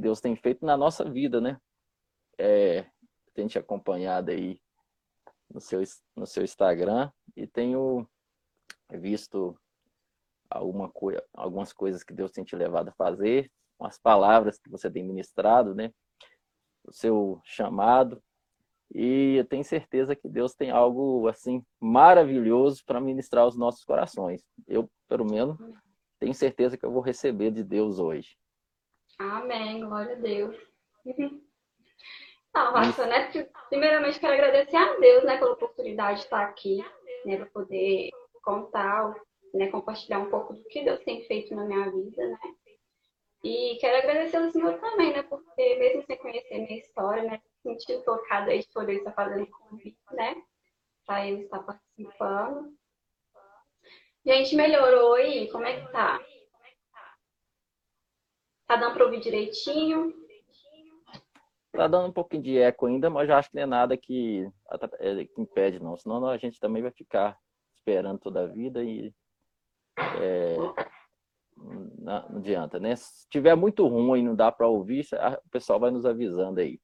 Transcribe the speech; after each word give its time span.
Deus 0.00 0.20
tem 0.20 0.34
feito 0.34 0.64
na 0.64 0.76
nossa 0.76 1.04
vida, 1.04 1.40
né? 1.40 1.60
É, 2.38 2.86
tem 3.34 3.46
te 3.46 3.58
acompanhado 3.58 4.30
aí 4.30 4.60
no 5.52 5.60
seu, 5.60 5.82
no 6.16 6.26
seu 6.26 6.42
Instagram 6.42 7.10
e 7.36 7.46
tenho 7.46 8.08
visto 8.90 9.56
alguma 10.48 10.90
coisa, 10.90 11.22
algumas 11.32 11.72
coisas 11.72 12.02
que 12.02 12.12
Deus 12.12 12.30
tem 12.30 12.42
te 12.42 12.56
levado 12.56 12.88
a 12.88 12.92
fazer, 12.92 13.50
as 13.78 13.98
palavras 13.98 14.58
que 14.58 14.68
você 14.68 14.90
tem 14.90 15.04
ministrado, 15.04 15.74
né? 15.74 15.92
O 16.84 16.92
seu 16.92 17.40
chamado. 17.44 18.22
E 18.92 19.36
eu 19.36 19.44
tenho 19.44 19.64
certeza 19.64 20.16
que 20.16 20.28
Deus 20.28 20.54
tem 20.54 20.70
algo 20.70 21.28
assim 21.28 21.64
maravilhoso 21.78 22.82
para 22.84 23.00
ministrar 23.00 23.44
aos 23.44 23.56
nossos 23.56 23.84
corações. 23.84 24.44
Eu, 24.66 24.90
pelo 25.08 25.24
menos, 25.24 25.56
tenho 26.18 26.34
certeza 26.34 26.76
que 26.76 26.84
eu 26.84 26.90
vou 26.90 27.00
receber 27.00 27.50
de 27.52 27.62
Deus 27.62 27.98
hoje. 27.98 28.36
Amém, 29.20 29.80
glória 29.80 30.14
a 30.14 30.18
Deus. 30.18 30.56
Não, 32.54 32.72
pastor, 32.72 33.06
né? 33.06 33.30
Primeiramente 33.68 34.18
quero 34.18 34.32
agradecer 34.32 34.76
a 34.76 34.96
Deus, 34.98 35.24
né, 35.24 35.36
pela 35.36 35.52
oportunidade 35.52 36.20
de 36.20 36.24
estar 36.24 36.42
aqui, 36.42 36.82
né, 37.26 37.36
para 37.36 37.46
poder 37.46 38.08
contar, 38.42 39.14
né, 39.52 39.68
compartilhar 39.68 40.20
um 40.20 40.30
pouco 40.30 40.54
do 40.54 40.64
que 40.64 40.82
Deus 40.82 41.04
tem 41.04 41.22
feito 41.26 41.54
na 41.54 41.66
minha 41.66 41.90
vida, 41.90 42.28
né? 42.28 42.38
E 43.44 43.76
quero 43.78 43.98
agradecer 43.98 44.38
ao 44.38 44.50
Senhor 44.50 44.80
também, 44.80 45.12
né, 45.12 45.22
porque 45.22 45.76
mesmo 45.76 46.02
sem 46.06 46.16
conhecer 46.16 46.58
minha 46.58 46.78
história, 46.78 47.22
né, 47.24 47.42
sentindo 47.62 48.02
tocada 48.02 48.50
aí 48.50 48.60
de 48.60 48.68
poder 48.72 48.94
estar 48.94 49.12
fazendo 49.12 49.46
convite, 49.48 49.98
né, 50.12 50.34
para 51.04 51.28
ele 51.28 51.42
estar 51.42 51.58
participando. 51.58 52.74
Gente, 54.24 54.56
melhorou 54.56 55.12
aí? 55.12 55.50
Como 55.50 55.66
é 55.66 55.78
que 55.78 55.92
tá? 55.92 56.18
Tá 58.70 58.76
dando 58.76 58.94
para 58.94 59.04
ouvir 59.04 59.18
direitinho? 59.18 60.14
Tá 61.72 61.88
dando 61.88 62.06
um 62.06 62.12
pouquinho 62.12 62.44
de 62.44 62.56
eco 62.56 62.86
ainda, 62.86 63.10
mas 63.10 63.26
já 63.26 63.36
acho 63.36 63.50
que 63.50 63.56
não 63.56 63.64
é 63.64 63.66
nada 63.66 63.96
que, 63.96 64.48
é, 65.00 65.24
que 65.24 65.40
impede, 65.40 65.82
não. 65.82 65.96
Senão 65.96 66.24
a 66.24 66.36
gente 66.36 66.60
também 66.60 66.80
vai 66.80 66.92
ficar 66.92 67.36
esperando 67.74 68.20
toda 68.20 68.44
a 68.44 68.46
vida 68.46 68.84
e 68.84 69.12
é, 70.20 70.54
não, 71.98 72.28
não, 72.28 72.38
adianta, 72.38 72.78
né? 72.78 72.94
Se 72.94 73.28
tiver 73.28 73.56
muito 73.56 73.84
ruim 73.88 74.20
e 74.20 74.22
não 74.22 74.36
dá 74.36 74.52
para 74.52 74.68
ouvir, 74.68 75.04
o 75.44 75.50
pessoal 75.50 75.80
vai 75.80 75.90
nos 75.90 76.06
avisando 76.06 76.60
aí. 76.60 76.80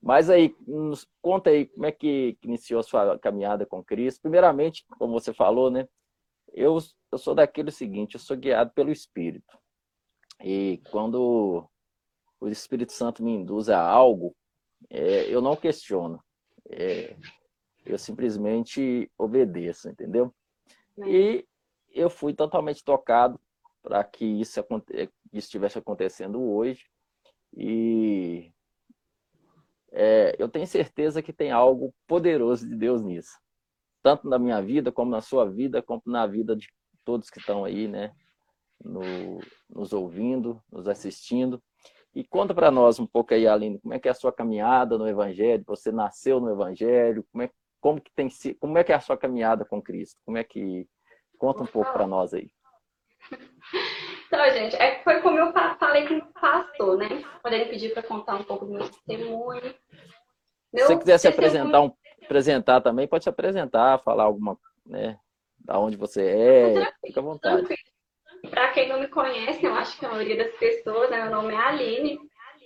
Mas 0.00 0.30
aí, 0.30 0.54
nos 0.68 1.04
conta 1.20 1.50
aí 1.50 1.66
como 1.66 1.86
é 1.86 1.90
que 1.90 2.38
iniciou 2.44 2.78
a 2.78 2.84
sua 2.84 3.18
caminhada 3.18 3.66
com 3.66 3.82
Cristo. 3.82 4.22
Primeiramente, 4.22 4.86
como 4.96 5.14
você 5.14 5.34
falou, 5.34 5.68
né? 5.68 5.88
Eu, 6.52 6.78
eu 7.10 7.18
sou 7.18 7.34
daquele 7.34 7.72
seguinte, 7.72 8.14
eu 8.14 8.20
sou 8.20 8.36
guiado 8.36 8.70
pelo 8.70 8.92
Espírito. 8.92 9.58
E 10.42 10.80
quando 10.90 11.68
o 12.40 12.48
Espírito 12.48 12.92
Santo 12.92 13.22
me 13.22 13.32
induz 13.32 13.68
a 13.68 13.80
algo, 13.80 14.34
é, 14.90 15.32
eu 15.32 15.40
não 15.40 15.56
questiono. 15.56 16.22
É, 16.70 17.16
eu 17.84 17.98
simplesmente 17.98 19.10
obedeço, 19.18 19.88
entendeu? 19.88 20.34
E 21.06 21.46
eu 21.90 22.10
fui 22.10 22.34
totalmente 22.34 22.84
tocado 22.84 23.40
para 23.82 24.04
que 24.04 24.24
isso, 24.24 24.60
isso 24.60 25.10
estivesse 25.32 25.78
acontecendo 25.78 26.40
hoje. 26.40 26.84
E 27.56 28.52
é, 29.90 30.36
eu 30.38 30.48
tenho 30.48 30.66
certeza 30.66 31.22
que 31.22 31.32
tem 31.32 31.50
algo 31.50 31.94
poderoso 32.06 32.68
de 32.68 32.76
Deus 32.76 33.02
nisso. 33.02 33.38
Tanto 34.02 34.28
na 34.28 34.38
minha 34.38 34.60
vida, 34.60 34.92
como 34.92 35.10
na 35.10 35.20
sua 35.20 35.50
vida, 35.50 35.82
como 35.82 36.02
na 36.06 36.26
vida 36.26 36.54
de 36.54 36.68
todos 37.04 37.30
que 37.30 37.38
estão 37.38 37.64
aí, 37.64 37.88
né? 37.88 38.14
No, 38.82 39.40
nos 39.68 39.92
ouvindo, 39.92 40.62
nos 40.70 40.88
assistindo. 40.88 41.62
E 42.14 42.24
conta 42.24 42.54
para 42.54 42.70
nós 42.70 42.98
um 42.98 43.06
pouco 43.06 43.34
aí, 43.34 43.46
Aline, 43.46 43.78
como 43.80 43.94
é 43.94 43.98
que 43.98 44.08
é 44.08 44.10
a 44.10 44.14
sua 44.14 44.32
caminhada 44.32 44.96
no 44.96 45.08
Evangelho? 45.08 45.64
Você 45.66 45.92
nasceu 45.92 46.40
no 46.40 46.50
Evangelho? 46.50 47.24
Como 47.30 47.42
é, 47.42 47.50
como 47.80 48.00
que 48.00 48.10
tem 48.14 48.28
como 48.58 48.78
é 48.78 48.84
que 48.84 48.92
é 48.92 48.94
a 48.94 49.00
sua 49.00 49.16
caminhada 49.16 49.64
com 49.64 49.82
Cristo? 49.82 50.20
Como 50.24 50.38
é 50.38 50.44
que 50.44 50.86
conta 51.38 51.62
um 51.62 51.66
pouco 51.66 51.92
para 51.92 52.06
nós 52.06 52.34
aí? 52.34 52.50
Então, 54.28 54.50
gente, 54.50 54.76
é, 54.76 55.02
foi 55.02 55.22
como 55.22 55.38
eu 55.38 55.50
falei 55.78 56.06
com 56.06 56.18
o 56.18 56.32
pastor, 56.34 56.98
né? 56.98 57.24
Quando 57.40 57.54
ele 57.54 57.70
pediu 57.70 57.94
para 57.94 58.02
contar 58.02 58.36
um 58.36 58.44
pouco 58.44 58.66
do 58.66 58.72
meu 58.72 58.86
testemunho. 58.86 59.74
Meu 60.70 60.86
se 60.86 60.92
você 60.92 60.98
quiser 60.98 61.18
se 61.18 61.28
apresentar, 61.28 61.80
um, 61.80 61.90
apresentar 62.22 62.80
também, 62.82 63.08
pode 63.08 63.24
se 63.24 63.30
apresentar, 63.30 63.98
falar 64.00 64.24
alguma, 64.24 64.58
né? 64.84 65.18
Da 65.58 65.78
onde 65.78 65.96
você 65.96 66.26
é, 66.26 66.92
fica 67.06 67.20
à 67.20 67.22
vontade. 67.22 67.66
Para 68.50 68.72
quem 68.72 68.88
não 68.88 69.00
me 69.00 69.08
conhece, 69.08 69.64
eu 69.64 69.74
acho 69.74 69.98
que 69.98 70.06
a 70.06 70.10
maioria 70.10 70.36
das 70.36 70.54
pessoas, 70.56 71.10
né? 71.10 71.22
Meu 71.22 71.30
nome 71.30 71.54
é 71.54 71.56
Aline, 71.56 72.18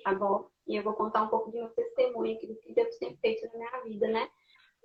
tá 0.05 0.15
bom? 0.15 0.49
E 0.67 0.77
eu 0.77 0.83
vou 0.83 0.95
contar 0.95 1.23
um 1.23 1.29
pouco 1.29 1.51
do 1.51 1.59
meu 1.59 1.69
testemunho 1.71 2.37
aqui, 2.37 2.47
do 2.47 2.57
que 2.57 2.73
Deus 2.73 2.97
tem 2.99 3.17
feito 3.17 3.47
na 3.47 3.59
minha 3.59 3.81
vida, 3.85 4.09
né? 4.09 4.29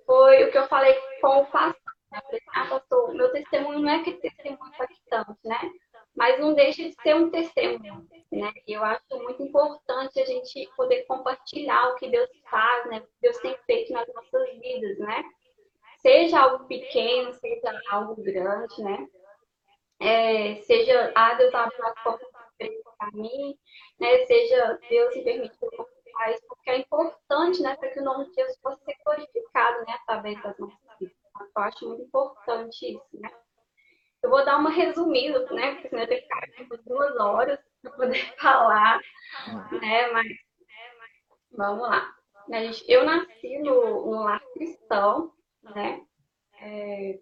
Foi 0.06 0.44
o 0.44 0.50
que 0.50 0.58
eu 0.58 0.66
falei 0.68 0.94
com 1.20 1.40
o 1.40 1.46
pastor. 1.46 1.92
Né? 2.10 2.20
Ah, 2.54 2.66
pastor, 2.66 3.14
meu 3.14 3.30
testemunho 3.32 3.80
não 3.80 3.90
é 3.90 3.96
aquele 3.96 4.16
testemunho 4.18 4.72
impactante, 4.72 5.38
né? 5.44 5.58
Mas 6.16 6.40
não 6.40 6.54
deixa 6.54 6.82
de 6.82 6.94
ser 7.02 7.14
um 7.14 7.30
testemunho, 7.30 8.08
né? 8.32 8.52
E 8.66 8.72
eu 8.72 8.82
acho 8.82 9.04
muito 9.22 9.42
importante 9.42 10.18
a 10.18 10.24
gente 10.24 10.68
poder 10.76 11.04
compartilhar 11.04 11.90
o 11.90 11.94
que 11.96 12.08
Deus 12.08 12.30
faz, 12.50 12.86
né? 12.90 12.98
O 12.98 13.02
que 13.02 13.20
Deus 13.20 13.38
tem 13.38 13.56
feito 13.66 13.92
nas 13.92 14.08
nossas 14.14 14.50
vidas, 14.58 14.98
né? 14.98 15.22
Seja 15.98 16.40
algo 16.40 16.66
pequeno, 16.66 17.32
seja 17.34 17.80
algo 17.90 18.20
grande, 18.22 18.82
né? 18.82 19.06
É, 20.00 20.62
seja, 20.62 21.12
ah, 21.14 21.34
Deus 21.34 21.54
abre 21.54 21.76
uma 21.78 21.94
porta 22.04 22.24
para 22.98 23.10
mim, 23.12 23.58
né? 23.98 24.26
Seja 24.26 24.78
Deus 24.88 25.14
me 25.14 25.48
que 25.48 25.64
eu 25.64 25.88
faz, 26.18 26.40
porque 26.48 26.70
é 26.70 26.78
importante, 26.78 27.62
né, 27.62 27.76
para 27.76 27.90
que 27.90 28.00
o 28.00 28.04
nome 28.04 28.28
de 28.28 28.34
Jesus 28.34 28.58
possa 28.60 28.82
ser 28.84 28.96
glorificado, 29.04 29.78
né, 29.86 29.94
através 30.02 30.42
das 30.42 30.58
nossas 30.58 30.78
vidas. 30.98 31.16
Eu 31.56 31.62
acho 31.62 31.88
muito 31.88 32.02
importante 32.02 32.94
isso, 32.94 33.20
né? 33.20 33.30
Eu 34.20 34.30
vou 34.30 34.44
dar 34.44 34.58
uma 34.58 34.70
resumida, 34.70 35.38
né, 35.52 35.74
porque 35.74 35.88
senão 35.88 36.02
eu 36.02 36.08
tenho 36.08 36.20
que 36.20 36.26
ficar 36.26 36.44
aqui 36.44 36.64
por 36.64 36.78
duas 36.82 37.16
horas 37.16 37.60
para 37.80 37.92
poder 37.92 38.34
falar, 38.40 39.00
né, 39.80 40.08
mas 40.12 40.26
vamos 41.52 41.88
lá. 41.88 42.12
Eu 42.88 43.04
nasci 43.04 43.58
no, 43.58 44.06
no 44.06 44.24
lar 44.24 44.42
cristão, 44.54 45.32
né, 45.62 46.04
é, 46.60 47.20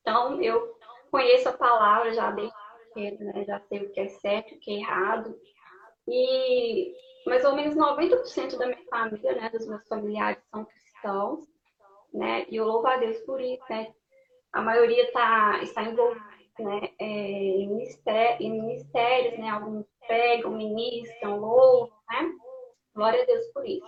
então 0.00 0.42
eu 0.42 0.75
conheço 1.16 1.48
a 1.48 1.56
palavra 1.56 2.12
já 2.12 2.30
desde 2.30 2.54
cedo, 2.92 3.24
né? 3.24 3.44
Já 3.46 3.58
sei 3.60 3.86
o 3.86 3.90
que 3.90 4.00
é 4.00 4.08
certo, 4.08 4.54
o 4.54 4.58
que 4.58 4.70
é 4.70 4.80
errado. 4.80 5.34
E 6.06 6.94
mais 7.24 7.42
ou 7.44 7.54
menos 7.54 7.74
90% 7.74 8.58
da 8.58 8.66
minha 8.66 8.84
família, 8.90 9.34
né, 9.34 9.48
dos 9.50 9.66
meus 9.66 9.86
familiares 9.88 10.38
são 10.50 10.66
cristãos, 10.66 11.40
né? 12.12 12.44
E 12.50 12.56
eu 12.56 12.66
louvo 12.66 12.86
a 12.86 12.98
Deus 12.98 13.18
por 13.20 13.40
isso, 13.40 13.64
né? 13.70 13.94
A 14.52 14.60
maioria 14.60 15.10
tá, 15.12 15.58
está 15.62 15.82
envolvida 15.82 16.22
né, 16.58 16.90
é, 16.98 17.04
em, 17.04 17.68
ministério, 17.68 18.46
em 18.46 18.60
ministérios, 18.60 19.38
né? 19.38 19.48
Alguns 19.48 19.86
pregam, 20.06 20.50
ministram, 20.50 21.38
louvam, 21.38 21.98
né? 22.10 22.30
Glória 22.94 23.22
a 23.22 23.26
Deus 23.26 23.46
por 23.54 23.66
isso. 23.66 23.86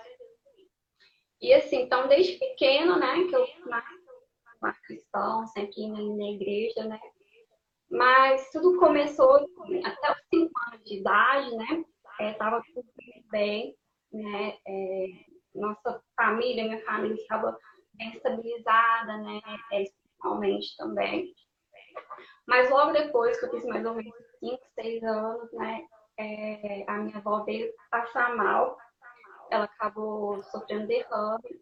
E 1.43 1.53
assim, 1.53 1.83
então 1.83 2.09
desde 2.09 2.39
pequeno, 2.39 2.99
né, 2.99 3.25
que 3.29 3.37
eu 3.37 3.47
nasci 4.61 4.83
cristão, 4.83 5.47
sempre 5.47 5.87
na 5.87 6.31
igreja, 6.31 6.85
né? 6.85 6.99
Mas 7.91 8.51
tudo 8.51 8.79
começou 8.79 9.37
até 9.85 10.13
os 10.13 10.19
5 10.33 10.53
anos 10.69 10.85
de 10.85 10.99
idade, 10.99 11.57
né? 11.57 11.85
Estava 12.21 12.59
é, 12.59 12.73
tudo 12.75 12.89
bem, 13.31 13.75
né? 14.13 14.57
É, 14.67 15.07
nossa 15.55 16.03
família, 16.17 16.65
minha 16.65 16.85
família 16.85 17.15
estava 17.15 17.57
bem 17.95 18.13
estabilizada, 18.15 19.17
né? 19.19 19.41
É, 19.73 19.83
espiritualmente 19.83 20.77
também. 20.77 21.33
Mas 22.47 22.71
logo 22.71 22.93
depois, 22.93 23.39
que 23.39 23.47
eu 23.47 23.51
fiz 23.51 23.65
mais 23.65 23.85
ou 23.85 23.95
menos 23.95 24.15
5, 24.41 24.59
6 24.75 25.03
anos, 25.05 25.53
né? 25.53 25.87
É, 26.19 26.85
a 26.89 26.99
minha 26.99 27.19
avó 27.19 27.45
veio 27.45 27.73
passar 27.91 28.37
mal. 28.37 28.77
Ela 29.51 29.65
acabou 29.65 30.43
sofrendo 30.45 30.87
derrame. 30.87 31.61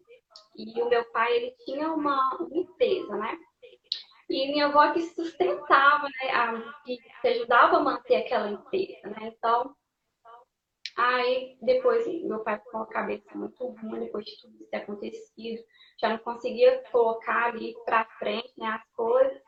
E 0.55 0.81
o 0.81 0.89
meu 0.89 1.05
pai, 1.11 1.35
ele 1.35 1.55
tinha 1.65 1.91
uma 1.93 2.19
empresa, 2.51 3.15
né? 3.15 3.37
E 4.29 4.51
minha 4.51 4.65
avó 4.65 4.91
que 4.91 5.01
sustentava, 5.01 6.03
né, 6.03 6.31
a, 6.31 6.73
que 6.83 7.27
ajudava 7.27 7.77
a 7.77 7.79
manter 7.79 8.17
aquela 8.17 8.49
empresa, 8.49 9.07
né? 9.09 9.33
Então, 9.37 9.73
aí 10.97 11.57
depois 11.61 12.05
meu 12.23 12.43
pai 12.43 12.57
ficou 12.57 12.71
com 12.71 12.77
a 12.83 12.87
cabeça 12.87 13.37
muito 13.37 13.65
ruim 13.65 14.01
depois 14.01 14.25
de 14.25 14.41
tudo 14.41 14.55
isso 14.55 14.69
ter 14.69 14.77
acontecido, 14.77 15.63
já 15.99 16.09
não 16.09 16.17
conseguia 16.17 16.83
colocar 16.91 17.45
ali 17.45 17.73
para 17.85 18.05
frente 18.19 18.51
né, 18.57 18.67
as 18.67 18.89
coisas, 18.93 19.41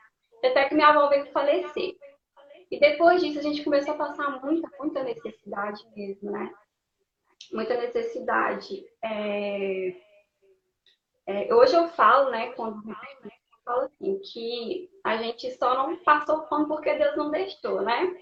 até 0.44 0.70
que 0.70 0.76
minha 0.76 0.88
avó 0.88 1.10
veio 1.10 1.32
falecer. 1.32 1.96
E 2.72 2.80
depois 2.80 3.22
disso 3.22 3.40
a 3.40 3.42
gente 3.42 3.64
começou 3.64 3.96
a 3.96 3.98
passar 3.98 4.42
muita, 4.44 4.70
muita 4.80 5.04
necessidade 5.04 5.84
mesmo, 5.96 6.32
né? 6.32 6.54
Muita 7.52 7.76
necessidade. 7.76 8.86
É... 9.04 9.96
É, 11.26 11.54
hoje 11.54 11.76
eu 11.76 11.88
falo, 11.90 12.32
né, 12.32 12.52
quando 12.54 12.82
assim, 13.72 14.20
que 14.20 14.90
a 15.06 15.18
gente 15.18 15.52
só 15.52 15.76
não 15.76 15.98
passou 16.04 16.48
fome 16.48 16.68
porque 16.68 16.94
Deus 16.96 17.16
não 17.16 17.32
deixou, 17.32 17.82
né? 17.82 18.16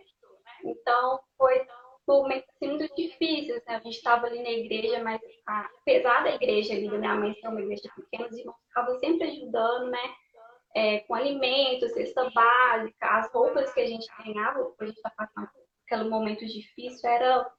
Então, 0.64 1.20
foi 1.38 1.66
momentos 2.08 2.48
assim, 2.56 2.70
muito 2.70 2.96
difíceis, 2.96 3.64
né? 3.66 3.76
A 3.76 3.80
gente 3.80 3.98
estava 3.98 4.28
ali 4.28 4.42
na 4.42 4.50
igreja, 4.50 5.04
mas 5.04 5.22
apesar 5.46 6.24
da 6.24 6.36
igreja 6.36 6.74
ali 6.74 6.90
da 6.90 6.98
minha 6.98 7.16
mãe 7.16 7.34
ser 7.36 7.48
uma 7.50 7.62
igreja 7.62 7.92
pequena, 7.96 8.30
os 8.30 8.38
irmãos 8.38 8.56
estavam 8.68 8.98
sempre 9.00 9.28
ajudando, 9.28 9.90
né? 9.90 10.16
É, 10.76 11.00
com 11.02 11.16
alimentos, 11.16 11.92
cesta 11.94 12.30
básica, 12.30 13.08
as 13.08 13.32
roupas 13.32 13.74
que 13.74 13.82
a 13.82 13.88
gente 13.88 14.08
ganhava, 14.24 14.64
porque 14.64 14.84
a 14.84 14.88
gente 14.88 14.98
está 14.98 15.10
passando 15.10 15.50
aquele 15.86 16.10
momento 16.10 16.46
difícil, 16.46 17.10
era 17.10 17.52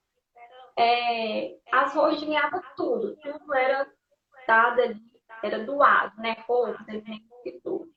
é, 0.79 1.56
as 1.73 1.94
roupas 1.94 2.23
ganhava 2.23 2.62
tudo, 2.76 3.17
tudo 3.17 3.55
era 3.55 3.91
dado 4.46 4.81
ali, 4.81 5.00
era 5.43 5.64
doado, 5.64 6.17
né? 6.20 6.37
Roupas, 6.46 6.88
alimentos 6.88 7.27
tudo. 7.62 7.88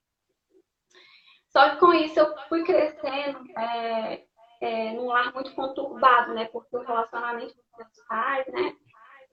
Só 1.52 1.70
que 1.70 1.80
com 1.80 1.94
isso 1.94 2.20
eu 2.20 2.34
fui 2.48 2.64
crescendo 2.64 3.40
é, 3.58 4.24
é, 4.62 4.94
num 4.94 5.08
lar 5.08 5.34
muito 5.34 5.54
conturbado, 5.54 6.34
né? 6.34 6.46
Porque 6.46 6.78
o 6.78 6.82
relacionamento 6.82 7.54
com 7.72 7.78
meus 7.78 8.06
pais, 8.08 8.48
né? 8.48 8.76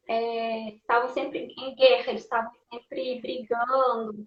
É, 0.08 0.70
estavam 0.70 1.08
sempre 1.10 1.54
em 1.56 1.74
guerra, 1.76 2.10
eles 2.10 2.22
estavam 2.22 2.50
sempre 2.72 3.20
brigando, 3.20 4.26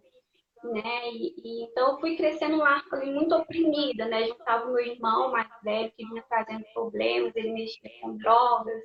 né? 0.64 1.10
E, 1.12 1.34
e, 1.44 1.64
então 1.66 1.92
eu 1.92 2.00
fui 2.00 2.16
crescendo 2.16 2.58
lar 2.58 2.84
ali, 2.94 3.12
muito 3.12 3.36
oprimida, 3.36 4.06
né? 4.06 4.26
Juntava 4.26 4.70
o 4.70 4.74
meu 4.74 4.86
irmão 4.86 5.32
mais 5.32 5.50
velho 5.64 5.92
que 5.92 6.06
vinha 6.06 6.24
trazendo 6.30 6.64
problemas, 6.74 7.36
ele 7.36 7.52
mexia 7.52 7.92
com 8.02 8.16
drogas, 8.16 8.82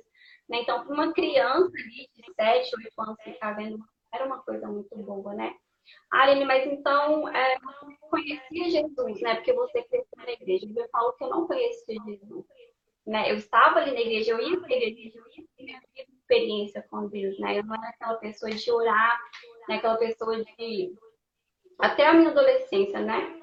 né? 0.49 0.61
Então, 0.61 0.83
para 0.83 0.93
uma 0.93 1.13
criança 1.13 1.71
de 1.71 2.33
7, 2.35 2.75
8 2.75 3.01
anos 3.01 3.23
ficar 3.23 3.53
vendo, 3.53 3.79
era 4.13 4.25
uma 4.25 4.41
coisa 4.41 4.67
muito 4.67 4.97
boa, 4.97 5.33
né? 5.33 5.55
Aline, 6.11 6.45
mas 6.45 6.65
então 6.65 7.27
é, 7.29 7.57
você 7.59 7.97
conhecia 8.09 8.69
Jesus, 8.69 9.21
né? 9.21 9.35
Porque 9.35 9.53
você 9.53 9.83
cresceu 9.83 10.17
na 10.17 10.31
igreja. 10.31 10.65
Eu 10.75 10.89
falo 10.89 11.13
que 11.13 11.23
eu 11.23 11.29
não 11.29 11.47
conhecia 11.47 11.95
Jesus. 12.05 12.45
Né? 13.05 13.31
Eu 13.31 13.37
estava 13.37 13.79
ali 13.79 13.91
na 13.91 14.01
igreja, 14.01 14.31
eu 14.31 14.41
ia 14.41 14.59
para 14.59 14.67
a 14.67 14.77
igreja, 14.77 15.17
eu 15.17 15.65
ia 15.65 15.79
ter 15.95 16.07
experiência 16.09 16.85
com 16.89 17.07
Deus, 17.07 17.39
né? 17.39 17.59
Eu 17.59 17.63
não 17.63 17.75
era 17.75 17.89
aquela 17.89 18.15
pessoa 18.15 18.51
de 18.51 18.71
orar, 18.71 19.19
né? 19.69 19.75
aquela 19.75 19.97
pessoa 19.97 20.43
de. 20.43 20.93
Até 21.79 22.07
a 22.07 22.13
minha 22.13 22.31
adolescência, 22.31 22.99
né? 22.99 23.41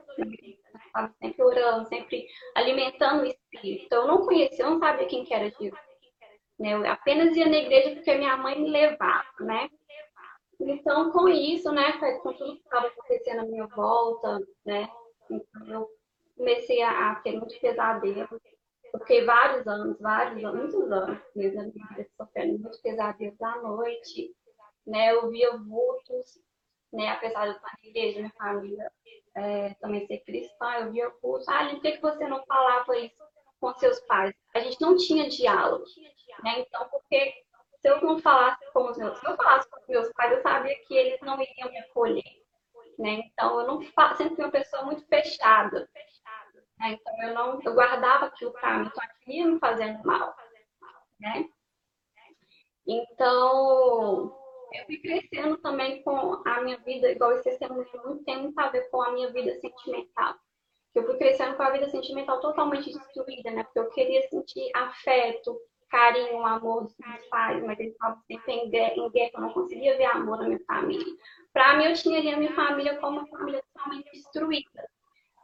Estava 0.86 1.14
sempre 1.20 1.42
orando, 1.42 1.88
sempre 1.88 2.26
alimentando 2.54 3.22
o 3.22 3.26
espírito. 3.26 3.86
Então, 3.86 4.02
eu 4.02 4.08
não 4.08 4.26
conhecia, 4.26 4.64
eu 4.64 4.70
não 4.70 4.78
sabia 4.78 5.06
quem 5.06 5.24
que 5.24 5.32
era 5.32 5.48
Jesus. 5.50 5.72
Né? 6.58 6.74
Eu 6.74 6.86
apenas 6.86 7.36
ia 7.36 7.48
na 7.48 7.56
igreja 7.56 7.94
porque 7.94 8.14
minha 8.14 8.36
mãe 8.36 8.60
me 8.60 8.70
levava, 8.70 9.24
né? 9.40 9.68
Então, 10.60 11.10
com 11.10 11.28
isso, 11.28 11.70
né, 11.72 11.92
com 11.98 12.32
tudo 12.32 12.56
que 12.56 12.62
estava 12.62 12.86
acontecendo 12.86 13.40
à 13.40 13.44
minha 13.44 13.66
volta, 13.66 14.38
né, 14.64 14.88
então 15.30 15.66
eu 15.68 15.88
comecei 16.36 16.82
a, 16.82 17.14
ter 17.16 17.32
muito 17.32 17.58
pesadelo. 17.60 18.40
Eu 18.92 19.00
fiquei 19.00 19.24
vários 19.24 19.66
anos, 19.66 19.98
vários 19.98 20.44
anos, 20.44 20.72
muitos 20.72 20.92
anos 20.92 21.18
mesmo 21.34 21.56
na 21.56 21.72
minha 21.72 21.88
vida 21.88 22.08
sofrendo 22.16 22.58
muitos 22.58 22.80
pesadelos 22.80 23.40
à 23.42 23.60
noite, 23.62 24.34
né, 24.86 25.12
eu 25.12 25.28
via 25.30 25.56
vultos, 25.56 26.38
né, 26.92 27.08
apesar 27.10 27.44
de 27.44 27.48
eu 27.48 27.56
estar 27.56 27.72
na 27.82 27.88
igreja, 27.88 28.18
minha 28.18 28.32
família 28.36 28.92
é, 29.36 29.74
também 29.74 30.06
ser 30.06 30.18
cristã, 30.20 30.72
eu 30.80 30.92
via 30.92 31.12
vultos. 31.20 31.48
Ah, 31.48 31.68
por 31.68 31.80
que, 31.80 31.92
que 31.92 32.02
você 32.02 32.28
não 32.28 32.44
falava 32.46 32.96
isso 32.98 33.22
com 33.60 33.74
seus 33.74 33.98
pais? 34.00 34.32
A 34.54 34.60
gente 34.60 34.80
não 34.80 34.96
tinha 34.96 35.28
diálogo, 35.28 35.84
né, 36.44 36.60
então, 36.60 36.88
porque 36.88 37.34
se 37.84 37.90
eu 37.90 38.00
não 38.00 38.18
falasse 38.18 38.64
com 38.72 38.90
os 38.90 38.96
meus, 38.96 39.18
se 39.18 39.26
eu 39.26 39.36
falasse 39.36 39.68
com 39.68 39.78
os 39.78 39.86
meus 39.86 40.10
pais, 40.14 40.32
eu 40.32 40.40
sabia 40.40 40.74
que 40.86 40.96
eles 40.96 41.20
não 41.20 41.38
iriam 41.38 41.70
me 41.70 41.78
acolher. 41.80 42.24
Né? 42.98 43.24
Então, 43.26 43.60
eu 43.60 43.66
não 43.66 43.82
sempre 44.16 44.36
fui 44.36 44.44
uma 44.44 44.50
pessoa 44.50 44.84
muito 44.84 45.06
fechada. 45.06 45.86
Né? 46.78 46.92
Então, 46.92 47.22
eu 47.22 47.34
não 47.34 47.60
eu 47.62 47.74
guardava 47.74 48.24
aquilo 48.24 48.52
para 48.52 48.78
mim, 48.78 48.86
então 48.86 49.04
aquilo 49.04 49.36
ia 49.36 49.46
me 49.46 49.58
fazendo 49.58 50.02
mal. 50.02 50.34
Né? 51.20 51.46
Então, 52.86 54.34
eu 54.72 54.86
fui 54.86 54.96
crescendo 55.00 55.58
também 55.58 56.02
com 56.02 56.42
a 56.48 56.62
minha 56.62 56.78
vida, 56.78 57.10
igual 57.10 57.32
esse 57.32 57.44
testemunho 57.44 57.86
muito 58.02 58.24
tem 58.24 58.40
muito 58.40 58.58
a 58.58 58.70
ver 58.70 58.88
com 58.88 59.02
a 59.02 59.12
minha 59.12 59.30
vida 59.30 59.54
sentimental. 59.60 60.34
Eu 60.94 61.04
fui 61.04 61.18
crescendo 61.18 61.54
com 61.54 61.62
a 61.62 61.70
vida 61.70 61.90
sentimental 61.90 62.40
totalmente 62.40 62.90
destruída, 62.90 63.50
né? 63.50 63.62
Porque 63.64 63.78
eu 63.80 63.90
queria 63.90 64.26
sentir 64.30 64.70
afeto, 64.74 65.60
carinho, 65.94 66.44
amor 66.44 66.82
dos 66.82 66.96
meus 66.98 67.24
pais, 67.26 67.62
mas 67.62 67.78
eles 67.78 67.92
estavam 67.92 68.20
sempre 68.26 68.52
em 68.52 68.68
guerra, 68.68 68.94
eu 68.96 69.40
não 69.40 69.52
conseguia 69.52 69.96
ver 69.96 70.06
amor 70.06 70.38
na 70.38 70.48
minha 70.48 70.64
família. 70.66 71.14
Para 71.52 71.76
mim, 71.76 71.84
eu 71.84 71.94
tinha 71.94 72.18
ali 72.18 72.32
a 72.32 72.36
minha 72.36 72.52
família 72.52 72.98
como 72.98 73.20
uma 73.20 73.28
família 73.28 73.62
totalmente 73.72 74.10
destruída, 74.10 74.90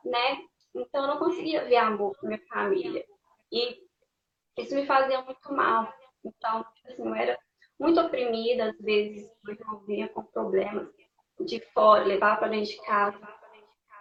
né? 0.04 0.42
Então, 0.74 1.02
eu 1.02 1.08
não 1.08 1.18
conseguia 1.18 1.64
ver 1.66 1.76
amor 1.76 2.16
na 2.20 2.30
minha 2.30 2.42
família. 2.48 3.04
E 3.52 3.80
isso 4.58 4.74
me 4.74 4.86
fazia 4.86 5.22
muito 5.22 5.52
mal. 5.52 5.92
Então, 6.24 6.66
assim, 6.84 7.06
eu 7.06 7.14
era 7.14 7.38
muito 7.78 8.00
oprimida, 8.00 8.70
às 8.70 8.78
vezes, 8.80 9.30
eu 9.46 9.80
vinha 9.86 10.08
com 10.08 10.24
problemas 10.24 10.88
de 11.38 11.60
fora, 11.72 12.04
levar 12.04 12.40
para 12.40 12.48
dentro 12.48 12.72
de 12.72 12.82
casa. 12.82 13.20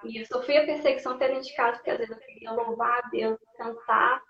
E 0.03 0.17
eu 0.19 0.25
sofria 0.25 0.65
perseguição 0.65 1.13
até 1.13 1.27
dentro 1.27 1.43
de 1.43 1.55
casa, 1.55 1.77
porque 1.77 1.91
às 1.91 1.97
vezes 1.99 2.11
eu 2.11 2.25
queria 2.25 2.51
louvar 2.53 3.03
a 3.03 3.09
Deus, 3.09 3.37
cantar, 3.55 4.23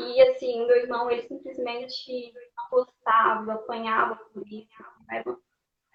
e 0.00 0.22
assim, 0.22 0.66
meu 0.66 0.76
irmão, 0.76 1.10
ele 1.10 1.22
simplesmente 1.22 2.32
não 2.56 2.70
gostava, 2.70 3.54
apanhava 3.54 4.16
por 4.32 4.46
isso. 4.46 4.68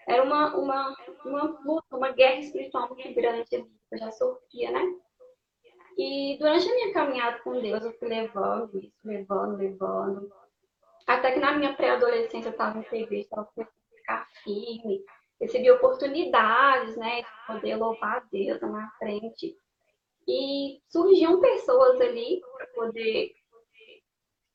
Era 0.07 0.23
uma, 0.23 0.55
uma, 0.55 0.95
uma 1.25 1.43
luta, 1.65 1.95
uma 1.95 2.11
guerra 2.11 2.39
espiritual 2.39 2.89
muito 2.89 3.13
grande 3.13 3.49
que 3.49 3.55
eu 3.55 3.97
já 3.97 4.11
sofria, 4.11 4.71
né? 4.71 4.81
E 5.97 6.37
durante 6.39 6.69
a 6.69 6.73
minha 6.73 6.93
caminhada 6.93 7.39
com 7.39 7.59
Deus, 7.59 7.83
eu 7.83 7.93
fui 7.93 8.09
levando 8.09 8.77
isso, 8.77 8.95
levando, 9.03 9.57
levando. 9.57 10.31
Até 11.07 11.31
que 11.31 11.39
na 11.39 11.53
minha 11.53 11.73
pré-adolescência 11.73 12.49
eu 12.49 12.51
estava 12.51 12.77
em 12.79 13.01
igreja, 13.01 13.23
estava 13.23 13.49
começando 13.53 13.73
a 13.73 13.95
ficar 13.95 14.27
firme, 14.43 15.03
recebi 15.39 15.71
oportunidades, 15.71 16.97
né, 16.97 17.21
de 17.21 17.27
poder 17.47 17.75
louvar 17.75 18.17
a 18.17 18.25
Deus 18.31 18.61
na 18.61 18.91
frente. 18.99 19.55
E 20.27 20.81
surgiam 20.89 21.39
pessoas 21.39 22.01
ali 22.01 22.41
para 22.57 22.67
poder 22.67 23.31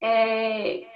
é, 0.02 0.86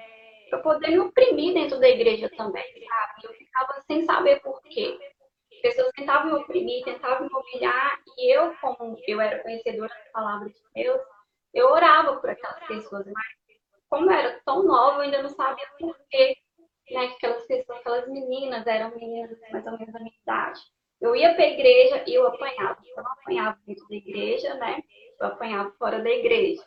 para 0.51 0.59
poder 0.61 0.91
me 0.91 1.01
oprimir 1.01 1.55
dentro 1.55 1.79
da 1.79 1.89
igreja 1.89 2.31
também, 2.37 2.65
sabe? 2.65 3.27
Eu 3.27 3.33
ficava 3.35 3.81
sem 3.87 4.05
saber 4.05 4.41
por 4.41 4.61
quê. 4.63 4.99
Pessoas 5.63 5.91
tentavam 5.97 6.33
me 6.33 6.39
oprimir, 6.41 6.85
tentavam 6.85 7.27
me 7.27 7.35
humilhar, 7.35 7.99
e 8.19 8.37
eu, 8.37 8.55
como 8.61 8.99
eu 9.07 9.21
era 9.21 9.43
conhecedora 9.43 9.89
da 9.89 10.11
palavra 10.13 10.49
de 10.49 10.61
Deus, 10.75 11.01
eu 11.55 11.69
orava 11.69 12.17
por 12.17 12.29
aquelas 12.29 12.67
pessoas, 12.67 13.07
mas 13.07 13.27
como 13.89 14.11
eu 14.11 14.17
era 14.17 14.41
tão 14.45 14.63
nova, 14.65 14.99
eu 14.99 15.03
ainda 15.03 15.23
não 15.23 15.31
sabia 15.31 15.67
por 15.79 15.97
quê, 16.11 16.37
né? 16.91 17.09
Que 17.09 17.15
aquelas 17.15 17.47
pessoas, 17.47 17.79
aquelas 17.79 18.09
meninas 18.09 18.67
eram 18.67 18.95
meninas 18.95 19.39
mais 19.51 19.67
ou 19.67 19.73
menos 19.79 19.93
da 19.93 20.01
minha 20.01 20.13
idade. 20.23 20.61
Eu 21.01 21.17
ia 21.17 21.35
para 21.35 21.45
a 21.45 21.49
igreja 21.49 22.05
e 22.07 22.15
eu 22.15 22.27
apanhava. 22.27 22.79
Eu 22.85 23.03
não 23.03 23.13
apanhava 23.13 23.59
dentro 23.67 23.87
da 23.89 23.95
igreja, 23.95 24.55
né? 24.55 24.83
Eu 25.21 25.27
apanhava 25.29 25.71
fora 25.79 26.01
da 26.01 26.11
igreja 26.11 26.63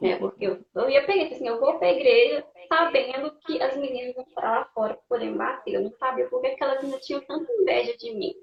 né? 0.00 0.16
Porque 0.16 0.46
eu, 0.46 0.64
eu 0.74 0.90
ia 0.90 1.04
pegar 1.04 1.34
assim, 1.34 1.46
eu 1.46 1.60
vou 1.60 1.78
pra 1.78 1.92
igreja 1.92 2.46
sabendo 2.68 3.32
que 3.40 3.60
as 3.62 3.76
meninas 3.76 4.14
vão 4.14 4.24
para 4.34 4.50
lá 4.50 4.64
fora 4.74 4.94
para 4.94 5.02
poder 5.08 5.30
me 5.30 5.38
bater. 5.38 5.74
Eu 5.74 5.82
não 5.82 5.92
sabia 5.92 6.28
porque 6.28 6.54
que 6.54 6.62
elas 6.62 6.84
ainda 6.84 6.98
tinham 7.00 7.20
tanta 7.22 7.50
inveja 7.52 7.96
de 7.96 8.12
mim. 8.14 8.34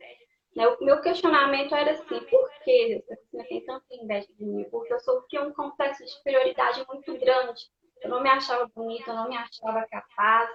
Né? 0.55 0.67
O 0.67 0.83
meu 0.83 1.01
questionamento 1.01 1.75
era 1.75 1.91
assim, 1.91 2.19
por 2.19 2.49
que 2.63 3.03
você 3.07 3.43
tem 3.43 3.65
tanta 3.65 3.85
inveja 3.91 4.27
de 4.37 4.45
mim? 4.45 4.65
Porque 4.69 4.93
eu 4.93 4.99
sofria 4.99 5.43
um 5.43 5.53
complexo 5.53 6.03
de 6.03 6.11
superioridade 6.11 6.85
muito 6.87 7.17
grande. 7.17 7.63
Eu 8.01 8.09
não 8.09 8.21
me 8.21 8.29
achava 8.29 8.69
bonita, 8.73 9.11
eu 9.11 9.15
não 9.15 9.29
me 9.29 9.37
achava 9.37 9.85
capaz, 9.87 10.49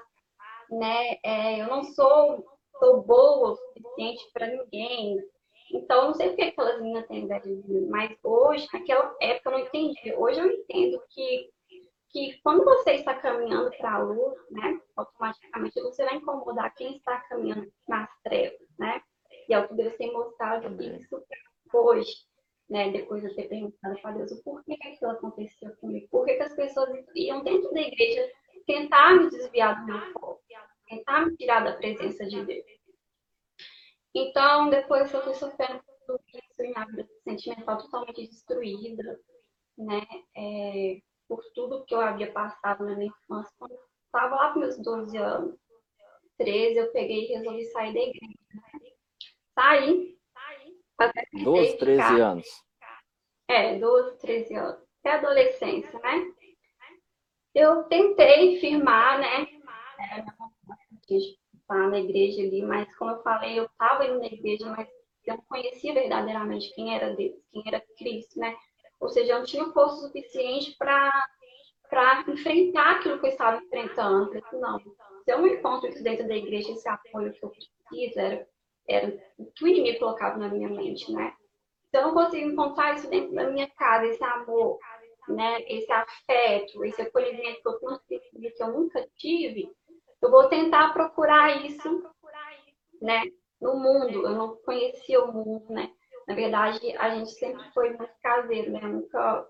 né? 0.71 1.17
É, 1.25 1.61
eu 1.61 1.67
não 1.67 1.85
sou, 1.85 2.45
sou 2.79 3.03
boa 3.03 3.53
o 3.53 3.57
suficiente 3.57 4.31
para 4.33 4.47
ninguém, 4.47 5.19
então, 5.73 6.09
não 6.09 6.15
sei 6.15 6.29
porque 6.29 6.43
aquelas 6.43 6.81
meninas 6.81 7.07
têm 7.07 7.25
inveja 7.25 7.45
de 7.45 7.69
mim, 7.69 7.87
mas 7.89 8.17
hoje, 8.23 8.67
naquela 8.73 9.15
época, 9.21 9.51
eu 9.51 9.53
não 9.53 9.59
entendi. 9.61 10.15
Hoje 10.17 10.41
eu 10.41 10.51
entendo 10.51 11.03
que, 11.11 11.51
que 12.09 12.41
quando 12.43 12.65
você 12.65 12.93
está 12.93 13.15
caminhando 13.15 13.71
para 13.79 13.95
a 13.95 14.03
luz, 14.03 14.35
né, 14.51 14.81
automaticamente 14.97 15.81
você 15.81 16.05
vai 16.05 16.17
incomodar 16.17 16.75
quem 16.75 16.97
está 16.97 17.21
caminhando 17.29 17.71
nas 17.89 18.09
trevas, 18.23 18.69
né? 18.79 19.01
E 19.49 19.55
é 19.55 19.59
o 19.59 19.69
que 19.69 19.75
Deus 19.75 19.97
tem 19.97 20.13
mostrado 20.13 20.83
isso 20.83 21.23
hoje, 21.73 22.15
né? 22.69 22.91
Depois 22.91 23.23
de 23.23 23.29
eu 23.29 23.37
ter 23.37 23.49
perguntado 23.49 24.01
para 24.01 24.13
Deus 24.13 24.33
o 24.33 24.43
porquê 24.43 24.77
que 24.77 24.89
aquilo 24.89 25.13
aconteceu 25.13 25.77
comigo, 25.77 26.09
por 26.11 26.25
que 26.25 26.33
as 26.33 26.55
pessoas 26.55 26.91
iam 27.15 27.45
dentro 27.45 27.73
da 27.73 27.81
igreja 27.81 28.29
tentar 28.67 29.15
me 29.15 29.31
desviar 29.31 29.81
do 29.81 29.87
meu 29.87 30.13
foco, 30.13 30.41
tentar 30.89 31.27
me 31.27 31.37
tirar 31.37 31.65
da 31.65 31.75
presença 31.75 32.25
de 32.27 32.45
Deus. 32.45 32.80
Então, 34.15 34.71
depois 34.71 35.13
eu 35.13 35.23
fui 35.23 35.35
sofrendo 35.35 35.81
tudo 36.07 36.21
isso, 36.35 36.63
minha 36.63 36.85
vida 36.87 37.09
sentimental 37.23 37.79
totalmente 37.79 38.27
destruída, 38.27 39.21
né? 39.79 40.07
É, 40.37 41.01
por 41.29 41.43
tudo 41.55 41.85
que 41.85 41.95
eu 41.95 42.01
havia 42.01 42.33
passado 42.33 42.85
na 42.85 42.97
minha 42.97 43.11
infância. 43.11 43.53
Quando 43.59 43.73
eu 43.73 43.81
estava 44.07 44.35
lá 44.35 44.53
com 44.53 44.61
meus 44.61 44.79
12 44.79 45.17
anos, 45.17 45.57
13, 46.39 46.77
eu 46.77 46.93
peguei 46.93 47.25
e 47.27 47.35
resolvi 47.35 47.65
sair 47.67 47.95
da 47.95 48.01
igreja. 48.01 48.39
Né? 48.55 48.91
Saí. 49.55 50.21
12, 51.45 51.79
13 51.79 52.21
anos. 52.21 52.47
É, 53.49 53.79
12, 53.79 54.19
13 54.19 54.55
anos. 54.55 54.83
Até 55.01 55.17
adolescência, 55.17 55.99
né? 56.01 56.35
eu 57.55 57.85
tentei 57.85 58.61
firmar, 58.61 59.19
né? 59.19 59.47
Era 59.99 60.25
na 61.75 61.99
igreja 61.99 62.43
ali, 62.43 62.63
mas 62.63 62.95
como 62.97 63.13
eu 63.13 63.23
falei, 63.23 63.59
eu 63.59 63.65
estava 63.65 64.07
indo 64.07 64.19
na 64.19 64.27
igreja, 64.27 64.67
mas 64.71 64.89
eu 65.27 65.37
não 65.37 65.45
conhecia 65.45 65.95
verdadeiramente 65.95 66.75
quem 66.75 66.95
era 66.95 67.15
Deus, 67.15 67.37
quem 67.53 67.63
era 67.67 67.83
Cristo, 67.99 68.39
né? 68.39 68.57
Ou 69.01 69.09
seja, 69.09 69.33
eu 69.33 69.39
não 69.39 69.47
tinha 69.47 69.73
força 69.73 70.07
suficiente 70.07 70.77
para 70.77 72.25
enfrentar 72.29 72.97
aquilo 72.97 73.19
que 73.19 73.27
eu 73.27 73.31
estava 73.31 73.63
enfrentando. 73.63 74.35
Eu 74.35 74.43
falei, 74.43 74.61
não, 74.61 74.79
se 74.79 75.33
eu 75.33 75.47
encontro 75.47 75.89
isso 75.89 76.03
dentro 76.03 76.27
da 76.27 76.37
igreja, 76.37 76.73
esse 76.73 76.89
apoio 76.89 77.33
que 77.33 77.45
eu 77.45 77.51
preciso, 77.51 78.19
era, 78.19 78.47
era 78.89 79.19
o 79.39 79.47
que 79.53 79.65
o 79.65 79.69
inimigo 79.69 79.99
colocava 79.99 80.39
na 80.39 80.49
minha 80.49 80.69
mente, 80.69 81.11
né? 81.13 81.35
Se 81.91 81.99
eu 81.99 82.03
não 82.03 82.15
consigo 82.15 82.49
encontrar 82.49 82.95
isso 82.95 83.09
dentro 83.11 83.35
da 83.35 83.51
minha 83.51 83.69
casa, 83.71 84.07
esse 84.07 84.23
amor, 84.23 84.79
né, 85.29 85.61
esse 85.69 85.91
afeto, 85.91 86.85
esse 86.85 87.03
acolhimento 87.03 87.61
que 87.63 87.69
eu 87.69 88.53
que 88.53 88.63
eu 88.63 88.73
nunca 88.73 89.07
tive, 89.17 89.71
eu 90.23 90.31
vou 90.31 90.49
tentar 90.49 90.93
procurar 90.93 91.65
isso, 91.65 92.03
né, 93.01 93.23
no 93.61 93.77
mundo. 93.77 94.27
Eu 94.27 94.31
não 94.31 94.57
conhecia 94.57 95.23
o 95.23 95.33
mundo, 95.33 95.73
né? 95.73 95.91
Na 96.27 96.35
verdade, 96.35 96.97
a 96.97 97.11
gente 97.11 97.31
sempre 97.33 97.63
foi 97.73 97.91
muito 97.91 98.13
caseiro, 98.23 98.71
né? 98.73 98.81
Nunca 98.81 99.47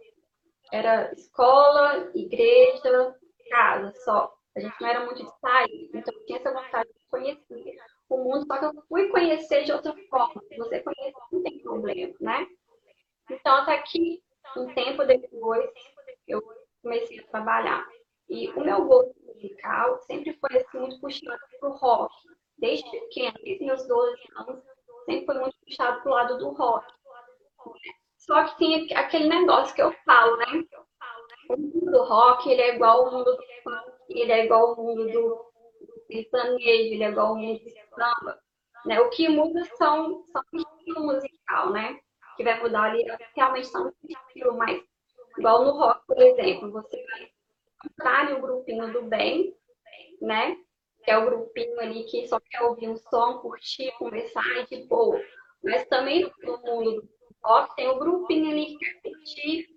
era 0.72 1.12
escola, 1.12 2.10
igreja, 2.14 3.16
casa 3.50 3.92
só. 4.04 4.32
A 4.56 4.60
gente 4.60 4.74
não 4.80 4.88
era 4.88 5.04
muito 5.04 5.22
de 5.22 5.30
sair, 5.40 5.90
então 5.94 6.14
eu 6.14 6.26
tinha 6.26 6.38
essa 6.38 6.52
vontade 6.52 6.88
de 6.88 7.06
conhecer 7.08 7.76
o 8.08 8.16
mundo, 8.18 8.44
só 8.46 8.58
que 8.58 8.64
eu 8.64 8.82
fui 8.88 9.08
conhecer 9.08 9.64
de 9.64 9.72
outra 9.72 9.94
forma. 10.08 10.42
Se 10.48 10.56
você 10.56 10.80
conhece, 10.80 11.16
não 11.32 11.42
tem 11.42 11.60
problema, 11.60 12.14
né? 12.20 12.46
Então, 13.30 13.54
até 13.56 13.78
que 13.82 14.20
um 14.56 14.74
tempo 14.74 15.04
depois, 15.04 15.70
eu 16.26 16.42
comecei 16.82 17.20
a 17.20 17.26
trabalhar. 17.28 17.86
E 18.30 18.48
o 18.50 18.60
meu 18.60 18.84
gosto 18.84 19.12
musical 19.26 19.98
sempre 20.02 20.32
foi 20.34 20.56
assim, 20.56 20.78
muito 20.78 21.00
puxado 21.00 21.40
para 21.58 21.68
o 21.68 21.72
rock. 21.72 22.14
Desde 22.58 22.88
pequena, 22.88 23.34
desde 23.42 23.64
meus 23.64 23.86
12 23.88 24.16
anos, 24.36 24.62
sempre 25.04 25.26
foi 25.26 25.38
muito 25.40 25.56
puxado 25.66 26.00
para 26.00 26.10
o 26.10 26.14
lado 26.14 26.38
do 26.38 26.50
rock. 26.50 26.86
Só 28.18 28.44
que 28.44 28.58
tem 28.58 28.94
aquele 28.94 29.28
negócio 29.28 29.74
que 29.74 29.82
eu 29.82 29.92
falo, 30.04 30.36
né? 30.36 30.46
O 31.48 31.56
mundo 31.56 31.90
do 31.90 32.04
rock, 32.04 32.48
ele 32.48 32.62
é 32.62 32.76
igual 32.76 33.06
ao 33.06 33.12
mundo 33.12 33.24
do 33.24 33.42
funk, 33.64 33.92
ele 34.10 34.30
é 34.30 34.44
igual 34.44 34.68
ao 34.68 34.76
mundo 34.76 35.10
do, 35.10 35.50
sertanejo, 36.06 36.94
ele 36.94 37.02
é 37.02 37.08
igual 37.08 37.28
ao 37.28 37.36
mundo 37.36 37.58
do 37.58 37.70
samba. 37.70 38.38
Né? 38.86 39.00
O 39.00 39.10
que 39.10 39.28
muda 39.28 39.64
são, 39.76 40.22
são 40.26 40.42
o 40.52 40.56
estilo 40.56 41.06
musical, 41.06 41.72
né? 41.72 41.98
Que 42.36 42.44
vai 42.44 42.62
mudar 42.62 42.84
ali, 42.84 43.04
realmente 43.34 43.66
são 43.66 43.88
um 43.88 43.92
estilo, 44.08 44.56
mas 44.56 44.80
igual 45.36 45.64
no 45.64 45.72
rock, 45.72 46.06
por 46.06 46.18
exemplo, 46.20 46.70
você 46.70 47.04
vai 47.06 47.28
encontrar 47.84 48.32
o 48.32 48.40
grupinho 48.40 48.92
do 48.92 49.02
bem, 49.02 49.54
né? 50.20 50.56
Que 51.04 51.10
é 51.10 51.18
o 51.18 51.24
grupinho 51.24 51.80
ali 51.80 52.04
que 52.04 52.26
só 52.28 52.38
quer 52.40 52.62
ouvir 52.62 52.88
um 52.88 52.96
som, 52.96 53.38
curtir, 53.38 53.90
conversar 53.98 54.44
e 54.58 54.66
de 54.66 54.86
boa. 54.86 55.20
Mas 55.62 55.86
também 55.88 56.30
no 56.42 56.58
mundo 56.58 57.02
do 57.02 57.08
rock, 57.42 57.74
tem 57.76 57.88
o 57.88 57.98
grupinho 57.98 58.50
ali 58.50 58.66
que 58.66 58.78
quer 58.78 59.10
curtir, 59.10 59.68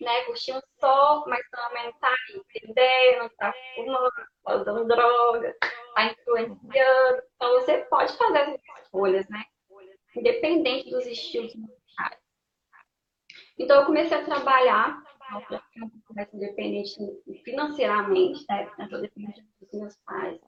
né? 0.00 0.24
Curtir 0.24 0.52
um 0.52 0.60
sol, 0.80 1.24
mas 1.26 1.46
também 1.50 1.92
tá 2.00 2.14
entendendo, 2.34 3.18
não 3.18 3.28
tá 3.36 3.54
fumando, 3.74 4.10
tá 4.44 4.54
usando 4.56 4.88
droga, 4.88 5.56
tá 5.94 6.04
influenciando. 6.04 7.22
Então 7.36 7.52
você 7.60 7.78
pode 7.90 8.16
fazer 8.16 8.38
essas 8.38 8.60
escolhas, 8.82 9.28
né? 9.28 9.44
Independente 10.16 10.90
dos 10.90 11.06
estilos 11.06 11.54
musicais. 11.54 12.18
Então 13.58 13.80
eu 13.80 13.86
comecei 13.86 14.16
a 14.16 14.24
trabalhar, 14.24 15.02
mais 16.14 16.34
independente 16.34 16.98
financeiramente, 17.50 18.44
né? 18.48 18.70
Eu 18.78 18.88
tô 18.88 18.98
dependente 18.98 19.44
dos 19.60 19.80
meus 19.80 19.96
pais. 20.04 20.40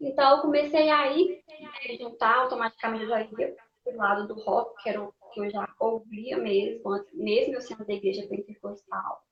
Então 0.00 0.36
eu 0.36 0.42
comecei 0.42 0.88
a 0.90 1.12
ir 1.12 1.42
né, 1.48 1.96
juntar 1.98 2.38
automaticamente 2.38 3.06
já 3.06 3.20
ia 3.22 3.56
do 3.84 3.96
lado 3.96 4.28
do 4.28 4.34
rock, 4.34 4.82
que 4.82 4.88
era 4.88 5.02
o 5.02 5.12
que 5.32 5.40
eu 5.40 5.50
já 5.50 5.68
ouvia 5.78 6.38
mesmo, 6.38 6.82
mesmo 7.12 7.54
eu 7.54 7.60
sendo 7.60 7.84
da 7.84 7.92
igreja 7.92 8.26
pentecostal. 8.28 9.22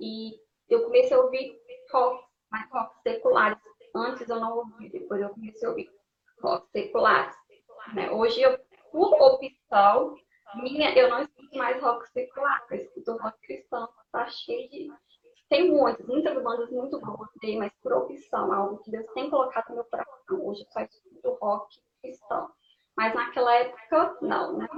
E 0.00 0.32
eu 0.68 0.84
comecei 0.84 1.16
a 1.16 1.20
ouvir 1.20 1.58
rock, 1.92 2.24
mais 2.50 2.70
rock 2.70 3.02
seculares. 3.02 3.58
Antes 3.94 4.28
eu 4.28 4.40
não 4.40 4.58
ouvia, 4.58 4.90
depois 4.90 5.20
eu 5.20 5.30
comecei 5.30 5.66
a 5.66 5.70
ouvir 5.70 5.90
rock 6.42 6.70
seculares. 6.70 7.36
Né? 7.94 8.10
Hoje, 8.10 8.40
eu, 8.40 8.58
por 8.92 9.14
opção 9.20 10.16
minha, 10.54 10.92
eu 10.96 11.08
não 11.08 11.22
escuto 11.22 11.56
mais 11.56 11.80
rock 11.82 12.08
secular, 12.10 12.66
eu 12.70 12.76
escuto 12.78 13.16
rock 13.18 13.38
cristão, 13.42 13.88
tá 14.12 14.28
cheio 14.28 14.68
de. 14.70 14.88
Tem 15.50 15.68
muitas, 15.68 16.06
muitas 16.06 16.40
bandas 16.42 16.70
muito 16.70 17.00
boas, 17.00 17.28
mas 17.58 17.72
por 17.82 17.92
opção, 17.92 18.52
algo 18.52 18.78
que 18.84 18.90
Deus 18.92 19.04
tem 19.14 19.28
colocado 19.28 19.68
no 19.70 19.74
meu 19.74 19.84
coração. 19.84 20.46
Hoje 20.46 20.62
eu 20.62 20.70
só 20.70 20.80
escuto 20.80 21.38
rock 21.42 21.76
cristão. 22.00 22.48
Mas 22.96 23.12
naquela 23.14 23.52
época, 23.56 24.16
não, 24.22 24.58
né? 24.58 24.68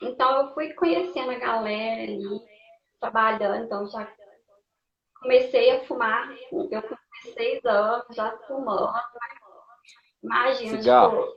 Então 0.00 0.40
eu 0.40 0.54
fui 0.54 0.72
conhecendo 0.72 1.30
a 1.30 1.38
galera 1.38 2.02
ali, 2.02 2.40
trabalhando, 2.98 3.64
então 3.64 3.86
já 3.86 4.10
comecei 5.20 5.70
a 5.70 5.84
fumar, 5.84 6.34
eu 6.50 6.82
com 6.82 6.96
16 7.24 7.64
anos, 7.66 8.06
já 8.16 8.34
fumando. 8.46 8.92
Imagina, 10.22 10.80
cigarro. 10.80 11.22
Tipo, 11.22 11.34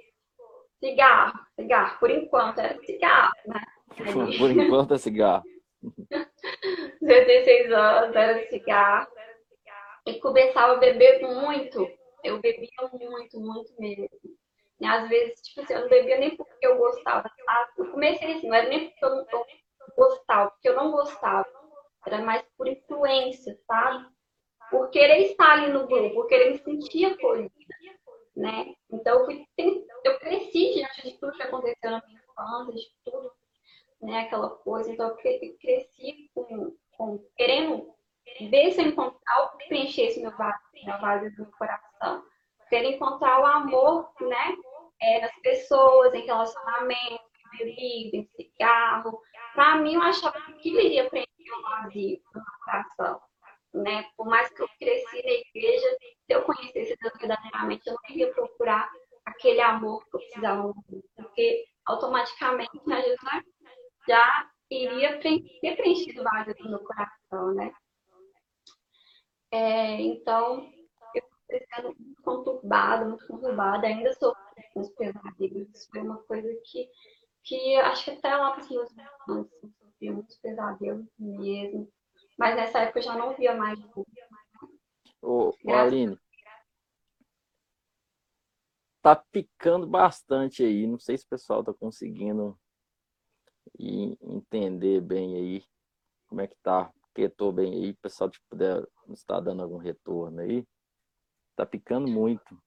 cigarro, 0.79 1.39
cigarro, 1.55 1.99
por 1.99 2.09
enquanto 2.09 2.59
era 2.59 2.79
cigarro, 2.85 3.33
né? 3.47 3.61
Por 4.37 4.49
enquanto 4.51 4.93
é 4.93 4.97
cigarro. 4.97 5.43
16 7.01 7.71
anos 7.71 8.15
era 8.15 8.49
cigarro. 8.49 9.11
E 10.05 10.19
começava 10.19 10.73
a 10.73 10.77
beber 10.77 11.21
muito. 11.21 11.87
Eu 12.23 12.39
bebia 12.39 12.69
muito, 12.93 13.39
muito 13.39 13.73
mesmo. 13.79 14.09
E 14.79 14.85
às 14.85 15.09
vezes, 15.09 15.41
tipo 15.41 15.61
assim, 15.61 15.73
eu 15.73 15.81
não 15.81 15.89
bebia 15.89 16.17
nem 16.17 16.35
porque 16.35 16.65
eu 16.65 16.77
gostava? 16.77 17.29
Eu 17.77 17.91
comecei 17.91 18.33
assim, 18.33 18.47
não 18.47 18.55
era 18.55 18.69
nem 18.69 18.89
porque 18.89 19.05
eu 19.05 19.09
não 19.15 19.25
gostava, 19.95 20.51
porque 20.51 20.69
eu 20.69 20.75
não 20.75 20.91
gostava. 20.91 21.47
Era 22.05 22.19
mais 22.19 22.43
por 22.57 22.67
influência, 22.67 23.57
sabe? 23.67 24.07
Por 24.71 24.89
querer 24.89 25.31
estar 25.31 25.51
ali 25.51 25.73
no 25.73 25.85
grupo, 25.85 26.15
por 26.15 26.27
querer 26.27 26.51
me 26.51 26.57
sentir 26.59 27.05
acolhida, 27.05 27.53
né? 28.35 28.73
Então, 28.91 29.19
eu, 29.19 29.25
fui, 29.25 29.45
eu 30.05 30.19
cresci 30.19 30.73
diante 30.75 31.03
de 31.03 31.19
tudo 31.19 31.33
que 31.33 31.43
aconteceu 31.43 31.91
na 31.91 32.01
minha 32.07 32.21
infância, 32.21 32.73
de 32.73 32.87
tudo, 33.03 33.31
né? 34.01 34.21
Aquela 34.21 34.49
coisa. 34.49 34.91
Então, 34.91 35.09
eu 35.09 35.57
cresci 35.57 36.29
com, 36.33 36.75
com 36.97 37.25
querendo 37.35 37.93
ver 38.49 38.71
se 38.71 38.81
eu 38.81 38.87
encontrar 38.87 39.43
o 39.43 39.57
que 39.57 39.67
preenchesse 39.67 40.21
meu 40.21 40.35
vazio, 40.37 40.85
meu 40.85 40.99
vazio 40.99 41.31
do 41.31 41.43
meu 41.43 41.51
coração. 41.51 42.23
Querendo 42.69 42.95
encontrar 42.95 43.41
o 43.41 43.45
amor, 43.45 44.11
né? 44.21 44.55
é, 45.01 45.21
nas 45.21 45.35
pessoas, 45.41 46.13
em 46.13 46.25
relacionamento, 46.25 47.23
em 47.53 47.57
bebida, 47.57 48.17
em 48.17 48.29
cigarro. 48.35 49.21
Para 49.53 49.77
mim, 49.77 49.95
eu 49.95 50.01
achava 50.01 50.39
que 50.41 50.51
aquilo 50.51 50.79
iria 50.79 51.09
preencher 51.09 51.53
um 51.57 51.61
vazio 51.61 52.21
no 52.33 52.41
meu 52.41 52.53
coração. 52.63 53.21
Né? 53.73 54.05
Por 54.17 54.27
mais 54.27 54.49
que 54.49 54.61
eu 54.61 54.69
cresci 54.79 55.23
na 55.23 55.31
igreja, 55.31 55.87
se 56.25 56.33
eu 56.33 56.41
conhecesse 56.43 56.95
Deus 57.01 57.13
verdadeiramente, 57.19 57.87
eu 57.87 57.93
não 57.93 58.15
iria 58.15 58.33
procurar 58.33 58.89
aquele 59.25 59.61
amor 59.61 60.03
que 60.09 60.15
eu 60.15 60.19
precisava, 60.19 60.73
porque 61.15 61.65
automaticamente 61.85 62.71
a 62.91 63.01
Jesus 63.01 63.43
já 64.09 64.51
iria 64.71 65.19
ter 65.19 65.75
preenchido 65.75 66.21
o 66.21 66.23
vazio 66.23 66.55
do 66.55 66.69
meu 66.69 66.79
coração, 66.79 67.53
né? 67.53 67.71
É, 69.51 70.01
então, 70.01 70.67
eu 71.13 71.23
estou 71.49 71.95
muito 71.95 72.21
conturbada, 72.23 73.05
muito 73.05 73.27
conturbada, 73.27 73.85
ainda 73.85 74.11
sou 74.13 74.35
os 74.75 74.89
pesadelos. 74.89 75.69
Isso 75.75 75.89
foi 75.91 76.01
uma 76.01 76.17
coisa 76.23 76.49
que, 76.65 76.89
que 77.43 77.75
acho 77.77 78.05
que 78.05 78.11
até 78.11 78.35
lá 78.35 78.51
para 78.51 78.61
os 78.61 78.69
meus 78.69 78.89
anos 78.97 79.51
eu 79.61 79.69
sofri 79.79 80.11
muitos 80.11 80.37
pesadelos 80.37 81.05
mesmo. 81.17 81.91
Mas 82.37 82.55
nessa 82.55 82.79
época 82.79 82.99
eu 82.99 83.03
já 83.03 83.15
não 83.15 83.35
via 83.35 83.55
mais. 83.55 83.79
Ô 85.21 85.53
Aline, 85.67 86.17
tá 89.01 89.15
picando 89.15 89.85
bastante 89.85 90.63
aí. 90.63 90.87
Não 90.87 90.97
sei 90.97 91.17
se 91.17 91.25
o 91.25 91.29
pessoal 91.29 91.63
tá 91.63 91.73
conseguindo 91.73 92.57
entender 94.21 95.01
bem 95.01 95.35
aí 95.35 95.63
como 96.27 96.41
é 96.41 96.47
que 96.47 96.55
tá. 96.61 96.91
Quietou 97.13 97.51
bem 97.51 97.73
aí. 97.73 97.91
O 97.91 97.97
pessoal, 97.97 98.29
tipo, 98.29 98.45
puder 98.49 98.87
estar 99.09 99.39
dando 99.39 99.63
algum 99.63 99.77
retorno 99.77 100.41
aí. 100.41 100.65
Tá 101.55 101.65
picando 101.65 102.07
muito. 102.07 102.61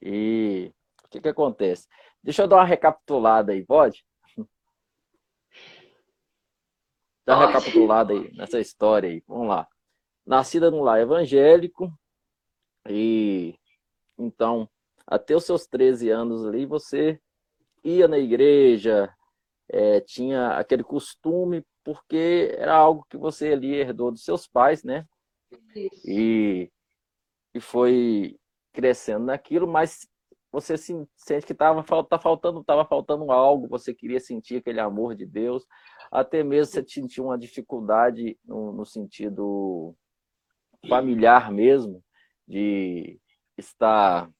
E 0.00 0.72
o 1.04 1.08
que, 1.08 1.20
que 1.20 1.28
acontece? 1.28 1.86
Deixa 2.22 2.42
eu 2.42 2.48
dar 2.48 2.56
uma 2.56 2.64
recapitulada 2.64 3.52
aí, 3.52 3.64
pode? 3.64 4.04
Dar 7.24 7.38
uma 7.38 7.46
recapitulada 7.46 8.12
aí 8.12 8.32
nessa 8.34 8.60
história 8.60 9.08
aí. 9.08 9.22
Vamos 9.26 9.48
lá. 9.48 9.66
Nascida 10.24 10.70
num 10.70 10.82
lar 10.82 11.00
evangélico, 11.00 11.92
e 12.88 13.54
então, 14.18 14.68
até 15.06 15.34
os 15.34 15.44
seus 15.44 15.66
13 15.66 16.10
anos 16.10 16.44
ali, 16.46 16.66
você 16.66 17.20
ia 17.84 18.08
na 18.08 18.18
igreja, 18.18 19.12
é, 19.68 20.00
tinha 20.00 20.50
aquele 20.58 20.82
costume, 20.84 21.64
porque 21.84 22.54
era 22.56 22.74
algo 22.74 23.06
que 23.08 23.16
você 23.16 23.52
ali 23.52 23.74
herdou 23.74 24.10
dos 24.10 24.24
seus 24.24 24.46
pais, 24.46 24.82
né? 24.82 25.06
E, 26.04 26.70
e 27.54 27.60
foi 27.60 28.38
crescendo 28.72 29.26
naquilo, 29.26 29.66
mas 29.66 30.08
você 30.50 30.76
sente 30.76 31.46
que 31.46 31.52
estava 31.52 31.82
tá 32.04 32.18
faltando, 32.18 32.64
tava 32.64 32.84
faltando 32.84 33.30
algo, 33.30 33.68
você 33.68 33.92
queria 33.92 34.20
sentir 34.20 34.56
aquele 34.56 34.80
amor 34.80 35.14
de 35.14 35.26
Deus, 35.26 35.66
até 36.10 36.42
mesmo 36.42 36.72
você 36.72 36.84
sentia 36.88 37.22
uma 37.22 37.38
dificuldade 37.38 38.38
no, 38.44 38.72
no 38.72 38.86
sentido 38.86 39.94
familiar 40.88 41.52
mesmo, 41.52 42.02
de 42.46 43.20
estar 43.58 44.30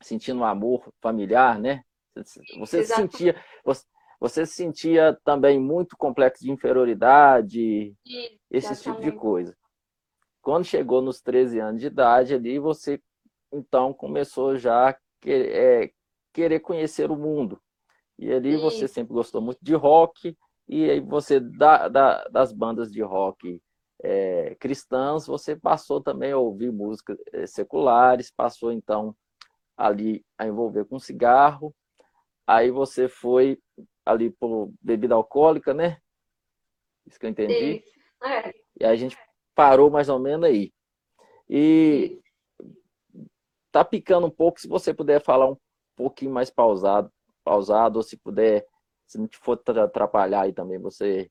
sentindo 0.00 0.40
um 0.40 0.44
amor 0.44 0.92
familiar, 1.00 1.58
né? 1.58 1.82
Você 2.58 2.84
se 2.84 2.94
sentia, 2.94 3.36
você, 3.64 3.84
você 4.20 4.44
sentia 4.44 5.16
também 5.24 5.58
muito 5.60 5.96
complexo 5.96 6.42
de 6.44 6.50
inferioridade, 6.50 7.94
esse 8.50 8.82
tipo 8.82 9.00
de 9.00 9.12
coisa. 9.12 9.56
Quando 10.42 10.64
chegou 10.64 11.00
nos 11.00 11.20
13 11.20 11.60
anos 11.60 11.80
de 11.80 11.86
idade 11.86 12.34
ali, 12.34 12.58
você 12.58 13.00
então 13.52 13.92
começou 13.92 14.56
já 14.56 14.90
a 14.90 14.96
querer, 15.20 15.54
é, 15.54 15.90
querer 16.32 16.60
conhecer 16.60 17.10
o 17.10 17.16
mundo. 17.16 17.60
E 18.18 18.32
ali 18.32 18.56
Sim. 18.56 18.60
você 18.60 18.88
sempre 18.88 19.14
gostou 19.14 19.40
muito 19.40 19.58
de 19.62 19.74
rock, 19.74 20.36
e 20.68 20.90
aí 20.90 21.00
você, 21.00 21.40
da, 21.40 21.88
da, 21.88 22.24
das 22.28 22.52
bandas 22.52 22.92
de 22.92 23.00
rock 23.00 23.60
é, 24.02 24.54
cristãs, 24.56 25.26
você 25.26 25.56
passou 25.56 26.00
também 26.00 26.32
a 26.32 26.38
ouvir 26.38 26.70
músicas 26.70 27.16
é, 27.32 27.46
seculares, 27.46 28.30
passou 28.30 28.72
então 28.72 29.14
ali 29.76 30.24
a 30.36 30.46
envolver 30.46 30.84
com 30.84 30.98
cigarro, 30.98 31.74
aí 32.46 32.70
você 32.70 33.08
foi 33.08 33.58
ali 34.08 34.30
por 34.30 34.72
bebida 34.80 35.14
alcoólica, 35.14 35.74
né? 35.74 35.98
Isso 37.06 37.18
que 37.18 37.26
eu 37.26 37.30
entendi. 37.30 37.84
É. 38.24 38.54
E 38.80 38.84
a 38.84 38.96
gente 38.96 39.16
parou 39.54 39.90
mais 39.90 40.08
ou 40.08 40.18
menos 40.18 40.48
aí. 40.48 40.72
E 41.48 42.20
tá 43.70 43.84
picando 43.84 44.26
um 44.26 44.30
pouco, 44.30 44.60
se 44.60 44.68
você 44.68 44.94
puder 44.94 45.22
falar 45.22 45.50
um 45.50 45.56
pouquinho 45.96 46.30
mais 46.30 46.50
pausado, 46.50 47.12
pausado 47.44 47.98
ou 47.98 48.02
se 48.02 48.16
puder, 48.16 48.66
se 49.06 49.18
não 49.18 49.26
te 49.26 49.38
for 49.38 49.60
atrapalhar 49.78 50.42
aí 50.42 50.52
também, 50.52 50.78
você 50.78 51.30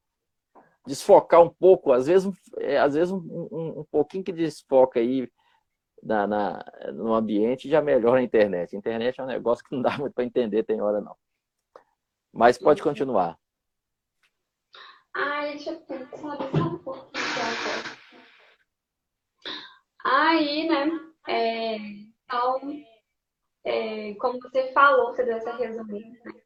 desfocar 0.85 1.41
um 1.41 1.49
pouco, 1.49 1.91
às 1.91 2.07
vezes, 2.07 2.31
é, 2.57 2.77
às 2.77 2.93
vezes 2.93 3.11
um, 3.11 3.17
um, 3.51 3.79
um 3.79 3.85
pouquinho 3.91 4.23
que 4.23 4.31
desfoca 4.31 4.99
aí 4.99 5.29
na, 6.01 6.25
na, 6.25 6.65
no 6.93 7.13
ambiente 7.13 7.69
já 7.69 7.81
melhora 7.81 8.19
a 8.19 8.23
internet. 8.23 8.75
A 8.75 8.79
internet 8.79 9.19
é 9.19 9.23
um 9.23 9.27
negócio 9.27 9.63
que 9.63 9.75
não 9.75 9.81
dá 9.81 9.97
muito 9.97 10.13
para 10.13 10.23
entender, 10.23 10.63
tem 10.63 10.81
hora 10.81 11.01
não. 11.01 11.15
Mas 12.33 12.57
pode 12.57 12.81
continuar. 12.81 13.37
Ai, 15.13 15.51
deixa 15.51 15.71
eu 15.71 15.79
pensar 15.81 16.37
só 16.37 16.63
um 16.63 16.77
pouquinho. 16.79 17.17
Aí, 20.05 20.67
né, 20.69 20.89
é, 21.27 21.75
então, 21.75 22.83
é, 23.65 24.13
como 24.15 24.39
você 24.39 24.71
falou, 24.71 25.07
você 25.07 25.23
deu 25.23 25.37
essa 25.37 25.55
resumida, 25.55 26.07
né, 26.23 26.41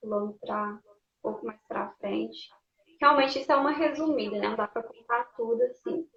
pulando 0.00 0.38
para 0.40 0.72
um 0.72 0.80
pouco 1.22 1.46
mais 1.46 1.60
para 1.68 1.92
frente. 2.00 2.48
Realmente 3.00 3.38
isso 3.38 3.52
é 3.52 3.56
uma 3.56 3.70
resumida, 3.70 4.38
né? 4.38 4.48
Não 4.48 4.56
dá 4.56 4.66
para 4.66 4.82
contar 4.82 5.24
tudo 5.36 5.62
assim. 5.62 6.08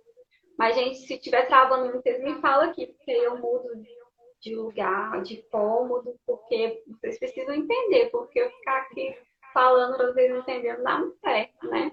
Mas, 0.58 0.76
gente, 0.76 0.98
se 1.00 1.20
tiver 1.20 1.46
travando 1.48 1.86
muito, 1.86 2.02
vocês 2.02 2.24
me 2.24 2.42
falam 2.42 2.70
aqui, 2.70 2.88
porque 2.88 3.12
eu 3.12 3.38
mudo 3.38 3.76
de 3.76 4.01
lugar, 4.50 5.22
de 5.22 5.44
cômodo, 5.44 6.16
porque 6.26 6.84
vocês 6.88 7.20
precisam 7.20 7.54
entender, 7.54 8.10
porque 8.10 8.40
eu 8.40 8.50
ficar 8.50 8.82
aqui 8.82 9.16
falando 9.54 9.98
para 9.98 10.12
vocês 10.12 10.36
entenderem 10.36 10.78
não 10.78 10.84
dá 10.84 11.00
muito 11.00 11.20
certo, 11.20 11.68
né? 11.70 11.92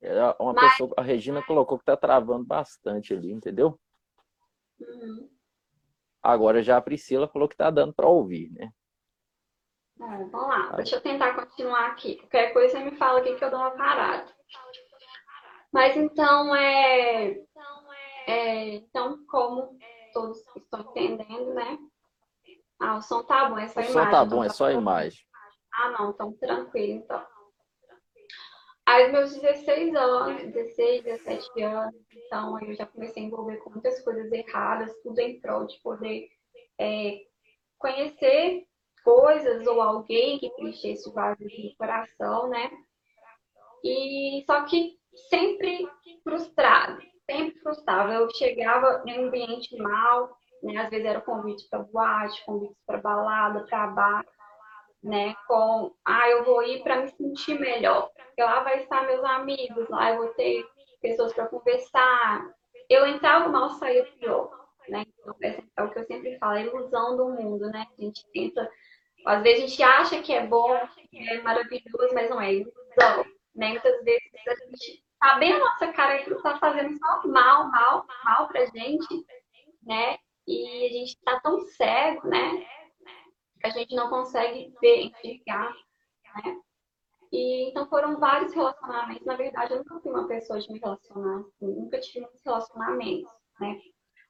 É 0.00 0.12
uma 0.38 0.52
Mas... 0.52 0.72
pessoa, 0.72 0.94
a 0.96 1.02
Regina 1.02 1.42
colocou 1.42 1.78
que 1.78 1.84
tá 1.84 1.96
travando 1.96 2.44
bastante 2.44 3.12
ali, 3.12 3.32
entendeu? 3.32 3.78
Uhum. 4.80 5.28
Agora 6.22 6.62
já 6.62 6.76
a 6.76 6.82
Priscila 6.82 7.28
falou 7.28 7.48
que 7.48 7.56
tá 7.56 7.70
dando 7.70 7.92
para 7.94 8.08
ouvir, 8.08 8.50
né? 8.52 8.70
vamos 9.98 10.32
lá, 10.32 10.72
deixa 10.76 10.96
eu 10.96 11.00
tentar 11.00 11.34
continuar 11.34 11.86
aqui. 11.86 12.16
Qualquer 12.16 12.52
coisa 12.52 12.78
você 12.78 12.84
me 12.84 12.96
fala 12.96 13.20
aqui 13.20 13.34
que 13.34 13.44
eu 13.44 13.50
dou 13.50 13.58
uma 13.58 13.70
parada. 13.70 14.30
Mas 15.72 15.96
então, 15.96 16.54
é, 16.54 17.38
é, 18.26 18.74
então 18.74 19.24
como 19.26 19.78
todos 20.16 20.42
estão 20.56 20.80
entendendo, 20.80 21.52
né? 21.52 21.78
Ah, 22.80 22.96
o 22.96 23.02
som 23.02 23.22
tá 23.22 23.50
bom, 23.50 23.58
é 23.58 23.68
só 23.68 23.80
a 23.80 23.82
imagem. 23.82 24.00
O 24.00 24.04
som 24.04 24.10
tá 24.10 24.24
bom, 24.24 24.36
então, 24.36 24.44
é 24.44 24.48
só 24.48 24.64
a 24.64 24.72
imagem. 24.72 25.20
Ah, 25.74 25.90
não, 25.90 26.10
então 26.10 26.32
tranquilo, 26.32 26.92
então. 26.94 27.26
Aí, 28.86 29.12
meus 29.12 29.34
16 29.36 29.94
anos, 29.94 30.42
16, 30.54 31.04
17 31.04 31.62
anos, 31.62 31.94
então 32.14 32.58
eu 32.62 32.74
já 32.74 32.86
comecei 32.86 33.22
a 33.22 33.26
envolver 33.26 33.58
com 33.58 33.70
muitas 33.70 34.00
coisas 34.02 34.32
erradas, 34.32 34.94
tudo 35.02 35.18
em 35.18 35.38
prol 35.38 35.66
de 35.66 35.78
poder 35.82 36.28
é, 36.80 37.18
conhecer 37.78 38.64
coisas 39.04 39.66
ou 39.66 39.82
alguém 39.82 40.38
que 40.38 40.48
preenchesse 40.50 41.06
o 41.10 41.12
vazio 41.12 41.46
do 41.46 41.76
coração, 41.76 42.48
né? 42.48 42.70
E 43.84 44.42
só 44.46 44.64
que 44.64 44.96
sempre 45.28 45.86
frustrado, 46.22 47.02
sempre 47.30 47.58
frustrado. 47.60 48.12
Eu 48.12 48.30
chegava 48.30 49.02
em 49.06 49.20
um 49.20 49.26
ambiente 49.28 49.76
mal, 49.76 50.36
né? 50.62 50.76
Às 50.78 50.90
vezes 50.90 51.06
era 51.06 51.20
convite 51.20 51.68
para 51.68 51.80
boate, 51.80 52.44
convites 52.44 52.76
para 52.86 52.98
balada, 52.98 53.64
para 53.66 53.86
bar, 53.88 54.24
né? 55.02 55.34
Com, 55.46 55.92
ah, 56.04 56.28
eu 56.30 56.44
vou 56.44 56.62
ir 56.62 56.82
para 56.82 57.02
me 57.02 57.08
sentir 57.08 57.58
melhor, 57.58 58.10
porque 58.14 58.42
lá 58.42 58.62
vai 58.62 58.82
estar 58.82 59.06
meus 59.06 59.24
amigos, 59.24 59.88
lá 59.88 60.10
eu 60.10 60.18
vou 60.18 60.28
ter 60.34 60.64
pessoas 61.00 61.32
para 61.32 61.48
conversar. 61.48 62.46
Eu 62.88 63.06
entrava 63.06 63.48
mal, 63.48 63.70
saía 63.70 64.04
pior, 64.18 64.50
né? 64.88 65.04
Então, 65.18 65.34
é 65.42 65.82
o 65.82 65.90
que 65.90 65.98
eu 65.98 66.06
sempre 66.06 66.38
falo, 66.38 66.52
a 66.54 66.60
ilusão 66.60 67.16
do 67.16 67.28
mundo, 67.30 67.68
né? 67.70 67.86
A 67.98 68.02
gente 68.02 68.24
tenta 68.32 68.70
às 69.26 69.42
vezes 69.42 69.64
a 69.64 69.66
gente 69.66 69.82
acha 69.82 70.22
que 70.22 70.32
é 70.32 70.46
bom, 70.46 70.78
que 71.10 71.28
é 71.28 71.42
maravilhoso, 71.42 72.14
mas 72.14 72.30
não 72.30 72.40
é 72.40 72.54
ilusão. 72.54 73.24
Né? 73.54 73.70
Muitas 73.70 74.04
vezes 74.04 74.30
a 74.46 74.54
gente 74.54 75.04
tá 75.26 75.38
bem 75.38 75.52
a 75.52 75.58
nossa 75.58 75.92
cara 75.92 76.22
que 76.22 76.32
tá 76.36 76.56
fazendo 76.58 76.96
só 76.98 77.26
mal, 77.26 77.68
mal, 77.68 78.06
mal 78.24 78.46
pra 78.46 78.64
gente, 78.66 79.26
né? 79.82 80.18
E 80.46 80.86
a 80.86 80.88
gente 80.88 81.18
tá 81.24 81.40
tão 81.40 81.60
cego, 81.60 82.28
né? 82.28 82.64
Que 83.60 83.66
a 83.66 83.70
gente 83.70 83.92
não 83.96 84.08
consegue 84.08 84.72
ver, 84.80 85.06
enxergar, 85.06 85.72
né? 86.36 86.60
E, 87.32 87.70
então 87.70 87.88
foram 87.88 88.20
vários 88.20 88.54
relacionamentos. 88.54 89.26
Na 89.26 89.34
verdade, 89.34 89.72
eu 89.72 89.78
nunca 89.78 89.98
fui 89.98 90.12
uma 90.12 90.28
pessoa 90.28 90.60
de 90.60 90.72
me 90.72 90.78
relacionar 90.78 91.40
assim, 91.40 91.74
nunca 91.74 91.98
tive 91.98 92.20
muitos 92.20 92.42
relacionamentos, 92.44 93.32
né? 93.60 93.80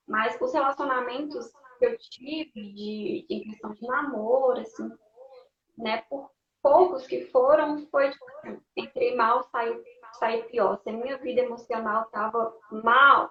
Mas 0.09 0.41
os 0.41 0.55
relacionamentos 0.55 1.53
que 1.79 1.85
eu 1.85 1.99
tive 1.99 2.53
de, 2.55 3.27
de 3.29 3.41
questão 3.51 3.75
de 3.75 3.87
namoro, 3.87 4.61
assim, 4.61 4.91
né? 5.77 5.99
Por 6.09 6.31
poucos 6.63 7.07
que 7.07 7.27
foram, 7.27 7.87
foi 7.91 8.11
tipo, 8.11 8.25
entrei 8.77 9.15
mal, 9.15 9.43
saí, 9.51 9.71
saí 10.15 10.43
pior. 10.45 10.81
Se 10.83 10.91
a 10.91 10.93
minha 10.93 11.19
vida 11.19 11.43
emocional 11.43 12.07
tava 12.11 12.55
mal, 12.71 13.31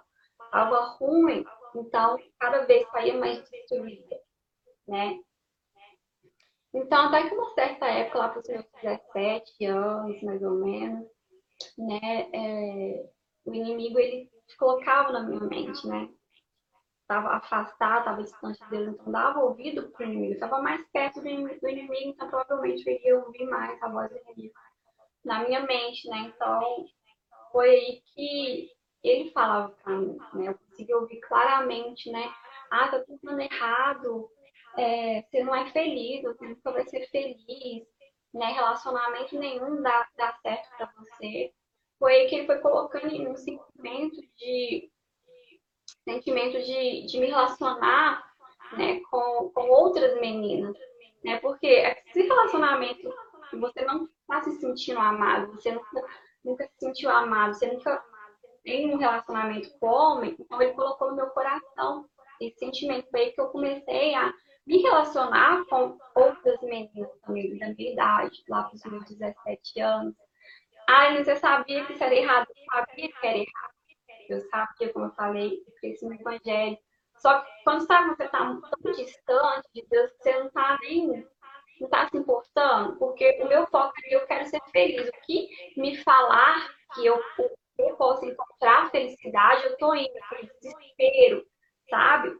tava 0.52 0.80
ruim, 0.98 1.46
então 1.76 2.18
cada 2.40 2.66
vez 2.66 2.88
saía 2.90 3.18
mais 3.18 3.50
destruída, 3.50 4.20
né? 4.88 5.20
Então, 6.74 7.08
até 7.08 7.30
que 7.30 7.36
uma 7.36 7.54
certa 7.54 7.86
época, 7.86 8.20
lá 8.20 8.30
para 8.30 8.42
os 8.42 8.48
meus 8.50 8.66
17 8.82 9.66
anos, 9.66 10.22
mais 10.24 10.44
ou 10.44 10.56
menos, 10.56 11.08
né, 11.78 12.30
é, 12.34 13.10
o 13.46 13.54
inimigo, 13.54 13.98
ele 13.98 14.30
colocava 14.60 15.14
na 15.14 15.24
minha 15.24 15.40
mente, 15.40 15.88
né? 15.88 16.10
estava 17.06 17.36
afastado, 17.36 18.00
estava 18.00 18.24
distante 18.24 18.70
dele, 18.70 18.90
então 18.90 19.12
dava 19.12 19.40
ouvido 19.40 19.90
para 19.90 20.06
o 20.06 20.10
inimigo, 20.10 20.34
estava 20.34 20.60
mais 20.60 20.84
perto 20.92 21.22
do 21.22 21.28
inimigo, 21.28 21.94
então 22.10 22.28
provavelmente 22.28 22.84
eu 22.88 22.96
iria 22.96 23.20
ouvir 23.20 23.46
mais 23.46 23.82
a 23.82 23.90
voz 23.90 24.10
do 24.10 24.18
inimigo 24.18 24.54
na 25.26 25.44
minha 25.44 25.62
mente, 25.62 26.08
né? 26.08 26.32
Então 26.34 26.86
foi 27.52 27.70
aí 27.70 28.02
que 28.14 28.70
ele 29.04 29.32
falava 29.32 29.70
para 29.84 29.94
mim, 29.94 30.18
né? 30.34 30.50
Eu 30.50 30.56
consegui 30.56 30.94
ouvir 30.94 31.20
claramente, 31.22 32.12
né? 32.12 32.34
Ah, 32.72 32.88
tá 32.88 33.00
tudo 33.00 33.20
dando 33.24 33.42
errado, 33.42 34.30
é, 34.78 35.22
você 35.22 35.44
não 35.44 35.56
é 35.56 35.70
feliz, 35.72 36.24
você 36.24 36.48
nunca 36.48 36.72
vai 36.72 36.86
ser 36.88 37.08
feliz, 37.10 37.84
né? 38.34 38.52
Relacionamento 38.52 39.38
nenhum 39.38 39.82
dá, 39.82 40.08
dá 40.18 40.34
certo 40.42 40.70
para 40.78 40.92
você. 40.98 41.54
Foi 42.00 42.14
aí 42.14 42.28
que 42.28 42.36
ele 42.36 42.46
foi 42.46 42.60
colocando 42.60 43.08
em 43.08 43.28
um 43.28 43.36
sentimento 43.36 44.22
de 44.38 44.92
sentimento 46.04 46.62
de, 46.62 47.06
de 47.08 47.20
me 47.20 47.28
relacionar 47.28 48.24
né, 48.78 49.00
com, 49.10 49.50
com 49.50 49.70
outras 49.70 50.20
meninas. 50.20 50.76
Né? 51.24 51.40
Porque 51.40 51.68
esse 51.68 52.22
relacionamento 52.22 53.12
que 53.56 53.62
você 53.62 53.86
não 53.86 54.06
está 54.06 54.41
se 54.44 54.60
sentindo 54.60 55.00
amado, 55.00 55.52
você 55.54 55.72
nunca, 55.72 56.06
nunca 56.44 56.68
se 56.68 56.86
sentiu 56.86 57.10
amado, 57.10 57.54
você 57.54 57.72
nunca 57.72 58.04
tem 58.63 58.94
um 58.94 58.98
relacionamento 58.98 59.70
com 59.80 59.88
homem, 59.88 60.36
então 60.39 60.62
ele 60.62 60.74
colocou 60.74 61.10
no 61.10 61.15
meu 61.15 61.28
coração 61.28 62.06
esse 62.41 62.58
sentimento. 62.58 63.10
Foi 63.10 63.22
aí 63.22 63.32
que 63.32 63.39
eu 63.39 63.50
comecei 63.50 64.13
a 64.15 64.34
me 64.65 64.82
relacionar 64.82 65.63
com 65.65 65.98
outras 66.15 66.60
meninas 66.62 67.10
também 67.22 67.58
da 67.58 67.70
minha 67.74 67.94
idade, 67.94 68.44
lá 68.50 68.63
para 68.63 68.76
os 68.76 68.84
meus 68.86 69.06
17 69.06 69.80
anos. 69.80 70.15
Ai, 70.89 71.13
mas 71.13 71.28
eu 71.28 71.38
sabia 71.38 71.86
que 71.86 71.94
isso 71.94 72.04
era 72.04 72.15
errado, 72.15 72.48
eu 72.50 72.65
sabia 72.72 73.08
que 73.10 73.28
era 73.28 73.38
errado. 73.38 73.76
Eu 74.28 74.41
sabia, 74.50 74.91
como 74.91 75.06
eu 75.06 75.12
falei, 75.12 75.60
eu 75.84 76.10
no 76.10 76.15
evangelho. 76.15 76.78
Só 77.18 77.39
que 77.39 77.52
quando 77.63 77.86
sabe, 77.86 78.15
você 78.15 78.26
está 78.26 78.39
tão 78.39 78.91
distante 78.91 79.70
de 79.74 79.86
Deus, 79.88 80.12
você 80.18 80.39
não 80.39 80.48
está 80.48 80.78
nem 80.82 81.28
não 81.80 81.88
está 81.88 82.10
se 82.10 82.18
importando, 82.18 82.96
porque 82.98 83.42
o 83.42 83.48
meu 83.48 83.66
foco 83.68 83.94
é 84.00 84.10
que 84.10 84.16
eu 84.16 84.26
quero 84.28 84.46
ser 84.46 84.62
feliz. 84.72 85.08
O 85.08 85.12
que 85.26 85.50
me 85.78 85.98
falar 85.98 86.68
que 86.94 87.06
eu, 87.06 87.20
eu 87.80 87.96
posso 87.96 88.26
encontrar 88.26 88.90
felicidade, 88.92 89.66
eu 89.66 89.72
estou 89.72 89.96
indo 89.96 90.14
por 90.30 90.38
desespero, 90.62 91.46
sabe? 91.90 92.36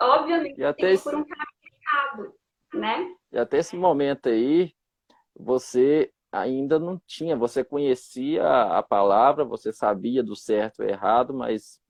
Obviamente, 0.00 0.60
e 0.60 0.64
até 0.64 0.92
esse... 0.92 1.04
por 1.04 1.14
um 1.14 1.24
caminho 1.24 2.32
né? 2.74 3.14
E 3.32 3.38
até 3.38 3.58
esse 3.58 3.76
momento 3.76 4.28
aí, 4.28 4.72
você 5.34 6.12
ainda 6.30 6.78
não 6.78 7.00
tinha, 7.06 7.36
você 7.36 7.64
conhecia 7.64 8.44
a 8.44 8.82
palavra, 8.82 9.44
você 9.44 9.72
sabia 9.72 10.22
do 10.22 10.36
certo 10.36 10.82
e 10.82 10.88
errado, 10.88 11.32
mas 11.32 11.80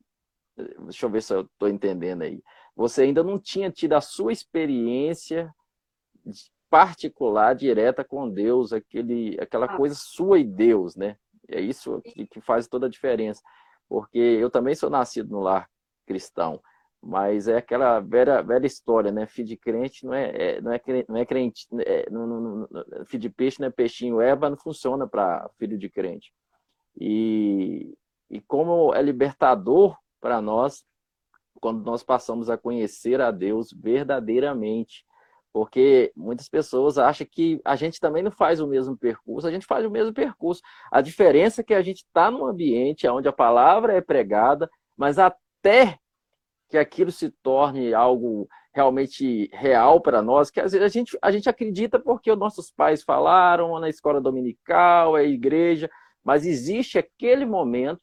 deixa 0.57 1.07
eu 1.07 1.11
ver 1.11 1.23
se 1.23 1.35
eu 1.35 1.43
estou 1.43 1.69
entendendo 1.69 2.23
aí. 2.23 2.43
Você 2.77 3.03
ainda 3.03 3.25
não 3.25 3.39
tinha 3.39 3.71
tido 3.71 3.95
a 3.95 4.01
sua 4.01 4.33
experiência 4.33 5.53
particular, 6.71 7.55
direta 7.55 8.05
com 8.05 8.29
Deus, 8.29 8.73
aquele, 8.73 9.37
aquela 9.41 9.67
ah. 9.67 9.77
coisa 9.77 9.95
sua 9.95 10.39
e 10.39 10.45
Deus, 10.45 10.97
né? 10.97 11.17
É 11.49 11.61
isso 11.61 12.01
que, 12.03 12.27
que 12.27 12.41
faz 12.41 12.69
toda 12.69 12.87
a 12.87 12.91
diferença. 12.91 13.43
Porque 13.89 14.19
eu 14.19 14.51
também 14.51 14.75
sou 14.75 14.91
nascido 14.91 15.31
no 15.31 15.41
lar 15.41 15.69
cristão, 16.07 16.61
mas 17.03 17.49
é 17.49 17.57
aquela 17.57 18.01
velha, 18.01 18.43
velha 18.43 18.67
história, 18.67 19.11
né? 19.11 19.27
Filho 19.27 19.49
de 19.49 19.57
crente 19.57 20.05
não 20.05 20.13
é, 20.13 20.31
é 20.31 20.61
não 20.61 20.73
é 20.73 20.79
crente, 20.79 21.09
não 21.09 21.17
é 21.17 21.25
crente 21.25 21.67
é, 21.81 22.11
não, 22.11 22.27
não, 22.27 22.69
não, 22.71 23.07
filho 23.07 23.23
de 23.23 23.31
peixe 23.31 23.61
não 23.61 23.69
é 23.69 23.71
peixinho, 23.71 24.21
Eva 24.21 24.51
não 24.51 24.57
funciona 24.57 25.07
para 25.07 25.49
filho 25.59 25.79
de 25.79 25.89
crente. 25.89 26.33
E, 27.01 27.95
e 28.31 28.41
como 28.41 28.95
é 28.95 29.01
libertador 29.01 29.97
para 30.21 30.43
nós 30.43 30.85
quando 31.61 31.85
nós 31.85 32.03
passamos 32.03 32.49
a 32.49 32.57
conhecer 32.57 33.21
a 33.21 33.31
Deus 33.31 33.73
verdadeiramente. 33.73 35.05
Porque 35.59 36.13
muitas 36.15 36.49
pessoas 36.49 36.99
acham 36.99 37.27
que 37.29 37.61
a 37.65 37.75
gente 37.75 37.99
também 37.99 38.23
não 38.23 38.31
faz 38.31 38.61
o 38.61 38.67
mesmo 38.69 38.97
percurso, 38.97 39.45
a 39.45 39.51
gente 39.51 39.67
faz 39.67 39.85
o 39.85 39.91
mesmo 39.91 40.15
percurso. 40.15 40.63
A 40.89 41.01
diferença 41.01 41.63
é 41.63 41.65
que 41.65 41.75
a 41.75 41.83
gente 41.83 42.05
está 42.05 42.31
num 42.31 42.47
ambiente 42.47 43.09
onde 43.09 43.27
a 43.27 43.33
palavra 43.33 43.93
é 43.93 44.01
pregada, 44.01 44.71
mas 44.97 45.19
até 45.19 45.99
que 46.69 46.79
aquilo 46.79 47.11
se 47.11 47.29
torne 47.43 47.93
algo 47.93 48.49
realmente 48.73 49.51
real 49.53 50.01
para 50.01 50.23
nós, 50.23 50.49
que 50.49 50.61
às 50.61 50.71
vezes 50.71 50.87
a 50.87 50.89
gente, 50.89 51.19
a 51.21 51.33
gente 51.33 51.49
acredita 51.49 51.99
porque 51.99 52.31
os 52.31 52.39
nossos 52.39 52.71
pais 52.71 53.03
falaram 53.03 53.81
na 53.81 53.89
escola 53.89 54.21
dominical, 54.21 55.19
é 55.19 55.27
igreja, 55.27 55.91
mas 56.23 56.47
existe 56.47 56.99
aquele 56.99 57.45
momento 57.45 58.03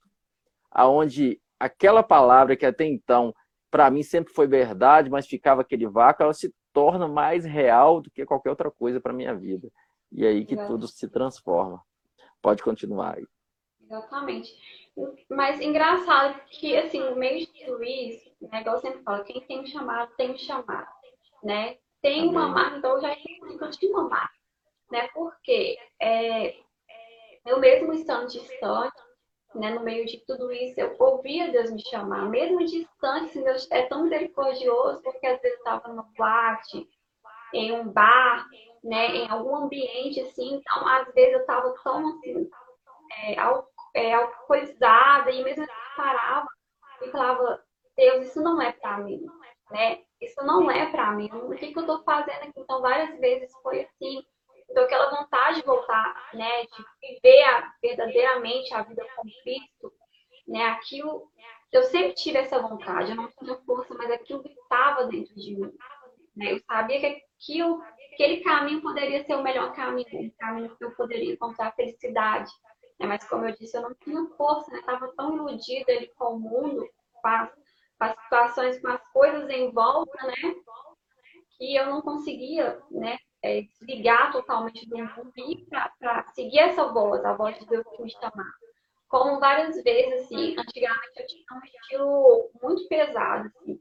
aonde 0.70 1.40
aquela 1.58 2.04
palavra 2.04 2.58
que 2.58 2.66
até 2.66 2.84
então 2.84 3.34
para 3.72 3.90
mim 3.90 4.04
sempre 4.04 4.34
foi 4.34 4.46
verdade, 4.46 5.10
mas 5.10 5.26
ficava 5.26 5.62
aquele 5.62 5.88
vácuo, 5.88 6.24
ela 6.24 6.34
se 6.34 6.54
torna 6.76 7.08
mais 7.08 7.46
real 7.46 8.02
do 8.02 8.12
que 8.12 8.26
qualquer 8.26 8.50
outra 8.50 8.70
coisa 8.70 9.00
para 9.00 9.14
minha 9.14 9.34
vida. 9.34 9.72
E 10.12 10.26
é 10.26 10.30
aí 10.30 10.46
que 10.46 10.58
tudo 10.58 10.88
se 10.90 11.08
transforma. 11.08 11.82
Pode 12.42 12.62
continuar 12.62 13.16
aí. 13.16 13.26
Exatamente. 13.82 14.54
Mas 15.30 15.62
engraçado 15.62 16.40
que, 16.50 16.76
assim, 16.76 17.00
no 17.00 17.16
meio 17.16 17.40
de 17.40 17.66
tudo 17.66 17.84
isso, 17.84 18.30
né, 18.42 18.60
igual 18.60 18.76
eu 18.76 18.82
sempre 18.82 19.02
falo, 19.04 19.24
quem 19.24 19.42
tem 19.42 19.62
um 19.62 19.66
chamado, 19.66 20.12
tem 20.18 20.32
um 20.32 20.38
chamado, 20.38 20.88
né? 21.42 21.78
Tem 22.02 22.28
uma 22.28 22.50
marca, 22.50 22.78
então 22.78 22.92
eu 22.92 23.02
já 23.02 23.16
tinha 23.16 23.92
uma 23.92 24.10
marca, 24.10 24.34
né? 24.92 25.08
Porque 25.14 25.78
é, 26.00 26.56
eu 27.46 27.60
mesmo 27.60 27.94
estando 27.94 28.28
distante, 28.28 28.96
né, 29.56 29.72
no 29.72 29.82
meio 29.82 30.06
de 30.06 30.24
tudo 30.26 30.52
isso, 30.52 30.80
eu 30.80 30.96
ouvia 31.00 31.52
Deus 31.52 31.72
me 31.72 31.82
chamar, 31.82 32.30
mesmo 32.30 32.64
distante, 32.66 33.26
assim, 33.26 33.44
Deus 33.44 33.68
é 33.72 33.84
tão 33.84 34.04
misericordioso, 34.04 35.02
porque 35.02 35.26
às 35.26 35.42
vezes 35.42 35.58
eu 35.58 35.64
estava 35.64 35.88
no 35.94 36.04
boate, 36.18 36.88
em 37.54 37.72
um 37.72 37.90
bar, 37.90 38.48
né, 38.84 39.08
em 39.16 39.30
algum 39.30 39.56
ambiente, 39.56 40.20
assim, 40.22 40.56
então 40.56 40.88
às 40.88 41.12
vezes 41.14 41.34
eu 41.34 41.42
estava 41.42 41.74
tão, 41.84 42.08
assim, 42.10 42.50
é, 43.14 43.36
é, 43.96 44.14
alcoolizada, 44.14 45.32
e 45.32 45.44
mesmo 45.44 45.64
assim 45.64 45.74
parava 45.96 46.48
e 47.02 47.10
falava, 47.10 47.64
Deus, 47.96 48.28
isso 48.28 48.42
não 48.42 48.62
é 48.62 48.72
para 48.74 48.98
mim, 48.98 49.26
né, 49.72 50.02
isso 50.22 50.44
não 50.44 50.70
é 50.70 50.92
para 50.92 51.12
mim, 51.12 51.30
o 51.32 51.56
que, 51.56 51.72
que 51.72 51.80
eu 51.80 51.82
estou 51.82 52.04
fazendo 52.04 52.44
aqui? 52.44 52.60
Então, 52.60 52.82
várias 52.82 53.18
vezes 53.20 53.52
foi 53.62 53.82
assim, 53.82 54.24
então, 54.76 54.84
aquela 54.84 55.10
vontade 55.10 55.62
de 55.62 55.66
voltar, 55.66 56.30
né, 56.34 56.66
de 56.66 56.86
viver 57.02 57.44
a, 57.44 57.74
verdadeiramente 57.82 58.74
a 58.74 58.84
vida 58.84 59.08
com 59.16 59.22
Cristo, 59.42 59.94
né, 60.46 60.66
aquilo, 60.66 61.32
eu 61.72 61.84
sempre 61.84 62.14
tive 62.14 62.40
essa 62.40 62.60
vontade, 62.60 63.12
eu 63.12 63.16
não 63.16 63.32
tinha 63.40 63.56
força, 63.60 63.94
mas 63.94 64.12
aquilo 64.12 64.44
estava 64.46 65.06
dentro 65.06 65.34
de 65.34 65.56
mim. 65.56 65.74
Né? 66.36 66.52
Eu 66.52 66.60
sabia 66.60 67.00
que 67.00 67.06
aquilo, 67.06 67.82
aquele 68.12 68.42
caminho 68.42 68.82
poderia 68.82 69.24
ser 69.24 69.36
o 69.36 69.44
melhor 69.44 69.74
caminho, 69.74 70.28
o 70.28 70.38
caminho 70.38 70.76
que 70.76 70.84
eu 70.84 70.92
poderia 70.92 71.32
encontrar 71.32 71.72
felicidade. 71.72 72.52
Né? 73.00 73.08
Mas, 73.08 73.26
como 73.30 73.46
eu 73.46 73.56
disse, 73.56 73.78
eu 73.78 73.82
não 73.82 73.94
tinha 73.94 74.26
força, 74.36 74.70
né? 74.72 74.80
Estava 74.80 75.08
tão 75.16 75.38
iludida 75.38 75.94
ali 75.94 76.12
com 76.18 76.36
o 76.36 76.40
mundo, 76.40 76.86
com 77.14 77.28
as, 77.30 77.50
com 77.50 78.04
as 78.04 78.22
situações, 78.24 78.82
com 78.82 78.90
as 78.90 79.02
coisas 79.14 79.50
em 79.50 79.72
volta, 79.72 80.28
né? 80.28 80.56
Que 81.58 81.78
eu 81.78 81.86
não 81.86 82.02
conseguia, 82.02 82.82
né? 82.92 83.18
É, 83.46 83.62
desligar 83.62 84.32
totalmente 84.32 84.90
do 84.90 84.98
mundo 84.98 85.32
e 85.38 85.66
para 85.68 86.26
seguir 86.34 86.60
essa 86.60 86.88
voz, 86.88 87.24
a 87.24 87.34
voz 87.34 87.58
de 87.60 87.66
Deus 87.68 87.86
que 87.96 88.02
me 88.02 88.10
chamar. 88.10 88.52
Como 89.08 89.40
várias 89.40 89.82
vezes, 89.84 90.26
assim, 90.26 90.56
antigamente 90.58 91.20
eu 91.20 91.28
tinha 91.28 91.46
um 91.54 91.64
estilo 91.64 92.52
muito 92.62 92.88
pesado, 92.88 93.52
assim, 93.56 93.80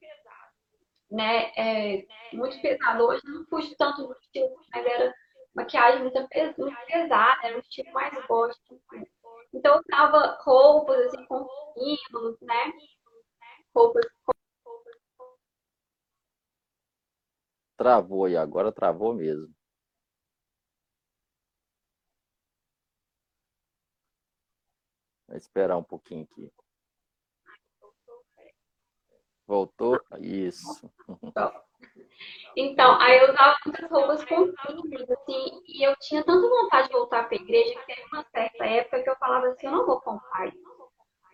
né? 1.11 1.51
É, 1.57 2.07
muito 2.35 2.61
pesado. 2.61 3.05
Hoje 3.05 3.23
não 3.25 3.47
fujo 3.47 3.75
tanto 3.79 4.07
do 4.07 4.13
estilo, 4.21 4.55
mas 4.71 4.85
era 4.85 5.15
maquiagem 5.55 6.03
muito, 6.03 6.19
muito 6.59 6.87
pesada, 6.87 7.47
era 7.47 7.57
um 7.57 7.61
estilo 7.61 7.91
mais 7.93 8.27
gosto. 8.27 8.81
Então 9.55 9.77
eu 9.77 9.81
usava 9.81 10.39
roupas, 10.43 11.07
assim, 11.07 11.25
com 11.25 11.49
símbolos, 11.75 12.39
né? 12.43 12.73
Roupas 13.75 14.05
Travou 17.77 18.29
e 18.29 18.37
agora 18.37 18.71
travou 18.71 19.15
mesmo. 19.15 19.54
Esperar 25.37 25.77
um 25.77 25.83
pouquinho 25.83 26.25
aqui. 26.31 26.53
Voltou? 29.47 30.01
Isso. 30.21 30.91
Então, 32.57 32.99
aí 33.01 33.19
eu 33.19 33.31
usava 33.31 33.57
muitas 33.67 33.91
roupas 33.91 34.25
compridas, 34.25 35.11
assim, 35.11 35.63
e 35.67 35.87
eu 35.87 35.95
tinha 36.01 36.25
tanta 36.25 36.49
vontade 36.49 36.89
de 36.89 36.95
voltar 36.95 37.29
para 37.29 37.37
a 37.37 37.41
igreja 37.41 37.79
que 37.79 37.87
teve 37.87 38.03
uma 38.13 38.25
certa 38.31 38.65
época 38.65 39.03
que 39.03 39.11
eu 39.11 39.17
falava 39.17 39.49
assim, 39.49 39.67
eu 39.67 39.73
não 39.73 39.87
vou 39.87 40.01
comprar 40.01 40.49
isso. 40.49 40.75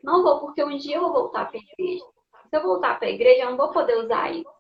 Não 0.02 0.22
vou, 0.22 0.40
porque 0.40 0.64
um 0.64 0.76
dia 0.76 0.96
eu 0.96 1.02
vou 1.02 1.12
voltar 1.12 1.48
para 1.48 1.58
a 1.58 1.62
igreja. 1.62 2.04
Se 2.48 2.56
eu 2.56 2.62
voltar 2.62 2.98
para 2.98 3.06
a 3.06 3.10
igreja, 3.10 3.42
eu 3.42 3.50
não 3.50 3.56
vou 3.56 3.70
poder 3.70 3.96
usar 3.98 4.32
isso. 4.32 4.50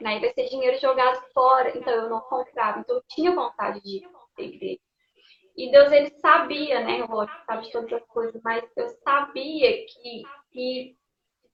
Né? 0.00 0.18
vai 0.18 0.32
ser 0.32 0.48
dinheiro 0.48 0.80
jogado 0.80 1.22
fora, 1.32 1.76
então 1.76 1.92
eu 1.92 2.08
não 2.08 2.20
comprava. 2.22 2.80
Então 2.80 2.96
eu 2.96 3.02
tinha 3.08 3.34
vontade 3.34 3.80
de 3.82 3.98
ir 3.98 4.08
para 4.34 4.44
a 4.44 4.48
igreja. 4.48 4.80
E 5.56 5.70
Deus, 5.70 5.92
ele 5.92 6.10
sabia, 6.20 6.80
né? 6.80 7.04
O 7.04 7.26
sabe 7.46 7.66
de 7.66 7.72
todas 7.72 7.92
as 7.92 8.06
coisas, 8.06 8.40
mas 8.42 8.64
eu 8.76 8.88
sabia 9.04 9.84
que, 9.86 10.22
que 10.52 10.96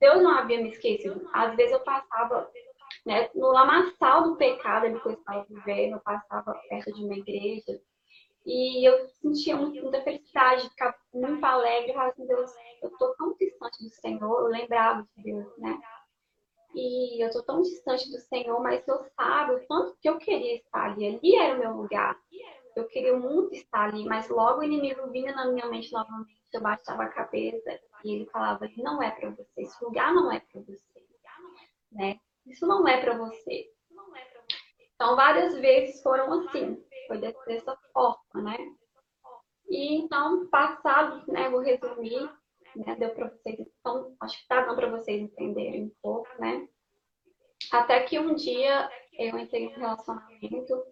Deus 0.00 0.22
não 0.22 0.30
havia 0.30 0.60
me 0.62 0.70
esquecido. 0.70 1.28
Às 1.32 1.56
vezes 1.56 1.72
eu 1.72 1.80
passava 1.80 2.50
né, 3.04 3.30
no 3.34 3.48
lamaçal 3.48 4.24
do 4.24 4.36
pecado 4.36 4.86
ali 4.86 5.00
que 5.00 5.08
eu 5.08 5.12
estava 5.12 5.44
vivendo, 5.48 5.94
eu 5.94 6.00
passava 6.00 6.54
perto 6.68 6.92
de 6.92 7.04
uma 7.04 7.16
igreja. 7.16 7.80
E 8.44 8.88
eu 8.88 9.08
sentia 9.08 9.56
muita 9.56 10.00
felicidade, 10.02 10.68
ficava 10.68 10.94
muito 11.12 11.44
alegre. 11.44 11.90
Eu 11.90 11.94
falava 11.94 12.12
assim, 12.12 12.26
Deus, 12.26 12.50
eu 12.82 12.90
estou 12.90 13.14
tão 13.16 13.34
distante 13.34 13.82
do 13.82 13.90
Senhor, 13.90 14.40
eu 14.40 14.46
lembrava 14.46 15.02
de 15.16 15.22
Deus, 15.22 15.58
né? 15.58 15.80
E 16.74 17.24
eu 17.24 17.28
estou 17.28 17.42
tão 17.42 17.62
distante 17.62 18.08
do 18.10 18.18
Senhor, 18.18 18.62
mas 18.62 18.86
eu 18.86 19.02
sabe 19.16 19.54
o 19.54 19.66
tanto 19.66 19.96
que 20.00 20.08
eu 20.08 20.18
queria 20.18 20.56
estar 20.56 20.92
ali. 20.92 21.06
Ali 21.16 21.34
era 21.34 21.56
o 21.56 21.58
meu 21.58 21.72
lugar 21.72 22.16
eu 22.76 22.86
queria 22.88 23.16
muito 23.16 23.54
estar 23.54 23.84
ali, 23.84 24.04
mas 24.04 24.28
logo 24.28 24.60
o 24.60 24.64
inimigo 24.64 25.10
vinha 25.10 25.34
na 25.34 25.50
minha 25.50 25.66
mente 25.66 25.90
novamente, 25.90 26.36
eu 26.52 26.60
baixava 26.60 27.04
a 27.04 27.08
cabeça 27.08 27.80
e 28.04 28.14
ele 28.14 28.26
falava, 28.26 28.68
não 28.76 29.02
é 29.02 29.10
para 29.10 29.30
você, 29.30 29.62
esse 29.62 29.82
lugar 29.82 30.14
não 30.14 30.30
é 30.30 30.40
para 30.40 30.60
você, 30.60 31.06
né? 31.90 32.20
Isso 32.44 32.66
não 32.66 32.86
é 32.86 33.00
para 33.00 33.16
você. 33.16 33.70
Então, 34.94 35.16
várias 35.16 35.54
vezes 35.58 36.02
foram 36.02 36.32
assim, 36.32 36.82
foi 37.08 37.18
dessa 37.18 37.76
forma, 37.92 38.42
né? 38.42 38.56
E 39.68 39.96
então, 39.96 40.46
passado, 40.48 41.24
né, 41.30 41.48
vou 41.48 41.60
resumir, 41.60 42.30
né, 42.76 42.94
deu 42.96 43.10
para 43.10 43.30
vocês, 43.30 43.58
então, 43.80 44.14
acho 44.20 44.38
que 44.38 44.48
tá 44.48 44.60
dando 44.60 44.76
para 44.76 44.90
vocês 44.90 45.20
entenderem 45.20 45.84
um 45.84 45.92
pouco, 46.02 46.28
né? 46.38 46.68
Até 47.72 48.02
que 48.04 48.18
um 48.18 48.34
dia 48.34 48.88
eu 49.18 49.38
entrei 49.38 49.64
em 49.64 49.68
um 49.68 49.78
relacionamento, 49.78 50.84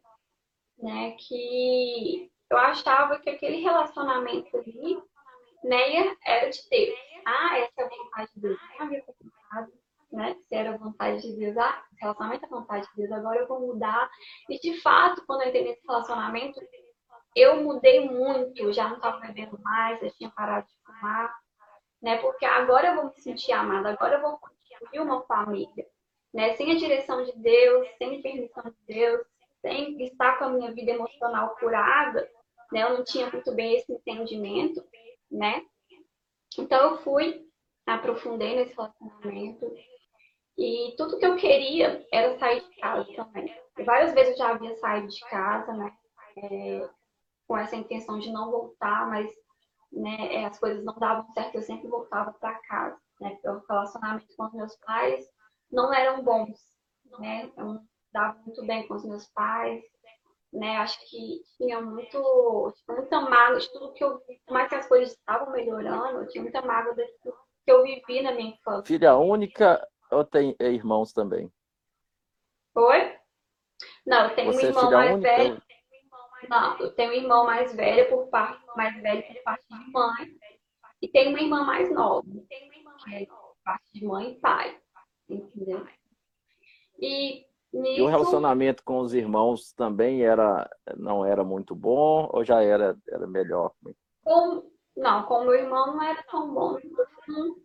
né, 0.78 1.12
que 1.18 2.30
eu 2.50 2.58
achava 2.58 3.18
que 3.18 3.30
aquele 3.30 3.62
relacionamento 3.62 4.56
ali, 4.56 5.02
né, 5.62 6.16
era 6.24 6.50
de 6.50 6.60
Deus. 6.70 6.98
Ah, 7.26 7.58
essa 7.58 7.72
é 7.78 7.84
a 7.84 7.88
vontade 7.88 8.30
de 8.34 8.40
Deus. 8.40 8.60
Tem 8.60 8.86
a 8.86 8.90
ver 8.90 9.02
com 9.02 9.14
né? 10.14 10.36
Se 10.48 10.54
era 10.54 10.74
a 10.74 10.76
vontade 10.76 11.22
de 11.22 11.36
Deus, 11.36 11.56
ah, 11.56 11.84
relacionamento 11.98 12.44
é 12.44 12.46
a 12.46 12.50
vontade 12.50 12.86
de 12.88 12.96
Deus, 12.96 13.12
agora 13.12 13.40
eu 13.40 13.48
vou 13.48 13.60
mudar. 13.60 14.08
E 14.48 14.58
de 14.58 14.80
fato, 14.80 15.24
quando 15.26 15.42
eu 15.42 15.48
entrei 15.48 15.64
nesse 15.64 15.86
relacionamento, 15.86 16.60
eu 17.34 17.62
mudei 17.62 18.08
muito, 18.08 18.72
já 18.72 18.88
não 18.88 18.96
estava 18.96 19.18
bebendo 19.18 19.58
mais, 19.60 20.02
eu 20.02 20.10
tinha 20.12 20.30
parado 20.30 20.66
de 20.66 20.74
fumar, 20.84 21.34
né? 22.00 22.18
Porque 22.18 22.46
agora 22.46 22.88
eu 22.88 22.94
vou 22.94 23.04
me 23.06 23.20
sentir 23.20 23.52
amada, 23.52 23.90
agora 23.90 24.16
eu 24.16 24.22
vou 24.22 24.38
construir 24.38 25.00
uma 25.00 25.22
família, 25.22 25.86
né? 26.32 26.54
Sem 26.54 26.72
a 26.72 26.76
direção 26.76 27.24
de 27.24 27.32
Deus, 27.36 27.88
sem 27.98 28.22
permissão 28.22 28.64
de 28.64 28.94
Deus, 28.94 29.26
sem 29.64 29.96
estar 30.02 30.38
com 30.38 30.44
a 30.44 30.50
minha 30.50 30.72
vida 30.72 30.90
emocional 30.90 31.56
curada, 31.56 32.30
né? 32.70 32.82
Eu 32.82 32.98
não 32.98 33.04
tinha 33.04 33.30
muito 33.30 33.50
bem 33.54 33.76
esse 33.76 33.90
entendimento, 33.90 34.84
né? 35.30 35.62
Então 36.58 36.90
eu 36.90 36.98
fui, 36.98 37.46
aprofundei 37.86 38.56
nesse 38.56 38.74
relacionamento 38.74 39.74
e 40.58 40.94
tudo 40.98 41.18
que 41.18 41.24
eu 41.24 41.36
queria 41.36 42.06
era 42.12 42.38
sair 42.38 42.60
de 42.60 42.76
casa 42.76 43.10
também. 43.14 43.56
Várias 43.86 44.12
vezes 44.12 44.32
eu 44.32 44.38
já 44.38 44.50
havia 44.50 44.76
saído 44.76 45.08
de 45.08 45.20
casa, 45.30 45.72
né? 45.72 45.92
É, 46.36 46.88
com 47.48 47.56
essa 47.56 47.76
intenção 47.76 48.18
de 48.18 48.30
não 48.30 48.50
voltar, 48.50 49.08
mas 49.08 49.32
né, 49.90 50.34
é, 50.34 50.44
as 50.44 50.58
coisas 50.58 50.84
não 50.84 50.94
davam 50.98 51.26
certo, 51.32 51.54
eu 51.54 51.62
sempre 51.62 51.88
voltava 51.88 52.32
para 52.34 52.58
casa. 52.62 52.98
Né? 53.20 53.38
O 53.44 53.62
relacionamento 53.68 54.26
com 54.36 54.44
os 54.44 54.52
meus 54.52 54.76
pais 54.78 55.24
não 55.70 55.92
eram 55.92 56.22
bons, 56.22 56.58
né? 57.18 57.50
Dava 58.14 58.38
muito 58.46 58.64
bem 58.64 58.86
com 58.86 58.94
os 58.94 59.04
meus 59.04 59.26
pais, 59.26 59.82
né? 60.52 60.76
Acho 60.78 60.98
que 61.10 61.42
tinha 61.58 61.80
muito, 61.80 62.72
muita 62.88 63.20
mágoa 63.20 63.58
de 63.58 63.70
tudo 63.72 63.92
que 63.92 64.02
eu 64.02 64.18
vi, 64.26 64.40
por 64.46 64.54
mais 64.54 64.68
que 64.68 64.76
as 64.76 64.88
coisas 64.88 65.10
estavam 65.10 65.52
melhorando, 65.52 66.20
eu 66.20 66.28
tinha 66.28 66.42
muita 66.42 66.62
mágoa 66.62 66.94
daquilo 66.94 67.36
que 67.64 67.72
eu 67.72 67.82
vivi 67.82 68.22
na 68.22 68.32
minha 68.32 68.54
infância. 68.54 68.84
Filha 68.86 69.16
única 69.16 69.86
ou 70.10 70.24
tem 70.24 70.54
irmãos 70.60 71.12
também? 71.12 71.52
Oi? 72.76 73.18
Não, 74.06 74.28
eu 74.28 74.36
tenho 74.36 74.52
Você 74.52 74.66
um 74.66 74.68
é 74.68 74.70
irmão 74.70 74.92
é 74.92 74.94
mais 74.96 75.14
única? 75.14 75.36
velho. 75.36 75.62
Não, 76.48 76.78
eu 76.78 76.94
tenho 76.94 77.10
um 77.10 77.14
irmão 77.14 77.46
mais 77.46 77.74
velho 77.74 78.08
por 78.10 78.28
parte 78.28 78.64
mais 78.76 79.00
velho 79.00 79.26
por 79.26 79.42
parte 79.42 79.64
de 79.68 79.92
mãe 79.92 80.38
e 81.00 81.08
tenho 81.08 81.30
uma 81.30 81.40
irmã 81.40 81.64
mais 81.64 81.90
nova, 81.92 82.26
que 83.04 83.14
é 83.14 83.26
por 83.26 83.56
parte 83.64 83.84
de 83.92 84.04
mãe 84.04 84.32
e 84.32 84.40
pai, 84.40 84.78
entendeu? 85.28 85.86
E, 87.00 87.46
nisso, 87.74 88.00
e 88.00 88.02
o 88.02 88.06
relacionamento 88.06 88.82
com 88.84 88.98
os 88.98 89.14
irmãos 89.14 89.72
também 89.72 90.24
era 90.24 90.68
não 90.96 91.24
era 91.24 91.44
muito 91.44 91.74
bom 91.74 92.28
ou 92.32 92.44
já 92.44 92.62
era 92.62 92.96
era 93.08 93.26
melhor? 93.26 93.72
Com, 94.22 94.62
não, 94.96 95.22
com 95.24 95.34
o 95.34 95.44
meu 95.44 95.54
irmão 95.54 95.88
não 95.88 96.02
era 96.02 96.22
tão 96.24 96.52
bom. 96.52 96.78
Não 97.28 97.56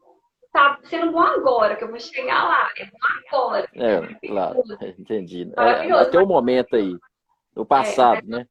tá 0.51 0.79
sendo 0.83 1.11
bom 1.11 1.19
agora, 1.19 1.75
que 1.75 1.83
eu 1.83 1.89
vou 1.89 1.99
chegar 1.99 2.43
lá. 2.43 2.69
É 2.77 2.85
bom 2.85 2.97
agora. 3.37 3.69
É, 3.73 4.27
claro, 4.27 4.63
entendi. 4.97 5.51
É, 5.57 5.91
até 5.91 6.19
o 6.19 6.27
momento 6.27 6.75
aí, 6.75 6.95
no 7.55 7.65
passado, 7.65 8.19
é, 8.19 8.37
né? 8.37 8.47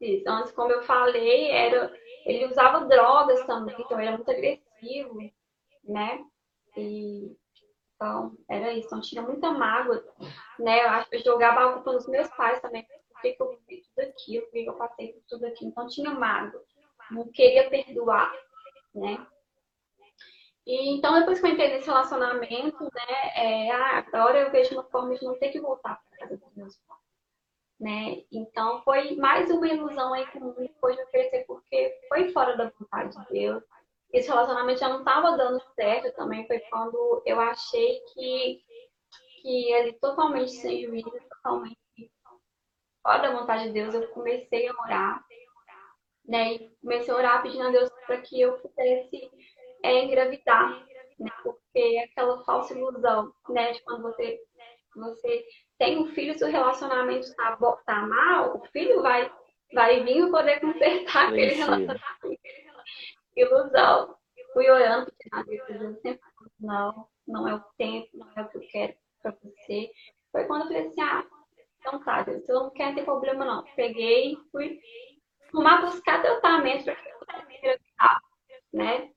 Isso. 0.00 0.28
Antes, 0.28 0.52
como 0.52 0.72
eu 0.72 0.82
falei, 0.82 1.50
era, 1.50 1.92
ele 2.26 2.46
usava 2.46 2.84
drogas 2.86 3.44
também, 3.46 3.74
então 3.78 3.98
era 3.98 4.12
muito 4.12 4.30
agressivo, 4.30 5.18
né? 5.84 6.20
E, 6.76 7.36
então, 7.94 8.36
era 8.48 8.72
isso. 8.72 8.86
Então, 8.86 9.00
tinha 9.00 9.22
muita 9.22 9.50
mágoa, 9.52 10.04
né? 10.58 10.84
Eu, 10.84 10.88
acho, 10.90 11.08
eu 11.12 11.20
jogava 11.20 11.64
a 11.64 11.72
culpa 11.74 11.92
nos 11.92 12.08
meus 12.08 12.28
pais 12.28 12.60
também, 12.60 12.84
por 12.84 13.20
que 13.22 13.36
eu 13.38 13.58
vivi 13.66 13.82
tudo 13.94 14.08
aquilo, 14.08 14.46
por 14.46 14.52
que 14.52 14.64
eu 14.64 14.74
passei 14.74 15.12
por 15.12 15.22
tudo 15.28 15.46
aquilo. 15.46 15.70
Então, 15.70 15.86
tinha 15.86 16.10
mágoa. 16.10 16.62
Não 17.10 17.28
queria 17.30 17.68
perdoar, 17.68 18.32
né? 18.94 19.26
E, 20.66 20.96
então, 20.96 21.18
depois 21.18 21.40
que 21.40 21.46
eu 21.46 21.50
entrei 21.50 21.68
nesse 21.68 21.86
relacionamento, 21.86 22.84
né, 22.84 23.32
é, 23.36 23.70
ah, 23.70 23.98
agora 23.98 24.40
eu 24.40 24.50
vejo 24.50 24.74
uma 24.74 24.84
forma 24.84 25.14
de 25.14 25.22
não 25.22 25.38
ter 25.38 25.50
que 25.50 25.60
voltar 25.60 26.00
para 26.08 26.18
casa 26.20 26.38
dos 26.38 26.54
meus 26.54 26.76
pais. 26.78 27.00
Né? 27.78 28.24
Então, 28.32 28.82
foi 28.82 29.14
mais 29.16 29.50
uma 29.50 29.68
ilusão 29.68 30.14
aí 30.14 30.26
que 30.28 30.40
foi 30.80 30.96
me 30.96 31.02
oferecer, 31.02 31.44
porque 31.46 32.00
foi 32.08 32.32
fora 32.32 32.56
da 32.56 32.70
vontade 32.70 33.14
de 33.18 33.32
Deus. 33.32 33.62
Esse 34.14 34.28
relacionamento 34.28 34.78
já 34.78 34.88
não 34.88 35.00
estava 35.00 35.36
dando 35.36 35.60
certo 35.74 36.14
também, 36.14 36.46
foi 36.46 36.60
quando 36.70 37.20
eu 37.26 37.40
achei 37.40 37.98
que, 38.12 38.60
que 39.42 39.72
ele 39.72 39.92
totalmente 39.94 40.52
sem 40.52 40.84
juízo, 40.86 41.10
totalmente 41.28 41.76
fora 43.02 43.22
da 43.22 43.36
vontade 43.36 43.64
de 43.64 43.72
Deus, 43.72 43.92
eu 43.92 44.06
comecei 44.10 44.68
a 44.68 44.72
orar, 44.72 45.24
né? 46.24 46.54
E 46.54 46.70
comecei 46.80 47.12
a 47.12 47.16
orar 47.16 47.42
pedindo 47.42 47.66
a 47.66 47.70
Deus 47.72 47.90
para 48.06 48.20
que 48.20 48.40
eu 48.40 48.56
pudesse 48.58 49.30
é 49.82 50.04
engravidar, 50.04 50.86
né? 51.18 51.30
Porque 51.42 51.78
é 51.78 52.04
aquela 52.04 52.44
falsa 52.44 52.72
ilusão, 52.72 53.34
né? 53.48 53.72
De 53.72 53.82
quando 53.82 54.02
você, 54.02 54.40
você 54.94 55.44
tem 55.76 55.98
um 55.98 56.06
filho, 56.14 56.38
se 56.38 56.44
o 56.44 56.50
relacionamento 56.50 57.26
está 57.26 57.58
tá 57.84 58.02
mal, 58.02 58.58
o 58.58 58.64
filho 58.68 59.02
vai, 59.02 59.28
vai 59.74 60.04
vir 60.04 60.24
e 60.24 60.30
poder 60.30 60.60
consertar 60.60 61.30
aquele 61.30 61.54
relacionamento. 61.54 62.00
Ilusão. 63.36 64.16
Fui 64.52 64.70
orando, 64.70 65.12
não, 66.60 67.08
não 67.26 67.48
é 67.48 67.54
o 67.54 67.64
tempo, 67.76 68.08
não 68.14 68.30
é 68.36 68.42
o 68.42 68.48
que 68.48 68.58
eu 68.58 68.68
quero 68.68 68.94
para 69.20 69.36
você. 69.42 69.90
Foi 70.30 70.44
quando 70.44 70.62
eu 70.62 70.68
falei 70.68 70.86
assim, 70.86 71.00
ah, 71.00 71.24
então 71.78 72.02
tá, 72.04 72.22
Deus, 72.22 72.48
eu 72.48 72.54
não 72.54 72.70
quero 72.70 72.94
ter 72.94 73.04
problema 73.04 73.44
não. 73.44 73.64
Peguei, 73.74 74.36
fui 74.52 74.80
arrumar 75.52 75.82
buscar 75.82 76.22
tratamento 76.22 76.84
para 76.84 76.96
que 76.96 77.08
eu 77.08 77.18
pudesse 77.18 77.80
né? 78.72 79.10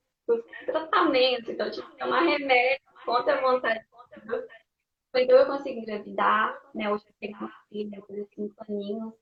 tratamento, 0.66 1.50
então 1.50 1.66
eu 1.66 1.72
tive 1.72 1.86
que 1.88 1.98
tomar 1.98 2.20
remédio 2.20 2.84
contra 3.04 3.34
a 3.34 3.40
vontade. 3.40 3.84
Então 5.14 5.36
eu 5.36 5.46
consegui 5.46 5.80
engravidar, 5.80 6.60
né? 6.74 6.90
Hoje 6.90 7.06
eu 7.08 7.14
tenho 7.18 7.38
uma 7.38 7.52
filha, 7.68 8.04
eu 8.08 8.28
cinco 8.34 8.54
aninhos. 8.68 9.14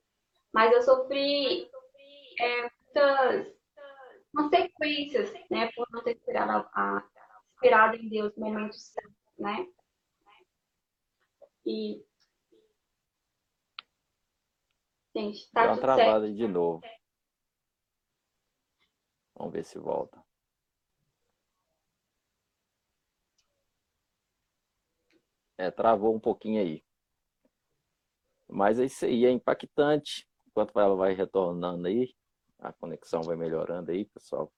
Mas 0.52 0.72
eu 0.72 0.82
sofri 0.82 1.70
é, 2.40 2.62
muitas 2.62 3.55
consequências, 4.36 5.32
né? 5.50 5.70
Por 5.72 5.86
não 5.90 6.04
ter 6.04 6.16
esperado, 6.16 6.68
a, 6.74 7.08
esperado 7.54 7.96
em 7.96 8.08
Deus 8.08 8.36
no 8.36 8.46
momento 8.46 8.74
certo, 8.74 9.14
né? 9.38 9.66
E. 11.64 12.04
Gente, 15.16 15.50
tá 15.50 15.66
Dá 15.66 15.72
uma 15.72 15.80
travada 15.80 16.32
de 16.32 16.46
novo. 16.46 16.82
Vamos 19.34 19.52
ver 19.52 19.64
se 19.64 19.78
volta. 19.78 20.22
É, 25.58 25.70
travou 25.70 26.14
um 26.14 26.20
pouquinho 26.20 26.60
aí. 26.60 26.84
Mas 28.46 28.78
é 28.78 28.84
isso 28.84 29.04
aí, 29.06 29.24
é 29.24 29.30
impactante. 29.30 30.28
Enquanto 30.46 30.78
ela 30.78 30.94
vai 30.94 31.14
retornando 31.14 31.86
aí, 31.86 32.14
a 32.58 32.72
conexão 32.72 33.22
vai 33.22 33.36
melhorando 33.36 33.90
aí, 33.90 34.04
pessoal. 34.04 34.52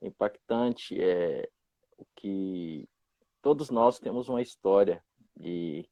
É 0.00 0.06
impactante 0.06 1.00
é 1.00 1.48
o 1.96 2.04
que 2.16 2.88
todos 3.40 3.70
nós 3.70 3.98
temos 3.98 4.28
uma 4.28 4.42
história 4.42 5.02
e 5.40 5.88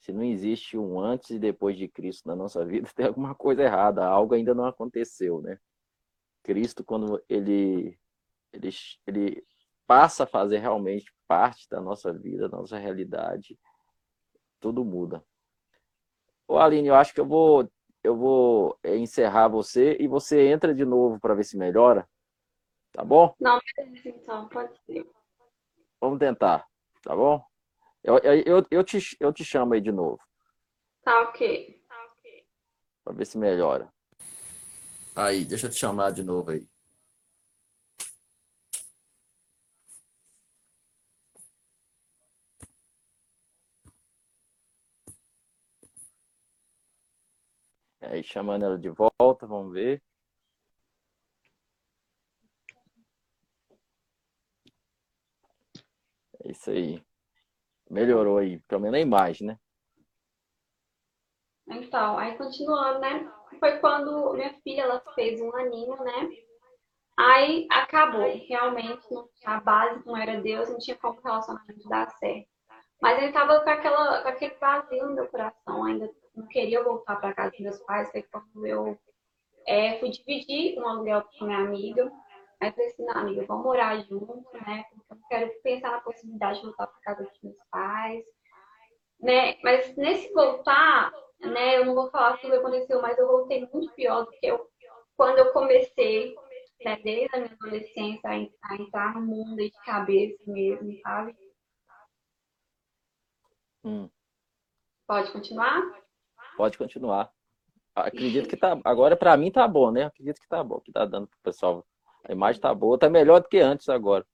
se 0.00 0.12
não 0.12 0.22
existe 0.22 0.76
um 0.76 1.00
antes 1.00 1.30
e 1.30 1.38
depois 1.38 1.78
de 1.78 1.88
Cristo 1.88 2.28
na 2.28 2.36
nossa 2.36 2.64
vida, 2.64 2.88
tem 2.94 3.06
alguma 3.06 3.34
coisa 3.34 3.62
errada, 3.62 4.04
algo 4.04 4.34
ainda 4.34 4.54
não 4.54 4.66
aconteceu, 4.66 5.40
né? 5.40 5.58
Cristo, 6.42 6.84
quando 6.84 7.22
ele, 7.26 7.98
ele, 8.52 8.68
ele 9.06 9.46
passa 9.86 10.24
a 10.24 10.26
fazer 10.26 10.58
realmente 10.58 11.10
parte 11.26 11.66
da 11.70 11.80
nossa 11.80 12.12
vida, 12.12 12.50
da 12.50 12.58
nossa 12.58 12.76
realidade, 12.76 13.58
tudo 14.60 14.84
muda. 14.84 15.24
Ô 16.46 16.58
Aline, 16.58 16.88
eu 16.88 16.94
acho 16.94 17.14
que 17.14 17.20
eu 17.20 17.26
vou 17.26 17.66
eu 18.04 18.14
vou 18.14 18.78
encerrar 18.84 19.48
você 19.48 19.96
e 19.98 20.06
você 20.06 20.46
entra 20.48 20.74
de 20.74 20.84
novo 20.84 21.18
para 21.18 21.34
ver 21.34 21.44
se 21.44 21.56
melhora. 21.56 22.06
Tá 22.92 23.02
bom? 23.02 23.34
Não, 23.40 23.58
então, 24.04 24.46
pode 24.48 24.78
ser. 24.84 25.04
Vamos 26.00 26.18
tentar, 26.18 26.66
tá 27.02 27.16
bom? 27.16 27.42
Eu, 28.02 28.18
eu, 28.18 28.66
eu, 28.70 28.84
te, 28.84 28.98
eu 29.18 29.32
te 29.32 29.42
chamo 29.42 29.72
aí 29.72 29.80
de 29.80 29.90
novo. 29.90 30.20
Tá 31.02 31.22
ok. 31.22 31.82
Tá 31.88 31.94
ok. 32.12 32.46
Para 33.02 33.14
ver 33.14 33.24
se 33.26 33.38
melhora. 33.38 33.92
Aí, 35.16 35.44
deixa 35.44 35.66
eu 35.66 35.70
te 35.70 35.76
chamar 35.76 36.12
de 36.12 36.22
novo 36.22 36.50
aí. 36.50 36.68
Aí 48.10 48.22
chamando 48.22 48.64
ela 48.64 48.78
de 48.78 48.90
volta, 48.90 49.46
vamos 49.46 49.72
ver. 49.72 50.02
É 56.44 56.50
isso 56.50 56.70
aí. 56.70 57.02
Melhorou 57.90 58.38
aí, 58.38 58.58
pelo 58.60 58.82
menos 58.82 58.96
a 58.98 59.00
imagem, 59.00 59.46
né? 59.46 59.58
então, 61.66 62.18
aí 62.18 62.36
continuando, 62.36 63.00
né? 63.00 63.32
Foi 63.58 63.78
quando 63.78 64.32
minha 64.34 64.52
filha 64.62 64.82
ela 64.82 65.00
fez 65.14 65.40
um 65.40 65.54
aninho, 65.56 65.96
né? 66.02 66.28
Aí 67.16 67.66
acabou, 67.70 68.22
realmente 68.48 69.06
a 69.44 69.60
base 69.60 70.04
não 70.04 70.16
era 70.16 70.40
Deus, 70.40 70.68
não 70.68 70.78
tinha 70.78 70.96
como 70.96 71.18
o 71.18 71.22
relacionamento 71.22 71.88
dar 71.88 72.10
certo. 72.18 72.48
Mas 73.00 73.22
ele 73.22 73.32
tava 73.32 73.60
com, 73.60 73.70
aquela, 73.70 74.22
com 74.22 74.28
aquele 74.28 74.54
vazio 74.56 75.06
no 75.06 75.14
meu 75.14 75.28
coração, 75.28 75.84
ainda 75.84 76.10
não 76.34 76.46
queria 76.48 76.82
voltar 76.82 77.16
para 77.16 77.34
casa 77.34 77.50
dos 77.50 77.60
meus 77.60 77.78
pais, 77.80 78.10
foi 78.10 78.22
quando 78.22 78.66
eu 78.66 78.98
é, 79.66 79.98
fui 79.98 80.10
dividir 80.10 80.78
um 80.78 80.86
aluguel 80.86 81.22
com 81.38 81.46
minha 81.46 81.58
amiga. 81.58 82.10
Aí 82.60 82.70
falei 82.70 82.86
assim, 82.88 83.04
não, 83.04 83.16
amiga, 83.16 83.44
vamos 83.46 83.64
morar 83.64 84.00
junto, 84.04 84.52
né? 84.66 84.84
Porque 84.90 85.12
eu 85.12 85.28
quero 85.28 85.62
pensar 85.62 85.92
na 85.92 86.00
possibilidade 86.00 86.60
de 86.60 86.66
voltar 86.66 86.86
para 86.86 87.00
casa 87.00 87.24
dos 87.24 87.42
meus 87.42 87.56
pais. 87.70 88.24
Né? 89.20 89.56
Mas 89.62 89.96
nesse 89.96 90.32
voltar, 90.32 91.12
né, 91.40 91.78
eu 91.78 91.86
não 91.86 91.94
vou 91.94 92.10
falar 92.10 92.36
tudo 92.38 92.50
que 92.50 92.58
aconteceu, 92.58 93.00
mas 93.00 93.18
eu 93.18 93.26
voltei 93.26 93.68
muito 93.72 93.92
pior 93.94 94.24
do 94.24 94.30
que 94.32 94.46
eu 94.46 94.68
quando 95.16 95.38
eu 95.38 95.52
comecei, 95.52 96.34
né, 96.84 96.96
desde 97.02 97.34
a 97.36 97.40
minha 97.40 97.52
adolescência, 97.52 98.28
a, 98.28 98.32
a 98.32 98.76
entrar 98.76 99.14
no 99.14 99.22
mundo 99.22 99.56
de 99.56 99.70
cabeça 99.84 100.42
mesmo, 100.46 100.92
sabe? 101.00 101.36
Hum. 103.84 104.10
Pode 105.06 105.30
continuar? 105.32 106.03
Pode 106.56 106.78
continuar. 106.78 107.30
Acredito 107.94 108.48
que 108.48 108.56
tá. 108.56 108.78
Agora, 108.84 109.16
para 109.16 109.36
mim, 109.36 109.50
tá 109.50 109.66
bom, 109.68 109.90
né? 109.90 110.04
Acredito 110.04 110.40
que 110.40 110.48
tá 110.48 110.62
bom, 110.64 110.80
que 110.80 110.92
tá 110.92 111.04
dando 111.04 111.28
pro 111.28 111.38
pessoal. 111.42 111.86
A 112.24 112.32
imagem 112.32 112.60
tá 112.60 112.74
boa, 112.74 112.98
tá 112.98 113.08
melhor 113.08 113.40
do 113.40 113.48
que 113.48 113.58
antes 113.58 113.88
agora. 113.88 114.26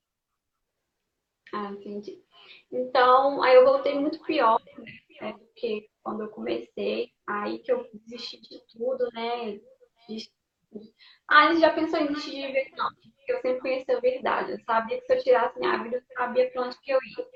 Ah, 1.52 1.70
entendi. 1.72 2.22
Então, 2.72 3.42
aí 3.42 3.56
eu 3.56 3.64
voltei 3.64 3.98
muito 3.98 4.22
pior 4.22 4.61
né, 5.20 5.33
do 5.33 5.46
que 5.56 5.88
quando 6.02 6.22
eu 6.22 6.28
comecei. 6.28 7.12
Aí 7.26 7.59
que 7.59 7.72
eu 7.72 7.88
desisti 7.92 8.40
de 8.40 8.61
tudo, 8.72 9.09
né? 9.12 9.61
Ah, 11.28 11.54
já 11.56 11.72
pensou 11.72 12.00
em 12.00 12.06
desistir 12.06 12.30
de 12.30 12.46
viver? 12.46 12.70
Não, 12.76 12.88
porque 12.94 13.33
eu 13.33 13.40
sempre 13.40 13.61
conheci 13.61 13.92
a 13.92 14.00
verdade. 14.00 14.52
Eu 14.52 14.61
sabia 14.61 15.00
que 15.00 15.06
se 15.06 15.14
eu 15.14 15.22
tirasse 15.22 15.59
minha 15.59 15.83
vida, 15.83 15.96
eu 15.96 16.02
sabia 16.14 16.50
para 16.50 16.62
onde 16.62 16.80
que 16.80 16.92
eu 16.92 16.98
ia. 17.02 17.26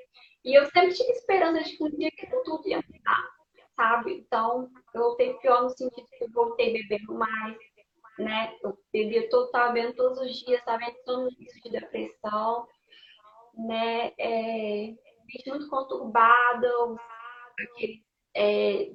E 0.45 0.59
eu 0.59 0.65
sempre 0.67 0.95
tive 0.95 1.11
esperança 1.11 1.63
de 1.63 1.77
que 1.77 1.85
um 1.85 1.91
dia 1.91 2.11
que 2.11 2.27
tudo 2.27 2.69
ia 2.69 2.77
mudar, 2.77 3.34
sabe? 3.77 4.15
Então, 4.19 4.71
eu 4.95 5.03
voltei 5.03 5.35
pior 5.35 5.63
no 5.63 5.71
sentido 5.71 6.07
que 6.07 6.25
eu 6.25 6.31
voltei 6.31 6.73
bebendo 6.73 7.15
mais, 7.15 7.57
né? 8.19 8.57
Eu 8.63 8.79
bebia 8.93 9.29
todo, 9.29 9.51
bebendo 9.53 9.95
todos 9.95 10.19
os 10.19 10.37
dias, 10.45 10.65
tava 10.65 10.85
entrando 10.85 11.29
isso 11.41 11.61
de 11.63 11.71
depressão, 11.71 12.67
né? 13.55 14.13
É, 14.19 14.95
muito 15.47 15.69
conturbada, 15.69 16.69
é, 18.37 18.91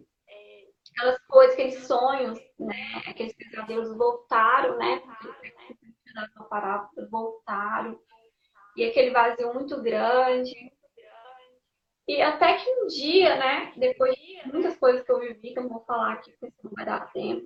aquelas 0.91 1.19
coisas, 1.27 1.53
aqueles 1.53 1.87
sonhos, 1.87 2.39
né? 2.59 3.01
Aqueles 3.07 3.33
pesadelos 3.35 3.95
voltaram, 3.97 4.77
né? 4.77 5.01
voltaram. 7.09 7.99
E 8.75 8.85
aquele 8.85 9.11
vazio 9.11 9.53
muito 9.53 9.81
grande. 9.81 10.53
E 12.09 12.23
até 12.23 12.57
que 12.57 12.67
um 12.71 12.87
dia, 12.87 13.35
né? 13.35 13.71
Depois 13.77 14.15
de 14.15 14.41
muitas 14.51 14.75
coisas 14.77 15.05
que 15.05 15.11
eu 15.11 15.19
vivi, 15.19 15.53
que 15.53 15.59
eu 15.59 15.63
não 15.63 15.69
vou 15.69 15.85
falar 15.85 16.13
aqui, 16.13 16.31
porque 16.39 16.55
não 16.63 16.71
vai 16.71 16.83
dar 16.83 17.13
tempo. 17.13 17.45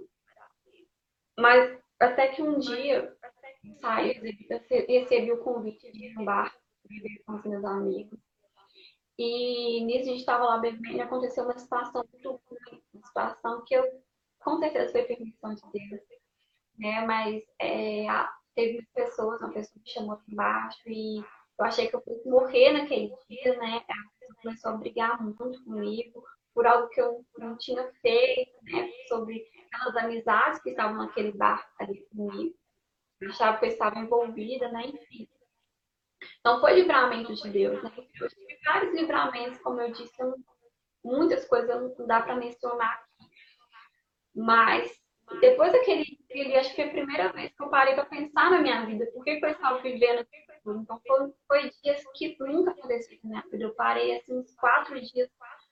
Mas 1.37 1.77
até 1.99 2.29
que 2.29 2.41
um 2.41 2.57
dia 2.59 3.13
saí, 3.81 4.15
eu 4.15 4.87
recebi 4.87 5.33
o 5.33 5.43
convite 5.43 5.91
de 5.91 6.05
ir 6.05 6.13
no 6.13 6.23
bar, 6.23 6.55
com 7.25 7.33
os 7.33 7.43
meus 7.43 7.65
amigos. 7.65 8.17
E 9.19 9.83
nisso 9.83 10.03
a 10.03 10.11
gente 10.13 10.19
estava 10.19 10.45
lá 10.45 10.57
bebendo 10.59 10.95
e 10.95 11.01
aconteceu 11.01 11.43
uma 11.43 11.59
situação 11.59 12.07
muito 12.13 12.29
ruim, 12.29 12.81
uma 12.93 13.05
situação 13.05 13.65
que 13.65 13.73
eu, 13.73 13.83
com 14.39 14.59
certeza 14.59 14.93
foi 14.93 15.03
permissão 15.03 15.55
de 15.55 15.61
Deus, 15.73 16.01
né? 16.79 17.05
Mas 17.05 17.43
é, 17.59 18.05
teve 18.55 18.87
pessoas, 18.93 19.41
uma 19.41 19.51
pessoa 19.51 19.81
me 19.83 19.91
chamou 19.91 20.13
aqui 20.13 20.31
embaixo 20.31 20.81
e 20.87 21.21
eu 21.59 21.65
achei 21.65 21.87
que 21.87 21.95
eu 21.95 22.01
fosse 22.01 22.27
morrer 22.27 22.73
naquele 22.73 23.13
dia, 23.29 23.57
né? 23.57 23.83
A 23.87 24.19
pessoa 24.19 24.35
começou 24.41 24.71
a 24.71 24.77
brigar 24.77 25.21
muito 25.21 25.63
comigo 25.63 26.23
por 26.53 26.67
algo 26.67 26.89
que 26.89 27.01
eu 27.01 27.25
não 27.37 27.57
tinha 27.57 27.91
feito, 28.01 28.51
né? 28.63 28.89
Sobre 29.07 29.45
aquelas 29.71 29.95
amizades 29.97 30.61
que 30.61 30.69
estavam 30.69 30.97
naquele 30.97 31.31
bar 31.31 31.67
ali 31.79 32.05
comigo. 32.07 32.55
Eu 33.21 33.29
achava 33.29 33.57
que 33.57 33.65
eu 33.65 33.69
estava 33.69 33.99
envolvida, 33.99 34.69
né? 34.69 34.83
Enfim. 34.87 35.27
Então 36.39 36.59
foi 36.59 36.73
livramento 36.73 37.33
de 37.33 37.49
Deus, 37.49 37.81
né? 37.83 37.91
Eu 38.19 38.29
tive 38.29 38.59
vários 38.65 38.93
livramentos, 38.93 39.59
como 39.59 39.81
eu 39.81 39.91
disse, 39.91 40.13
eu, 40.21 40.35
muitas 41.03 41.45
coisas 41.45 41.97
não 41.97 42.07
dá 42.07 42.21
para 42.21 42.35
mencionar 42.35 42.93
aqui. 42.93 43.29
Mas 44.35 44.91
depois 45.39 45.71
daquele 45.71 46.03
dia, 46.31 46.59
acho 46.59 46.69
que 46.69 46.75
foi 46.75 46.85
a 46.85 46.91
primeira 46.91 47.31
vez 47.31 47.53
que 47.53 47.63
eu 47.63 47.69
parei 47.69 47.93
para 47.95 48.05
pensar 48.05 48.51
na 48.51 48.59
minha 48.61 48.85
vida, 48.85 49.05
por 49.13 49.23
que, 49.23 49.37
que 49.37 49.45
eu 49.45 49.49
estava 49.49 49.79
vivendo 49.79 50.25
Então 50.65 51.01
foi, 51.05 51.33
foi 51.47 51.71
dias 51.83 52.03
que 52.15 52.35
nunca 52.39 52.71
aconteceu 52.71 53.17
na 53.23 53.29
minha 53.29 53.43
vida. 53.43 53.63
Eu 53.65 53.75
parei 53.75 54.17
assim 54.17 54.37
uns 54.37 54.55
quatro 54.55 54.99
dias 54.99 55.29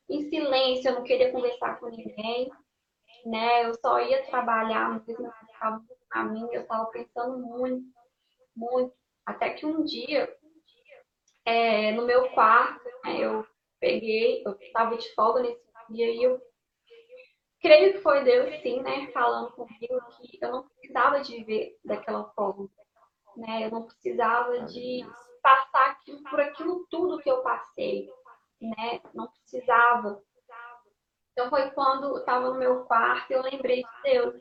em 0.10 0.30
silêncio, 0.30 0.90
eu 0.90 0.96
não 0.96 1.04
queria 1.04 1.32
conversar 1.32 1.80
com 1.80 1.88
ninguém, 1.88 2.52
né? 3.26 3.66
Eu 3.66 3.74
só 3.76 4.00
ia 4.02 4.26
trabalhar, 4.26 5.02
mesmo 5.08 5.26
eu 5.26 5.32
ficava 5.48 5.82
a 6.12 6.24
mim, 6.24 6.48
eu 6.52 6.62
estava 6.62 6.86
pensando 6.88 7.38
muito, 7.38 7.86
muito. 8.56 8.94
Até 9.26 9.52
que 9.52 9.66
um 9.66 9.84
dia 9.84 10.36
é, 11.46 11.92
no 11.94 12.06
meu 12.06 12.30
quarto, 12.32 12.84
né, 13.06 13.20
eu 13.20 13.46
peguei, 13.80 14.44
eu 14.46 14.54
estava 14.60 14.98
de 14.98 15.14
folga 15.16 15.42
nesse 15.42 15.62
dia 15.90 16.12
e 16.12 16.24
eu 16.24 16.42
creio 17.62 17.94
que 17.94 18.00
foi 18.00 18.24
Deus, 18.24 18.62
sim, 18.62 18.82
né, 18.82 19.10
falando 19.12 19.52
comigo 19.52 20.02
que 20.20 20.38
eu 20.42 20.52
não 20.52 20.68
precisava 20.68 21.22
de 21.22 21.38
viver 21.38 21.78
daquela 21.86 22.30
forma, 22.34 22.70
né, 23.36 23.66
eu 23.66 23.72
não 23.72 23.84
precisava 23.84 24.62
de 24.66 25.06
passar 25.42 25.92
aquilo, 25.92 26.24
por 26.24 26.40
aquilo 26.40 26.86
tudo 26.90 27.20
que 27.20 27.30
eu 27.30 27.42
passei, 27.42 28.10
né, 28.62 29.02
não 29.14 29.28
precisava. 29.28 30.22
Então 31.32 31.50
foi 31.50 31.72
quando 31.72 32.08
eu 32.08 32.18
estava 32.18 32.50
no 32.50 32.60
meu 32.60 32.84
quarto 32.84 33.32
eu 33.32 33.42
lembrei 33.42 33.84
de 33.84 34.02
Deus, 34.04 34.36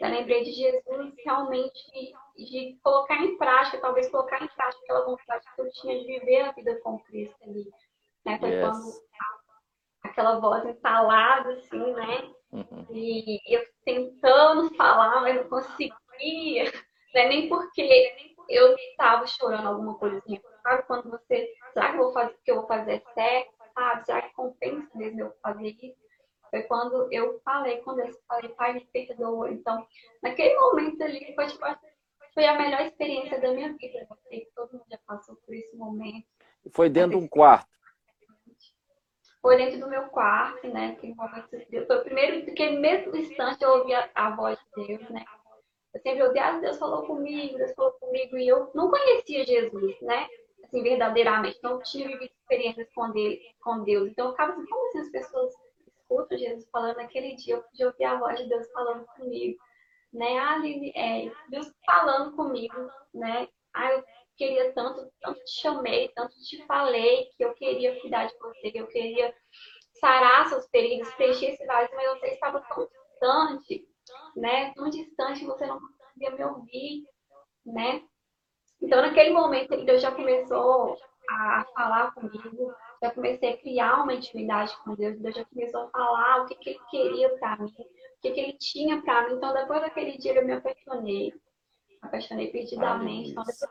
eu 0.00 0.08
lembrei 0.08 0.42
de 0.42 0.52
Jesus 0.52 1.14
realmente 1.24 2.14
de 2.36 2.78
colocar 2.82 3.16
em 3.16 3.36
prática, 3.36 3.80
talvez 3.80 4.10
colocar 4.10 4.42
em 4.42 4.48
prática 4.48 4.82
aquela 4.82 5.04
vontade 5.04 5.44
que 5.54 5.60
eu 5.60 5.70
tinha 5.70 5.98
de 6.00 6.06
viver 6.06 6.40
a 6.40 6.52
vida 6.52 6.80
com 6.80 6.98
Cristo 7.00 7.36
ali. 7.42 7.70
Né? 8.24 8.38
Foi 8.38 8.50
yes. 8.50 8.60
quando 8.60 9.02
aquela 10.02 10.40
voz 10.40 10.64
instalada, 10.66 11.52
assim, 11.52 11.92
né? 11.92 12.32
Uhum. 12.52 12.86
E 12.90 13.40
eu 13.54 13.62
tentando 13.84 14.74
falar, 14.74 15.20
mas 15.20 15.36
não 15.36 15.48
conseguia. 15.48 16.72
Né? 17.14 17.28
Nem 17.28 17.48
porque 17.48 18.36
eu 18.48 18.74
estava 18.76 19.26
chorando 19.26 19.68
alguma 19.68 19.94
coisa 19.96 20.18
assim. 20.18 20.40
Sabe 20.62 20.82
quando 20.84 21.10
você, 21.10 21.52
será 21.72 21.90
que 21.92 21.98
eu 21.98 22.04
vou 22.04 22.12
fazer, 22.12 22.36
que 22.44 22.50
eu 22.50 22.56
vou 22.56 22.66
fazer 22.66 23.02
certo? 23.14 23.52
Sabe? 23.74 24.04
Será 24.04 24.22
que 24.22 24.34
compensa 24.34 24.88
mesmo 24.94 25.20
eu 25.20 25.32
fazer 25.42 25.76
isso? 25.80 26.02
Foi 26.50 26.62
quando 26.64 27.10
eu 27.10 27.40
falei 27.42 27.78
com 27.78 27.94
Deus, 27.94 28.14
falei, 28.28 28.50
Pai, 28.50 28.74
me 28.74 28.84
perdoa. 28.92 29.50
Então, 29.50 29.86
naquele 30.22 30.54
momento 30.60 31.02
ali, 31.02 31.34
foi, 31.34 31.46
tipo, 31.46 31.64
foi 32.34 32.46
a 32.46 32.58
melhor 32.58 32.82
experiência 32.82 33.40
da 33.40 33.52
minha 33.52 33.72
vida. 33.72 34.06
Eu 34.10 34.16
sei 34.28 34.40
que 34.40 34.52
todo 34.54 34.72
mundo 34.72 34.84
já 34.90 34.98
passou 35.06 35.36
por 35.36 35.54
esse 35.54 35.74
momento. 35.74 36.26
Foi 36.70 36.90
dentro 36.90 37.18
de 37.18 37.24
um 37.24 37.28
quarto? 37.28 37.72
Foi 39.40 39.56
dentro 39.56 39.80
do 39.80 39.88
meu 39.88 40.04
quarto, 40.08 40.68
né? 40.68 40.94
Aquele 40.96 41.14
momento, 41.14 41.48
foi 41.86 41.98
o 41.98 42.04
primeiro, 42.04 42.50
aquele 42.50 42.78
mesmo 42.78 43.16
instante 43.16 43.64
eu 43.64 43.70
ouvi 43.70 43.94
a, 43.94 44.08
a 44.14 44.36
voz 44.36 44.58
de 44.76 44.86
Deus, 44.86 45.10
né? 45.10 45.24
Eu 45.94 46.00
sempre 46.00 46.22
ouvi, 46.22 46.38
ah, 46.38 46.58
Deus 46.58 46.78
falou 46.78 47.06
comigo, 47.06 47.58
Deus 47.58 47.74
falou 47.74 47.92
comigo, 47.92 48.36
e 48.36 48.48
eu 48.48 48.70
não 48.74 48.90
conhecia 48.90 49.44
Jesus, 49.44 50.00
né? 50.00 50.26
Assim, 50.64 50.82
verdadeiramente, 50.82 51.58
não 51.62 51.82
tinha 51.82 52.08
vivido 52.08 52.32
experiências 52.40 52.88
com, 52.94 53.10
Deus, 53.10 53.38
com 53.62 53.84
Deus. 53.84 54.08
Então, 54.10 54.26
eu 54.26 54.32
ficava 54.32 54.52
assim, 54.52 54.66
como 54.66 54.86
assim 54.88 54.98
as 55.00 55.10
pessoas 55.10 55.52
escuto 56.12 56.36
Jesus 56.36 56.68
falando 56.70 56.96
naquele 56.96 57.34
dia, 57.36 57.54
eu 57.54 57.62
podia 57.62 57.86
ouvir 57.86 58.04
a 58.04 58.18
voz 58.18 58.38
de 58.38 58.48
Deus 58.48 58.70
falando 58.72 59.06
comigo, 59.16 59.58
né? 60.12 60.38
Ah, 60.38 60.60
é, 60.94 61.30
Deus 61.48 61.72
falando 61.86 62.36
comigo, 62.36 62.90
né? 63.14 63.48
Ah, 63.74 63.92
eu 63.92 64.04
queria 64.36 64.72
tanto, 64.72 65.10
tanto 65.20 65.42
te 65.44 65.60
chamei, 65.60 66.08
tanto 66.14 66.34
te 66.42 66.64
falei 66.66 67.28
que 67.36 67.44
eu 67.44 67.54
queria 67.54 67.98
cuidar 68.00 68.26
de 68.26 68.38
você, 68.38 68.70
que 68.70 68.78
eu 68.78 68.86
queria 68.88 69.34
sarar 69.94 70.46
seus 70.48 70.68
feridos, 70.68 71.12
preencher 71.14 71.52
esse 71.52 71.64
vazio, 71.64 71.96
mas 71.96 72.20
você 72.20 72.26
estava 72.28 72.60
tão 72.60 72.86
distante, 72.86 73.88
né? 74.36 74.72
Tão 74.74 74.88
distante, 74.88 75.44
você 75.44 75.66
não 75.66 75.80
conseguia 75.80 76.30
me 76.30 76.44
ouvir, 76.44 77.04
né? 77.64 78.02
Então, 78.80 79.00
naquele 79.00 79.30
momento, 79.30 79.84
Deus 79.84 80.02
já 80.02 80.10
começou 80.10 80.96
a 81.30 81.64
falar 81.74 82.12
comigo, 82.12 82.74
já 83.02 83.10
comecei 83.12 83.52
a 83.52 83.56
criar 83.56 84.02
uma 84.02 84.14
intimidade 84.14 84.76
com 84.78 84.94
Deus, 84.94 85.18
Deus 85.20 85.34
já 85.34 85.44
começou 85.44 85.82
a 85.82 85.90
falar 85.90 86.42
o 86.42 86.46
que, 86.46 86.56
que 86.56 86.70
ele 86.70 86.80
queria 86.90 87.38
para 87.38 87.56
mim, 87.58 87.70
o 87.70 88.20
que, 88.20 88.30
que 88.30 88.40
ele 88.40 88.52
tinha 88.54 89.00
para 89.02 89.28
mim. 89.28 89.36
Então, 89.36 89.54
depois 89.54 89.80
daquele 89.80 90.18
dia, 90.18 90.34
eu 90.34 90.44
me 90.44 90.52
apaixonei, 90.52 91.32
apaixonei 92.02 92.50
perdidamente. 92.50 93.30
Então, 93.30 93.44
depois 93.44 93.70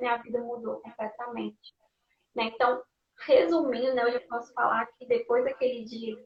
minha 0.00 0.16
vida 0.18 0.40
mudou 0.40 0.80
completamente. 0.80 1.74
Né? 2.34 2.50
Então, 2.54 2.82
resumindo, 3.20 3.94
né, 3.94 4.04
hoje 4.04 4.16
eu 4.16 4.28
posso 4.28 4.52
falar 4.52 4.86
que 4.98 5.06
depois 5.06 5.44
daquele 5.44 5.84
dia, 5.84 6.16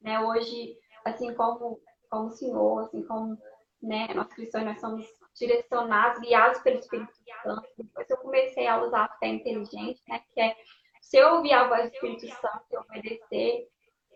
né, 0.00 0.20
hoje 0.20 0.78
assim 1.04 1.34
como, 1.34 1.80
como 2.10 2.28
o 2.28 2.32
Senhor, 2.32 2.80
assim 2.80 3.02
como 3.06 3.38
né, 3.82 4.08
nós 4.14 4.32
cristãos, 4.32 4.64
nós 4.64 4.80
somos 4.80 5.06
direcionados, 5.38 6.20
guiados 6.20 6.60
pelo 6.60 6.78
Espírito 6.78 7.12
Santo. 7.42 7.68
Depois 7.76 8.10
eu 8.10 8.16
comecei 8.18 8.66
a 8.66 8.82
usar 8.82 9.04
a 9.04 9.18
fé 9.18 9.28
inteligente, 9.28 10.02
né, 10.08 10.20
que 10.32 10.40
é 10.40 10.56
se 11.00 11.18
eu 11.18 11.34
ouvir 11.34 11.52
a 11.52 11.68
voz 11.68 11.88
do 11.88 11.94
Espírito 11.94 12.28
Santo 12.40 12.64
e 12.72 12.76
obedecer, 12.76 13.68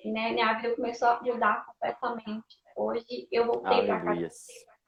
né, 0.05 0.32
minha 0.32 0.55
vida 0.55 0.74
começou 0.74 1.09
a 1.09 1.20
mudar 1.22 1.64
completamente. 1.66 2.59
Hoje 2.76 3.28
eu 3.30 3.47
voltei 3.47 3.86
para 3.86 4.01
casa. 4.01 4.28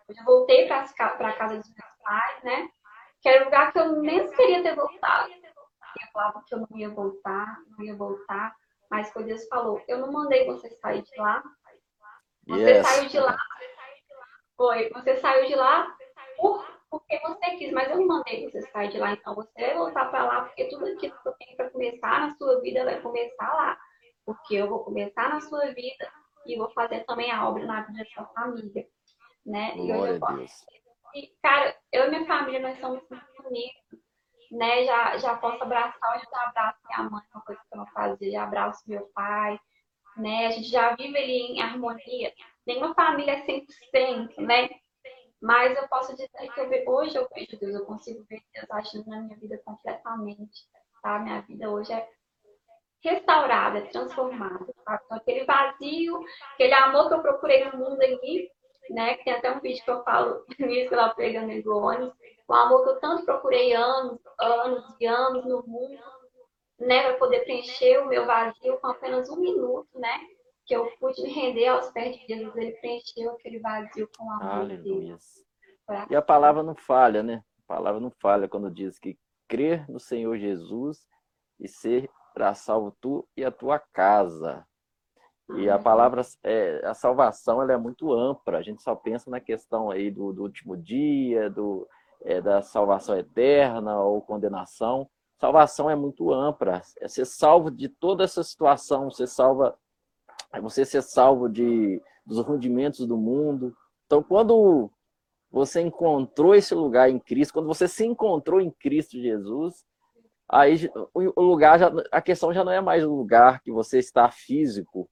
Hoje 0.09 0.19
eu 0.19 0.25
voltei 0.25 0.67
para 0.67 0.81
a 0.81 1.33
casa 1.37 1.59
dos 1.59 1.69
meus 1.69 2.03
pais, 2.03 2.43
né? 2.43 2.69
Que 3.21 3.29
era 3.29 3.43
um 3.43 3.45
lugar 3.45 3.73
que 3.73 3.79
eu 3.79 4.03
nem 4.03 4.31
queria 4.33 4.63
ter 4.63 4.75
voltado. 4.75 5.31
Eu 5.31 6.09
falava 6.13 6.43
que 6.47 6.55
eu 6.55 6.59
não 6.59 6.79
ia 6.79 6.91
voltar, 6.91 7.59
não 7.69 7.85
ia 7.85 7.95
voltar. 7.95 8.57
Mas 8.91 9.13
foi 9.13 9.25
Deus 9.25 9.47
falou, 9.49 9.81
eu 9.87 9.99
não 9.99 10.13
mandei 10.13 10.47
você 10.47 10.71
sair 10.71 11.03
de 11.03 11.21
lá. 11.21 11.43
Você 12.47 12.71
yes. 12.71 12.87
saiu 12.87 13.09
de 13.09 13.21
lá. 13.21 13.37
Foi, 14.57 14.91
você 14.91 15.17
saiu 15.17 15.47
de 15.47 15.55
lá 15.55 15.97
por, 16.37 16.65
porque 16.91 17.19
você 17.21 17.57
quis, 17.57 17.73
mas 17.73 17.91
eu 17.91 17.97
não 17.97 18.07
mandei 18.07 18.51
você 18.51 18.61
sair 18.71 18.91
de 18.91 18.99
lá. 18.99 19.13
Então 19.13 19.35
você 19.35 19.51
vai 19.59 19.75
voltar 19.75 20.11
para 20.11 20.25
lá, 20.25 20.43
porque 20.43 20.69
tudo 20.69 20.87
aquilo 20.87 21.15
que 21.23 21.29
eu 21.29 21.33
tenho 21.33 21.57
para 21.57 21.71
começar 21.71 22.21
na 22.21 22.35
sua 22.37 22.61
vida 22.61 22.85
vai 22.85 23.01
começar 23.01 23.53
lá. 23.55 23.79
Porque 24.25 24.55
eu 24.55 24.69
vou 24.69 24.85
começar 24.85 25.29
na 25.31 25.41
sua 25.41 25.73
vida 25.73 26.13
e 26.47 26.57
vou 26.57 26.71
fazer 26.73 27.05
também 27.05 27.31
a 27.31 27.49
obra 27.49 27.65
na 27.65 27.83
vida 27.83 27.99
da 27.99 28.11
sua 28.11 28.27
família. 28.27 28.87
Né? 29.45 29.77
E 29.77 29.93
hoje 29.93 30.15
eu 30.15 30.21
posso. 30.21 30.67
E, 31.15 31.29
cara, 31.43 31.77
eu 31.93 32.07
e 32.07 32.11
minha 32.11 32.27
família, 32.27 32.61
nós 32.61 32.79
somos 32.79 33.03
muito 33.11 33.49
unidos. 33.49 34.03
Né? 34.51 34.85
Já, 34.85 35.17
já 35.17 35.37
posso 35.37 35.63
abraçar, 35.63 36.15
hoje 36.15 36.27
eu 36.31 36.41
abraço 36.41 36.79
minha 36.87 37.11
mãe, 37.11 37.23
uma 37.35 37.43
coisa 37.43 37.61
que 37.61 37.75
eu 37.75 37.79
não 37.79 37.87
fazia, 37.87 38.31
já 38.31 38.43
abraço 38.45 38.83
meu 38.87 39.11
pai. 39.15 39.59
Né? 40.17 40.47
A 40.47 40.51
gente 40.51 40.69
já 40.69 40.95
vive 40.95 41.17
ali 41.17 41.53
em 41.53 41.63
harmonia. 41.63 42.33
Nenhuma 42.67 42.95
família 42.95 43.33
é 43.33 43.47
100%, 43.47 44.39
né? 44.39 44.69
Mas 45.41 45.77
eu 45.77 45.89
posso 45.89 46.13
dizer 46.13 46.29
que 46.29 46.61
eu 46.61 46.93
hoje 46.93 47.17
eu 47.17 47.29
vejo 47.35 47.59
Deus, 47.59 47.75
eu 47.75 47.85
consigo 47.85 48.25
ver 48.29 48.41
Deus 48.55 48.71
agindo 48.71 49.11
na 49.11 49.21
minha 49.21 49.37
vida 49.37 49.61
completamente. 49.65 50.63
Tá? 51.03 51.19
Minha 51.19 51.41
vida 51.41 51.69
hoje 51.69 51.93
é 51.93 52.09
restaurada, 53.03 53.83
transformada. 53.89 54.73
Tá? 54.85 55.01
Então, 55.05 55.17
aquele 55.17 55.45
vazio, 55.45 56.21
aquele 56.55 56.75
amor 56.75 57.09
que 57.09 57.15
eu 57.15 57.23
procurei 57.23 57.65
no 57.65 57.79
mundo 57.79 58.01
aqui, 58.01 58.49
né? 58.91 59.15
Que 59.17 59.25
tem 59.25 59.33
até 59.35 59.51
um 59.51 59.61
vídeo 59.61 59.85
que 59.85 59.91
eu 59.91 60.05
falo 60.05 60.45
nisso 60.61 60.95
lá 60.95 61.13
pegando 61.15 61.51
em 61.51 61.67
ônibus, 61.67 62.15
o 62.47 62.55
amor 62.55 62.85
que 62.85 62.91
eu 62.91 63.01
tanto 63.01 63.25
procurei 63.25 63.73
anos, 63.75 64.21
anos 64.39 64.97
e 65.01 65.07
anos 65.07 65.45
no 65.45 65.65
mundo, 65.67 65.99
né? 66.87 67.03
Para 67.03 67.19
poder 67.19 67.41
preencher 67.41 67.99
o 67.99 68.09
meu 68.09 68.27
vazio 68.27 68.79
com 68.79 68.89
apenas 68.89 69.29
um 69.31 69.41
minuto, 69.41 69.99
né? 69.99 70.21
Que 70.67 70.75
eu 70.75 70.91
pude 70.99 71.23
me 71.23 71.31
render 71.31 71.69
aos 71.69 71.91
pés 71.91 72.17
de 72.17 72.27
Jesus, 72.27 72.57
ele 72.57 72.73
preencheu 72.73 73.33
aquele 73.33 73.59
vazio 73.59 74.09
com 74.17 74.27
o 74.27 74.31
amor 74.31 74.61
Aleluia. 74.61 75.17
E 76.11 76.17
a 76.17 76.23
palavra 76.23 76.63
não 76.63 76.75
falha, 76.75 77.23
né? 77.23 77.43
A 77.65 77.75
palavra 77.75 78.01
não 78.01 78.11
falha 78.11 78.49
quando 78.49 78.71
diz 78.71 78.99
que 78.99 79.19
crer 79.49 79.89
no 79.89 80.01
Senhor 80.01 80.39
Jesus 80.39 81.07
e 81.59 81.69
ser 81.69 82.11
para 82.33 82.55
salvo 82.55 82.97
tu 83.01 83.29
e 83.37 83.45
a 83.45 83.51
tua 83.51 83.79
casa. 83.79 84.67
E 85.57 85.69
a 85.69 85.79
palavra, 85.79 86.23
é, 86.43 86.81
a 86.85 86.95
salvação, 86.95 87.61
ela 87.61 87.73
é 87.73 87.77
muito 87.77 88.13
ampla. 88.13 88.59
A 88.59 88.63
gente 88.63 88.83
só 88.83 88.95
pensa 88.95 89.31
na 89.31 89.41
questão 89.41 89.91
aí 89.91 90.11
do, 90.11 90.33
do 90.33 90.43
último 90.43 90.77
dia, 90.77 91.51
do, 91.51 91.87
é, 92.23 92.41
da 92.41 92.63
salvação 92.63 93.19
eterna 93.19 94.01
ou 94.01 94.23
condenação. 94.23 95.11
Salvação 95.43 95.91
é 95.91 95.97
muito 95.97 96.33
ampla. 96.33 96.81
É 97.01 97.09
ser 97.09 97.25
salvo 97.25 97.69
de 97.69 97.89
toda 97.89 98.23
essa 98.23 98.45
situação. 98.45 99.11
Você 99.11 99.27
salva, 99.27 99.77
é 100.53 100.61
você 100.61 100.85
ser 100.85 101.03
salvo 101.03 101.49
de 101.49 102.01
dos 102.25 102.39
rudimentos 102.39 103.05
do 103.09 103.17
mundo. 103.17 103.77
Então, 104.07 104.23
quando 104.23 104.89
você 105.51 105.81
encontrou 105.81 106.55
esse 106.55 106.73
lugar 106.77 107.11
em 107.11 107.19
Cristo, 107.19 107.55
quando 107.55 107.67
você 107.67 107.89
se 107.89 108.07
encontrou 108.07 108.61
em 108.61 108.71
Cristo 108.71 109.19
Jesus, 109.19 109.85
aí 110.49 110.89
o 111.13 111.43
lugar 111.43 111.77
já, 111.77 111.93
a 112.13 112.23
questão 112.23 112.55
já 112.55 112.63
não 112.63 112.71
é 112.71 112.81
mais 112.81 113.05
o 113.05 113.13
lugar 113.13 113.61
que 113.63 113.73
você 113.73 113.99
está 113.99 114.31
físico, 114.31 115.11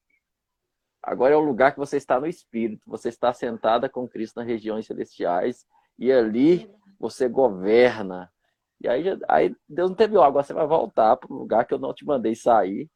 agora 1.03 1.35
é 1.35 1.37
o 1.37 1.41
lugar 1.41 1.73
que 1.73 1.81
você 1.81 1.97
está 1.97 2.21
no 2.21 2.29
espírito, 2.29 2.85
você 2.87 3.09
está 3.09 3.33
sentada 3.33 3.89
com 3.89 4.09
Cristo 4.09 4.37
nas 4.37 4.47
regiões 4.47 4.87
celestiais 4.87 5.67
e 5.99 6.13
ali 6.13 6.73
você 7.01 7.29
governa. 7.29 8.31
E 8.81 8.89
aí, 8.89 9.05
aí 9.29 9.55
Deus 9.69 9.91
não 9.91 9.97
teve, 9.97 10.17
ó, 10.17 10.23
agora 10.23 10.45
você 10.45 10.55
vai 10.55 10.67
voltar 10.67 11.17
para 11.17 11.33
o 11.33 11.37
lugar 11.37 11.67
que 11.67 11.75
eu 11.75 11.79
não 11.79 11.93
te 11.93 12.05
mandei 12.05 12.35
sair. 12.35 12.89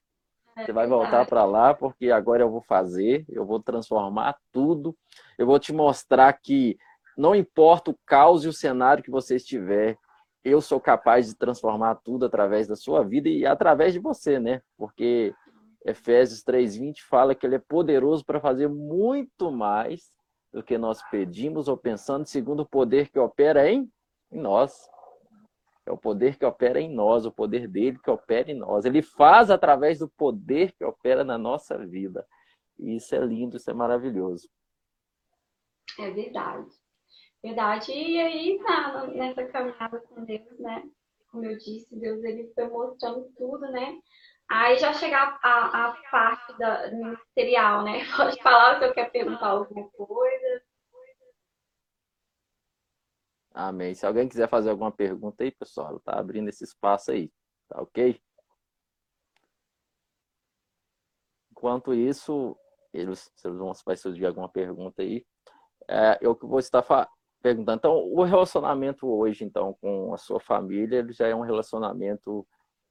Você 0.56 0.72
vai 0.72 0.86
voltar 0.86 1.26
para 1.26 1.44
lá 1.44 1.74
porque 1.74 2.10
agora 2.10 2.42
eu 2.42 2.50
vou 2.50 2.62
fazer, 2.62 3.24
eu 3.28 3.44
vou 3.44 3.60
transformar 3.60 4.36
tudo. 4.52 4.96
Eu 5.36 5.46
vou 5.46 5.58
te 5.58 5.72
mostrar 5.72 6.32
que 6.32 6.78
não 7.16 7.34
importa 7.34 7.90
o 7.90 7.98
caos 8.06 8.44
e 8.44 8.48
o 8.48 8.52
cenário 8.52 9.02
que 9.02 9.10
você 9.10 9.36
estiver, 9.36 9.98
eu 10.44 10.60
sou 10.60 10.80
capaz 10.80 11.26
de 11.26 11.34
transformar 11.34 11.96
tudo 11.96 12.26
através 12.26 12.68
da 12.68 12.76
sua 12.76 13.02
vida 13.02 13.28
e 13.28 13.44
através 13.46 13.92
de 13.92 13.98
você, 13.98 14.38
né? 14.38 14.62
Porque 14.76 15.34
Efésios 15.84 16.42
3:20 16.42 17.02
fala 17.02 17.34
que 17.34 17.46
ele 17.46 17.56
é 17.56 17.58
poderoso 17.58 18.24
para 18.24 18.40
fazer 18.40 18.68
muito 18.68 19.50
mais 19.50 20.12
do 20.52 20.62
que 20.62 20.78
nós 20.78 21.02
pedimos 21.10 21.66
ou 21.66 21.76
pensando, 21.76 22.26
segundo 22.26 22.60
o 22.60 22.68
poder 22.68 23.08
que 23.10 23.18
opera 23.18 23.68
em, 23.70 23.90
em 24.30 24.40
nós. 24.40 24.88
É 25.86 25.92
o 25.92 25.98
poder 25.98 26.36
que 26.38 26.44
opera 26.44 26.80
em 26.80 26.92
nós, 26.92 27.26
o 27.26 27.32
poder 27.32 27.68
dele 27.68 27.98
que 27.98 28.10
opera 28.10 28.50
em 28.50 28.54
nós. 28.54 28.84
Ele 28.84 29.02
faz 29.02 29.50
através 29.50 29.98
do 29.98 30.08
poder 30.08 30.72
que 30.72 30.84
opera 30.84 31.22
na 31.22 31.36
nossa 31.36 31.76
vida. 31.78 32.26
E 32.78 32.96
isso 32.96 33.14
é 33.14 33.18
lindo, 33.18 33.56
isso 33.56 33.70
é 33.70 33.74
maravilhoso. 33.74 34.48
É 35.98 36.10
verdade. 36.10 36.70
Verdade. 37.42 37.92
E 37.92 38.18
aí, 38.18 38.58
tá, 38.64 39.06
nessa 39.08 39.44
caminhada 39.44 40.00
com 40.00 40.24
Deus, 40.24 40.58
né? 40.58 40.82
Como 41.30 41.44
eu 41.44 41.58
disse, 41.58 41.94
Deus 41.98 42.24
ele 42.24 42.50
foi 42.54 42.68
mostrando 42.68 43.30
tudo, 43.36 43.70
né? 43.70 43.98
Aí 44.48 44.78
já 44.78 44.92
chegar 44.94 45.38
a, 45.42 45.88
a 45.88 45.92
parte 46.10 46.56
da, 46.58 46.90
ministerial, 46.90 47.84
né? 47.84 48.00
Pode 48.16 48.40
falar 48.42 48.78
se 48.78 48.86
eu 48.86 48.94
quer 48.94 49.10
perguntar 49.10 49.48
alguma 49.48 49.88
coisa. 49.90 50.62
Amém. 53.54 53.94
Se 53.94 54.04
alguém 54.04 54.28
quiser 54.28 54.48
fazer 54.48 54.70
alguma 54.70 54.90
pergunta 54.90 55.44
aí, 55.44 55.52
pessoal, 55.52 56.00
tá 56.00 56.18
abrindo 56.18 56.48
esse 56.48 56.64
espaço 56.64 57.12
aí, 57.12 57.30
tá 57.68 57.80
ok? 57.80 58.20
Enquanto 61.52 61.94
isso, 61.94 62.58
eles, 62.92 63.30
se 63.36 63.46
eles 63.46 63.58
vão 63.58 63.72
surgir 63.72 64.26
alguma 64.26 64.48
pergunta 64.48 65.02
aí, 65.02 65.24
é, 65.88 66.18
eu 66.20 66.36
vou 66.42 66.58
estar 66.58 66.84
perguntando. 67.40 67.78
Então, 67.78 67.96
o 67.96 68.24
relacionamento 68.24 69.06
hoje, 69.06 69.44
então, 69.44 69.72
com 69.80 70.12
a 70.12 70.18
sua 70.18 70.40
família, 70.40 70.98
ele 70.98 71.12
já 71.12 71.28
é 71.28 71.34
um 71.34 71.42
relacionamento 71.42 72.44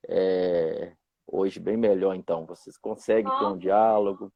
é, 0.08 0.96
hoje 1.28 1.60
bem 1.60 1.76
melhor, 1.76 2.16
então. 2.16 2.46
Vocês 2.46 2.78
conseguem 2.78 3.38
ter 3.38 3.46
um 3.46 3.58
diálogo? 3.58 4.32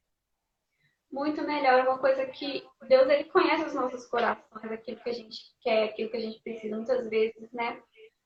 Muito 1.12 1.42
melhor. 1.44 1.88
Uma 1.88 2.00
coisa 2.00 2.26
que 2.26 2.66
Deus, 2.88 3.10
ele 3.10 3.26
conhece 3.26 3.66
os 3.66 3.74
nossos 3.74 4.06
corações, 4.08 4.72
aquilo 4.72 5.00
que 5.02 5.10
a 5.10 5.14
gente 5.14 5.38
quer, 5.62 5.86
aquilo 5.86 6.10
que 6.10 6.18
a 6.18 6.22
gente 6.22 6.42
precisa. 6.42 6.76
Muitas 6.76 7.10
vezes, 7.10 7.52
né? 7.54 7.82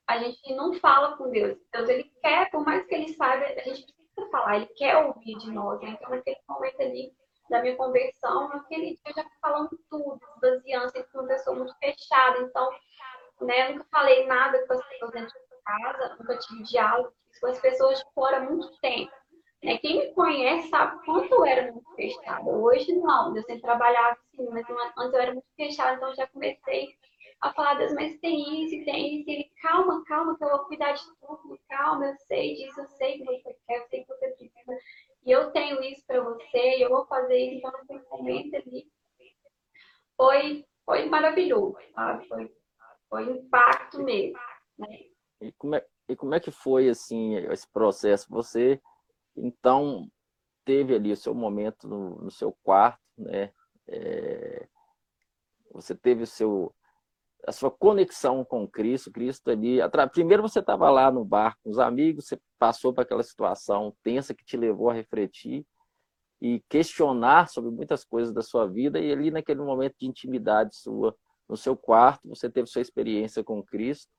A 0.07 0.17
gente 0.17 0.53
não 0.55 0.73
fala 0.73 1.15
com 1.15 1.29
Deus. 1.29 1.57
Deus, 1.71 1.89
ele 1.89 2.11
quer, 2.21 2.49
por 2.49 2.65
mais 2.65 2.85
que 2.85 2.95
ele 2.95 3.13
saiba, 3.13 3.45
a 3.45 3.63
gente 3.63 3.85
precisa 3.85 4.31
falar. 4.31 4.57
Ele 4.57 4.65
quer 4.75 4.97
ouvir 4.97 5.37
de 5.37 5.51
nós, 5.51 5.79
né? 5.81 5.91
Então, 5.91 6.09
naquele 6.09 6.37
momento 6.49 6.81
ali, 6.81 7.13
da 7.51 7.61
minha 7.61 7.75
conversão, 7.75 8.47
naquele 8.47 8.91
dia 8.91 8.99
eu 9.05 9.13
já 9.13 9.25
falando 9.41 9.77
tudo, 9.89 10.19
baseando, 10.41 10.89
sempre 10.89 11.09
uma 11.13 11.27
pessoa 11.27 11.55
muito 11.57 11.75
fechada, 11.79 12.39
então, 12.39 12.71
né, 13.41 13.67
eu 13.67 13.73
nunca 13.73 13.87
falei 13.91 14.25
nada 14.25 14.65
com 14.65 14.73
as 14.73 14.87
pessoas 14.87 15.11
dentro 15.11 15.33
de 15.33 15.63
casa, 15.63 16.15
nunca 16.17 16.37
tive 16.37 16.63
diálogo 16.63 17.13
com 17.41 17.47
as 17.47 17.59
pessoas 17.59 17.99
de 17.99 18.05
fora 18.13 18.37
há 18.37 18.39
muito 18.39 18.71
tempo. 18.79 19.11
Né? 19.63 19.77
Quem 19.77 19.99
me 19.99 20.13
conhece 20.13 20.69
sabe 20.69 21.03
quanto 21.05 21.33
eu 21.33 21.45
era 21.45 21.71
muito 21.71 21.95
fechada. 21.95 22.49
Hoje 22.49 22.93
não, 22.93 23.35
eu 23.35 23.43
sempre 23.43 23.61
trabalhava 23.61 24.17
assim, 24.33 24.49
mas 24.49 24.65
antes 24.97 25.13
eu 25.13 25.19
era 25.19 25.33
muito 25.33 25.47
fechada, 25.55 25.97
então 25.97 26.15
já 26.15 26.27
comecei 26.27 26.89
a 27.41 27.53
falar, 27.53 27.75
Deus, 27.75 27.93
mas 27.93 28.19
tem 28.19 28.63
isso, 28.63 28.85
tem 28.85 29.19
isso. 29.19 29.29
Ele, 29.29 29.51
calma, 29.61 30.03
calma, 30.05 30.37
que 30.37 30.43
eu 30.43 30.49
vou 30.49 30.65
cuidar 30.65 30.93
de 30.93 31.01
tudo, 31.19 31.59
calma, 31.69 32.05
eu 32.05 32.15
sei 32.27 32.55
disso, 32.55 32.79
eu 32.79 32.87
sei 32.87 33.17
que 33.17 33.25
você 33.25 33.55
quer, 33.67 33.77
eu 33.77 33.87
sei 33.87 34.01
que 34.01 34.07
você 34.07 34.27
precisa 34.29 34.77
e 35.23 35.31
eu 35.31 35.51
tenho 35.51 35.81
isso 35.83 36.03
para 36.07 36.21
você, 36.21 36.83
eu 36.83 36.89
vou 36.89 37.05
fazer 37.05 37.37
isso, 37.37 37.57
então 37.57 37.71
naquele 37.71 38.01
momento 38.09 38.55
ali 38.55 38.87
foi, 40.17 40.65
foi 40.83 41.05
maravilhoso, 41.05 41.77
sabe? 41.93 42.27
Foi, 42.27 42.55
foi 43.09 43.23
impacto 43.31 44.01
mesmo. 44.01 44.39
Né? 44.79 44.87
E, 45.41 45.51
como 45.53 45.75
é, 45.75 45.85
e 46.09 46.15
como 46.15 46.33
é 46.33 46.39
que 46.39 46.51
foi 46.51 46.89
assim 46.89 47.35
esse 47.35 47.67
processo? 47.71 48.27
Você 48.31 48.81
então 49.35 50.07
teve 50.65 50.95
ali 50.95 51.11
o 51.11 51.17
seu 51.17 51.33
momento 51.33 51.87
no, 51.87 52.21
no 52.21 52.31
seu 52.31 52.55
quarto, 52.63 53.01
né? 53.17 53.51
É, 53.87 54.67
você 55.71 55.95
teve 55.95 56.23
o 56.23 56.27
seu 56.27 56.73
a 57.47 57.51
sua 57.51 57.71
conexão 57.71 58.45
com 58.45 58.67
Cristo, 58.67 59.11
Cristo 59.11 59.49
ali. 59.49 59.79
Primeiro 60.11 60.43
você 60.43 60.59
estava 60.59 60.89
lá 60.91 61.11
no 61.11 61.25
bar 61.25 61.57
com 61.63 61.71
os 61.71 61.79
amigos, 61.79 62.27
você 62.27 62.39
passou 62.59 62.93
para 62.93 63.03
aquela 63.03 63.23
situação 63.23 63.95
tensa 64.03 64.33
que 64.33 64.45
te 64.45 64.55
levou 64.55 64.89
a 64.89 64.93
refletir. 64.93 65.65
e 66.41 66.59
questionar 66.69 67.47
sobre 67.49 67.71
muitas 67.71 68.03
coisas 68.03 68.33
da 68.33 68.41
sua 68.41 68.67
vida 68.67 68.99
e 68.99 69.11
ali 69.11 69.29
naquele 69.31 69.61
momento 69.61 69.95
de 69.99 70.07
intimidade 70.07 70.75
sua, 70.75 71.15
no 71.47 71.55
seu 71.55 71.77
quarto, 71.77 72.27
você 72.27 72.49
teve 72.49 72.67
sua 72.67 72.81
experiência 72.81 73.43
com 73.43 73.63
Cristo. 73.63 74.11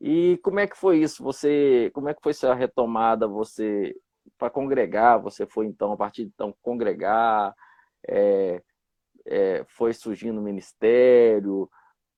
E 0.00 0.38
como 0.42 0.60
é 0.60 0.66
que 0.66 0.76
foi 0.76 0.98
isso? 1.00 1.22
Você, 1.22 1.90
como 1.94 2.08
é 2.08 2.14
que 2.14 2.22
foi 2.22 2.34
sua 2.34 2.54
retomada? 2.54 3.28
Você 3.28 3.94
para 4.38 4.50
congregar, 4.50 5.20
você 5.20 5.46
foi 5.46 5.66
então 5.66 5.92
a 5.92 5.96
partir 5.96 6.24
de 6.24 6.30
então 6.34 6.54
congregar, 6.62 7.54
é, 8.08 8.62
é, 9.26 9.64
foi 9.68 9.92
surgindo 9.92 10.40
o 10.40 10.42
ministério, 10.42 11.68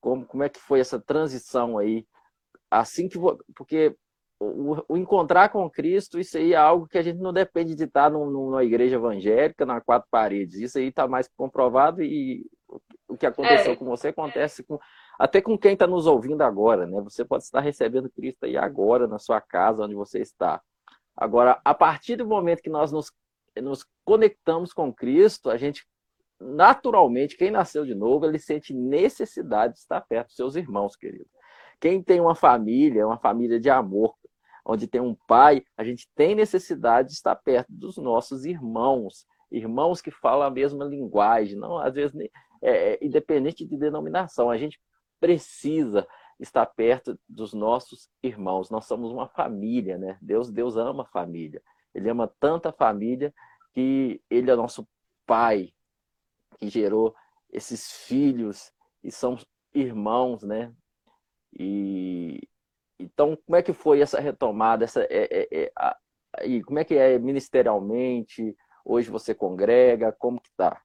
como, 0.01 0.27
como 0.27 0.43
é 0.43 0.49
que 0.49 0.61
foi 0.61 0.81
essa 0.81 1.01
transição 1.01 1.79
aí? 1.79 2.07
Assim 2.71 3.09
que 3.09 3.19
porque 3.55 3.97
o, 4.41 4.77
o, 4.89 4.97
encontrar 4.97 5.49
com 5.49 5.69
Cristo, 5.69 6.19
isso 6.19 6.39
aí 6.39 6.53
é 6.53 6.57
algo 6.57 6.87
que 6.87 6.99
a 6.99 7.03
gente 7.03 7.19
não 7.19 7.33
depende 7.33 7.75
de 7.75 7.85
estar 7.85 8.11
num, 8.11 8.31
numa 8.31 8.62
igreja 8.62 8.97
evangélica, 8.97 9.66
na 9.66 9.81
quatro 9.81 10.09
paredes. 10.11 10.61
Isso 10.61 10.79
aí 10.79 10.89
está 10.89 11.09
mais 11.09 11.29
comprovado 11.37 12.03
e 12.03 12.47
o 13.09 13.16
que 13.16 13.27
aconteceu 13.27 13.73
é. 13.73 13.77
com 13.77 13.85
você 13.87 14.09
acontece 14.09 14.62
com, 14.62 14.79
até 15.19 15.41
com 15.41 15.59
quem 15.59 15.73
está 15.73 15.87
nos 15.87 16.07
ouvindo 16.07 16.43
agora, 16.43 16.87
né? 16.87 17.01
Você 17.03 17.25
pode 17.25 17.45
estar 17.45 17.61
recebendo 17.61 18.11
Cristo 18.11 18.45
aí 18.45 18.57
agora, 18.57 19.09
na 19.09 19.19
sua 19.19 19.41
casa, 19.41 19.83
onde 19.83 19.95
você 19.95 20.21
está. 20.21 20.61
Agora, 21.21 21.61
a 21.64 21.75
partir 21.75 22.14
do 22.14 22.25
momento 22.25 22.62
que 22.62 22.71
nós 22.71 22.93
nos, 22.93 23.12
nos 23.61 23.85
conectamos 24.05 24.73
com 24.73 24.95
Cristo, 24.95 25.51
a 25.51 25.57
gente 25.57 25.85
naturalmente, 26.41 27.37
quem 27.37 27.51
nasceu 27.51 27.85
de 27.85 27.93
novo, 27.93 28.25
ele 28.25 28.39
sente 28.39 28.73
necessidade 28.73 29.75
de 29.75 29.81
estar 29.81 30.01
perto 30.03 30.29
dos 30.29 30.37
seus 30.37 30.55
irmãos, 30.55 30.95
querido. 30.95 31.27
Quem 31.81 32.01
tem 32.01 32.21
uma 32.21 32.37
família, 32.37 33.05
uma 33.05 33.19
família 33.19 33.59
de 33.59 33.69
amor, 33.69 34.14
onde 34.64 34.87
tem 34.87 35.01
um 35.01 35.16
pai, 35.27 35.64
a 35.77 35.83
gente 35.83 36.09
tem 36.14 36.37
necessidade 36.37 37.09
de 37.09 37.14
estar 37.14 37.35
perto 37.35 37.69
dos 37.69 37.97
nossos 37.97 38.45
irmãos, 38.45 39.27
irmãos 39.51 40.01
que 40.01 40.12
falam 40.12 40.47
a 40.47 40.51
mesma 40.51 40.85
linguagem, 40.85 41.59
não 41.59 41.79
às 41.79 41.95
vezes 41.95 42.14
é, 42.62 42.93
é, 42.93 42.99
independente 43.03 43.66
de 43.66 43.77
denominação, 43.77 44.51
a 44.51 44.57
gente 44.57 44.81
precisa 45.19 46.07
estar 46.39 46.66
perto 46.66 47.18
dos 47.28 47.53
nossos 47.53 48.09
irmãos. 48.22 48.70
Nós 48.70 48.86
somos 48.86 49.11
uma 49.11 49.28
família, 49.28 49.99
né? 49.99 50.18
Deus, 50.20 50.51
Deus 50.51 50.76
ama 50.76 51.03
a 51.03 51.07
família. 51.07 51.62
Ele 51.95 52.09
ama 52.09 52.32
tanta 52.41 52.72
família 52.72 53.34
que 53.74 54.22
ele 54.30 54.51
é 54.51 54.57
nosso 54.57 54.86
pai, 55.26 55.72
que 56.59 56.68
gerou 56.68 57.14
esses 57.51 57.93
filhos 58.07 58.72
e 59.03 59.11
são 59.11 59.36
irmãos, 59.74 60.43
né? 60.43 60.72
E 61.59 62.41
então, 62.99 63.36
como 63.36 63.57
é 63.57 63.62
que 63.62 63.72
foi 63.72 64.01
essa 64.01 64.18
retomada? 64.18 64.84
Essa, 64.84 65.03
é, 65.05 65.28
é, 65.30 65.49
é, 65.53 65.72
a, 65.76 65.97
e 66.45 66.62
como 66.62 66.78
é 66.78 66.84
que 66.84 66.95
é 66.95 67.18
ministerialmente? 67.18 68.57
Hoje 68.84 69.11
você 69.11 69.34
congrega? 69.34 70.12
Como 70.12 70.41
que 70.41 70.51
tá? 70.57 70.82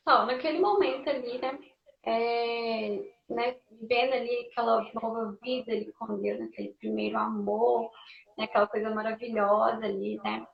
Então, 0.00 0.26
naquele 0.26 0.58
momento 0.58 1.08
ali, 1.08 1.38
né? 1.38 1.58
É, 2.04 2.98
né 3.28 3.56
vendo 3.82 4.14
ali 4.14 4.48
aquela 4.50 4.90
nova 4.94 5.38
vida 5.42 5.72
ali 5.72 5.92
com 5.92 6.18
Deus, 6.20 6.40
aquele 6.40 6.74
primeiro 6.74 7.18
amor, 7.18 7.90
né, 8.36 8.44
aquela 8.44 8.66
coisa 8.66 8.90
maravilhosa 8.90 9.84
ali, 9.84 10.18
né? 10.24 10.46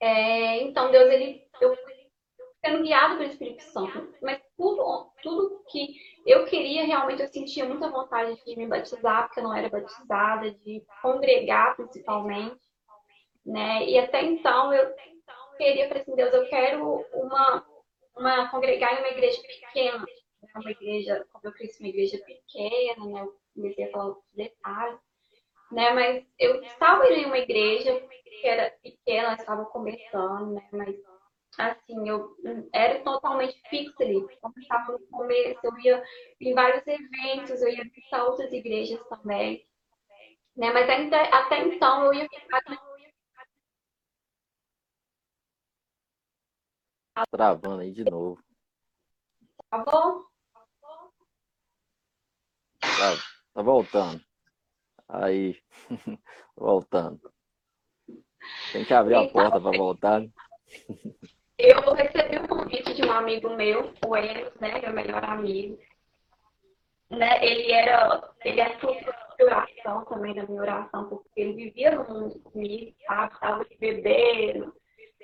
É, 0.00 0.62
então, 0.62 0.90
Deus, 0.90 1.10
ele, 1.10 1.42
eu 1.60 1.74
sendo 2.64 2.82
guiado 2.82 3.18
pelo 3.18 3.30
Espírito 3.30 3.62
Santo. 3.62 4.14
Mas 4.22 4.40
tudo, 4.56 5.10
tudo 5.22 5.62
que 5.70 5.96
eu 6.26 6.46
queria, 6.46 6.84
realmente, 6.84 7.22
eu 7.22 7.28
sentia 7.28 7.66
muita 7.66 7.90
vontade 7.90 8.42
de 8.44 8.56
me 8.56 8.66
batizar, 8.66 9.26
porque 9.26 9.40
eu 9.40 9.44
não 9.44 9.54
era 9.54 9.68
batizada, 9.68 10.50
de 10.50 10.82
congregar 11.02 11.76
principalmente. 11.76 12.60
Né? 13.44 13.84
E 13.84 13.98
até 13.98 14.22
então 14.22 14.72
eu 14.72 14.94
queria 15.58 15.88
para 15.88 16.00
assim, 16.00 16.14
Deus, 16.14 16.32
eu 16.32 16.48
quero 16.48 17.04
uma, 17.12 17.64
uma 18.16 18.50
congregar 18.50 18.94
em 18.94 18.98
uma 18.98 19.08
igreja 19.08 19.40
pequena. 19.42 19.98
Né? 19.98 20.48
Uma 20.54 20.70
igreja, 20.70 21.26
como 21.32 21.46
eu 21.46 21.52
cresci 21.52 21.82
uma 21.82 21.88
igreja 21.88 22.18
pequena, 22.18 23.06
né? 23.06 23.20
Eu 23.22 23.34
comecei 23.54 23.84
a 23.84 23.90
falar 23.90 24.06
outros 24.06 24.32
detalhes. 24.34 24.98
Né? 25.72 25.90
Mas 25.90 26.24
eu 26.38 26.62
estava 26.62 27.06
em 27.08 27.24
uma 27.26 27.38
igreja 27.38 28.00
que 28.40 28.46
era 28.46 28.70
pequena, 28.82 29.34
estava 29.34 29.64
começando, 29.66 30.52
né? 30.52 30.68
Mas 30.72 30.96
assim, 31.58 32.08
eu 32.08 32.36
era 32.72 33.00
totalmente 33.02 33.60
fixa 33.68 34.02
ali. 34.02 34.14
Eu 34.14 34.28
estava 34.28 34.92
no 34.92 34.98
começo, 35.08 35.60
eu 35.62 35.78
ia 35.78 36.02
em 36.40 36.54
vários 36.54 36.86
eventos, 36.86 37.62
eu 37.62 37.68
ia 37.68 37.84
visitar 37.84 38.24
outras 38.24 38.52
igrejas 38.52 39.00
também. 39.08 39.66
Né? 40.56 40.72
Mas 40.72 40.88
ainda, 40.88 41.20
até 41.20 41.58
então 41.60 42.06
eu 42.06 42.14
ia 42.14 42.28
ficar. 42.28 42.62
Travando 47.30 47.80
aí 47.80 47.92
de 47.92 48.04
novo. 48.04 48.42
Travou? 49.70 50.26
Tá, 52.80 53.16
tá 53.54 53.62
voltando. 53.62 54.20
Aí, 55.08 55.60
voltando. 56.56 57.32
Tem 58.72 58.84
que 58.84 58.94
abrir 58.94 59.14
então, 59.14 59.26
a 59.26 59.32
porta 59.32 59.60
para 59.60 59.76
voltar. 59.76 60.22
Eu 61.58 61.94
recebi 61.94 62.38
um 62.38 62.46
convite 62.46 62.94
de 62.94 63.06
um 63.06 63.12
amigo 63.12 63.50
meu, 63.56 63.92
o 64.06 64.16
Eros, 64.16 64.54
né, 64.60 64.80
meu 64.80 64.92
melhor 64.92 65.24
amigo. 65.24 65.78
Né, 67.10 67.44
ele 67.44 67.70
era, 67.70 68.34
ele 68.44 68.60
é 68.60 68.76
de 68.76 69.44
oração 69.44 70.04
também 70.06 70.34
da 70.34 70.46
minha 70.46 70.60
oração, 70.60 71.08
porque 71.08 71.40
ele 71.40 71.52
vivia 71.52 71.92
no 71.92 72.04
mundo 72.12 72.40
comigo, 72.40 72.96
sabe? 73.06 73.34
Estava 73.34 73.66
bebendo. 73.78 74.74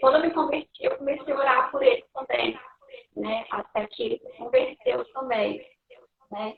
Quando 0.01 0.17
eu 0.17 0.23
me 0.23 0.35
converti, 0.35 0.85
eu 0.85 0.97
comecei 0.97 1.33
a 1.33 1.37
orar 1.37 1.71
por 1.71 1.83
ele 1.83 2.05
também, 2.15 2.59
né? 3.17 3.47
Até 3.51 3.87
que 3.87 4.03
ele 4.03 4.19
se 4.19 4.39
converteu 4.39 5.05
também, 5.13 5.67
né? 6.31 6.57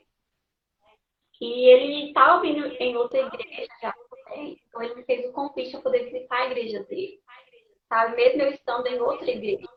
E 1.41 1.69
ele 1.69 2.07
estava 2.07 2.41
vindo 2.41 2.65
em 2.65 2.95
outra 2.95 3.19
igreja 3.19 3.67
já 3.81 3.93
também, 4.09 4.57
então 4.65 4.81
ele 4.81 4.95
me 4.95 5.03
fez 5.03 5.29
o 5.29 5.33
convite 5.33 5.71
para 5.71 5.81
poder 5.81 6.05
visitar 6.05 6.37
a 6.37 6.45
igreja 6.45 6.83
dele 6.83 7.23
sabe? 7.93 8.15
Mesmo 8.15 8.41
eu 8.41 8.51
estando 8.51 8.87
em 8.87 8.99
outra 8.99 9.29
igreja. 9.29 9.67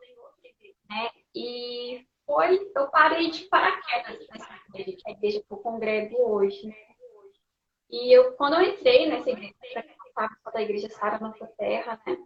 Né? 0.89 1.11
E 1.35 2.07
foi, 2.25 2.73
eu 2.75 2.91
parei 2.91 3.31
de 3.31 3.45
paraquedas 3.45 4.27
nessa 4.29 4.55
igreja, 4.69 4.97
que 4.97 5.03
é 5.07 5.11
a 5.11 5.17
igreja 5.17 5.43
que 5.43 5.53
eu 5.53 5.59
congrego 5.59 6.17
hoje. 6.17 6.67
Né? 6.67 6.75
E 7.91 8.13
eu, 8.13 8.33
quando 8.33 8.55
eu 8.55 8.63
entrei 8.63 9.07
nessa 9.07 9.31
igreja, 9.31 9.55
para 9.73 9.83
quem 9.83 9.97
não 10.45 10.53
da 10.53 10.63
igreja 10.63 10.89
Sara 10.89 11.19
Nossa 11.19 11.47
Terra, 11.59 12.01
né? 12.07 12.17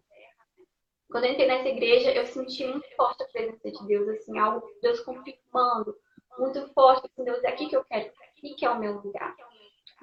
Quando 1.11 1.25
eu 1.25 1.33
entrei 1.33 1.49
nessa 1.49 1.69
igreja, 1.69 2.13
eu 2.13 2.27
senti 2.27 2.67
muito 2.67 2.87
forte 2.95 3.23
a 3.23 3.27
presença 3.27 3.71
de 3.71 3.87
Deus, 3.87 4.09
assim, 4.09 4.39
algo 4.39 4.67
Deus 4.81 5.01
confirmando, 5.01 5.97
muito 6.39 6.73
forte, 6.73 7.07
assim, 7.07 7.25
Deus, 7.25 7.43
é 7.43 7.49
aqui 7.49 7.69
que 7.69 7.77
eu 7.77 7.85
quero, 7.85 8.13
aqui 8.29 8.55
que 8.55 8.65
é 8.65 8.71
o 8.71 8.79
meu 8.79 9.01
lugar, 9.01 9.35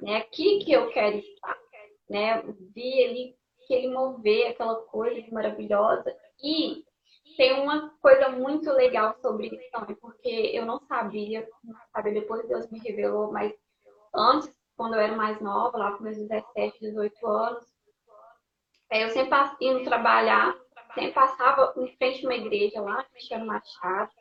né? 0.01 0.17
Aqui 0.17 0.59
que 0.59 0.71
eu 0.71 0.89
quero 0.91 1.17
estar, 1.17 1.57
né? 2.09 2.43
Vi 2.75 3.03
ali 3.03 3.37
que 3.65 3.73
ele 3.73 3.93
mover 3.93 4.47
aquela 4.47 4.75
coisa 4.83 5.21
maravilhosa. 5.31 6.15
E 6.41 6.83
tem 7.35 7.61
uma 7.61 7.89
coisa 8.01 8.29
muito 8.29 8.71
legal 8.71 9.15
sobre 9.21 9.47
isso 9.47 9.71
também, 9.71 9.95
porque 9.95 10.51
eu 10.53 10.65
não 10.65 10.79
sabia, 10.87 11.47
sabia, 11.91 12.13
depois 12.13 12.47
Deus 12.47 12.69
me 12.69 12.79
revelou, 12.79 13.31
mas 13.31 13.53
antes, 14.13 14.51
quando 14.75 14.95
eu 14.95 15.01
era 15.01 15.15
mais 15.15 15.39
nova, 15.41 15.77
lá 15.77 15.91
com 15.93 16.03
meus 16.03 16.17
17, 16.17 16.79
18 16.79 17.27
anos, 17.27 17.65
é, 18.89 19.03
eu 19.03 19.09
sempre 19.09 19.37
indo 19.61 19.83
trabalhar, 19.83 20.55
passava 21.11 21.73
em 21.77 21.95
frente 21.97 22.25
a 22.25 22.29
uma 22.29 22.35
igreja 22.35 22.81
lá, 22.81 23.03
Cristiano 23.05 23.45
Machado, 23.45 24.11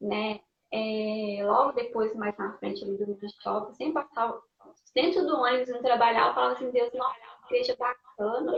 né? 0.00 0.40
É, 0.72 1.44
logo 1.44 1.72
depois, 1.72 2.14
mais 2.14 2.36
na 2.38 2.56
frente 2.58 2.82
ali 2.82 2.96
do 2.96 3.06
Minas 3.06 3.32
Shopping, 3.42 3.74
sempre 3.74 4.02
passava 4.02 4.42
dentro 4.94 5.26
do 5.26 5.36
ônibus 5.36 5.68
indo 5.68 5.82
trabalhar, 5.82 6.28
eu 6.28 6.34
falava 6.34 6.54
assim, 6.54 6.70
Deus, 6.70 6.92
nossa, 6.94 7.20
igreja 7.46 7.76
bacana. 7.78 8.52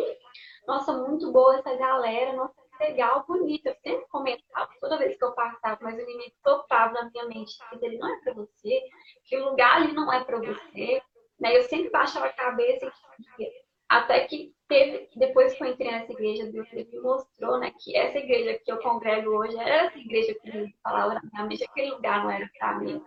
Nossa, 0.67 0.93
muito 0.93 1.31
boa 1.33 1.57
essa 1.57 1.75
galera. 1.75 2.33
Nossa, 2.35 2.55
legal, 2.81 3.25
bonita. 3.27 3.71
Eu 3.71 3.77
sempre 3.83 4.07
comentava, 4.09 4.71
toda 4.81 4.99
vez 4.99 5.17
que 5.17 5.25
eu 5.25 5.33
passava, 5.33 5.79
mas 5.83 5.97
o 5.97 6.01
inimigo 6.01 6.35
topava 6.43 6.93
na 6.95 7.11
minha 7.11 7.27
mente 7.27 7.59
que 7.69 7.85
ele 7.85 7.99
não 7.99 8.09
é 8.09 8.21
para 8.21 8.35
você, 8.35 8.83
que 9.25 9.37
o 9.37 9.51
lugar 9.51 9.77
ali 9.77 9.93
não 9.93 10.13
é 10.13 10.25
para 10.25 10.39
você. 10.39 11.03
Né? 11.39 11.57
Eu 11.57 11.63
sempre 11.65 11.91
baixava 11.91 12.27
a 12.27 12.33
cabeça 12.33 12.93
e 13.39 13.64
até 13.95 14.27
que 14.27 14.53
teve, 14.69 15.09
depois 15.15 15.55
que 15.55 15.63
eu 15.63 15.69
entrei 15.69 15.91
nessa 15.91 16.13
igreja, 16.13 16.51
Deus 16.51 16.69
me 16.73 17.01
mostrou 17.01 17.59
né, 17.59 17.73
que 17.79 17.97
essa 17.97 18.19
igreja 18.19 18.59
que 18.65 18.73
eu 18.73 18.79
congrego 18.79 19.31
hoje 19.31 19.57
era 19.57 19.87
essa 19.87 19.99
igreja 19.99 20.35
que 20.35 20.49
ele 20.49 20.75
falava 20.83 21.15
na 21.15 21.21
minha 21.23 21.45
mente, 21.45 21.65
aquele 21.65 21.93
lugar 21.93 22.25
não 22.25 22.31
era 22.31 22.51
para 22.59 22.79
mim. 22.81 23.01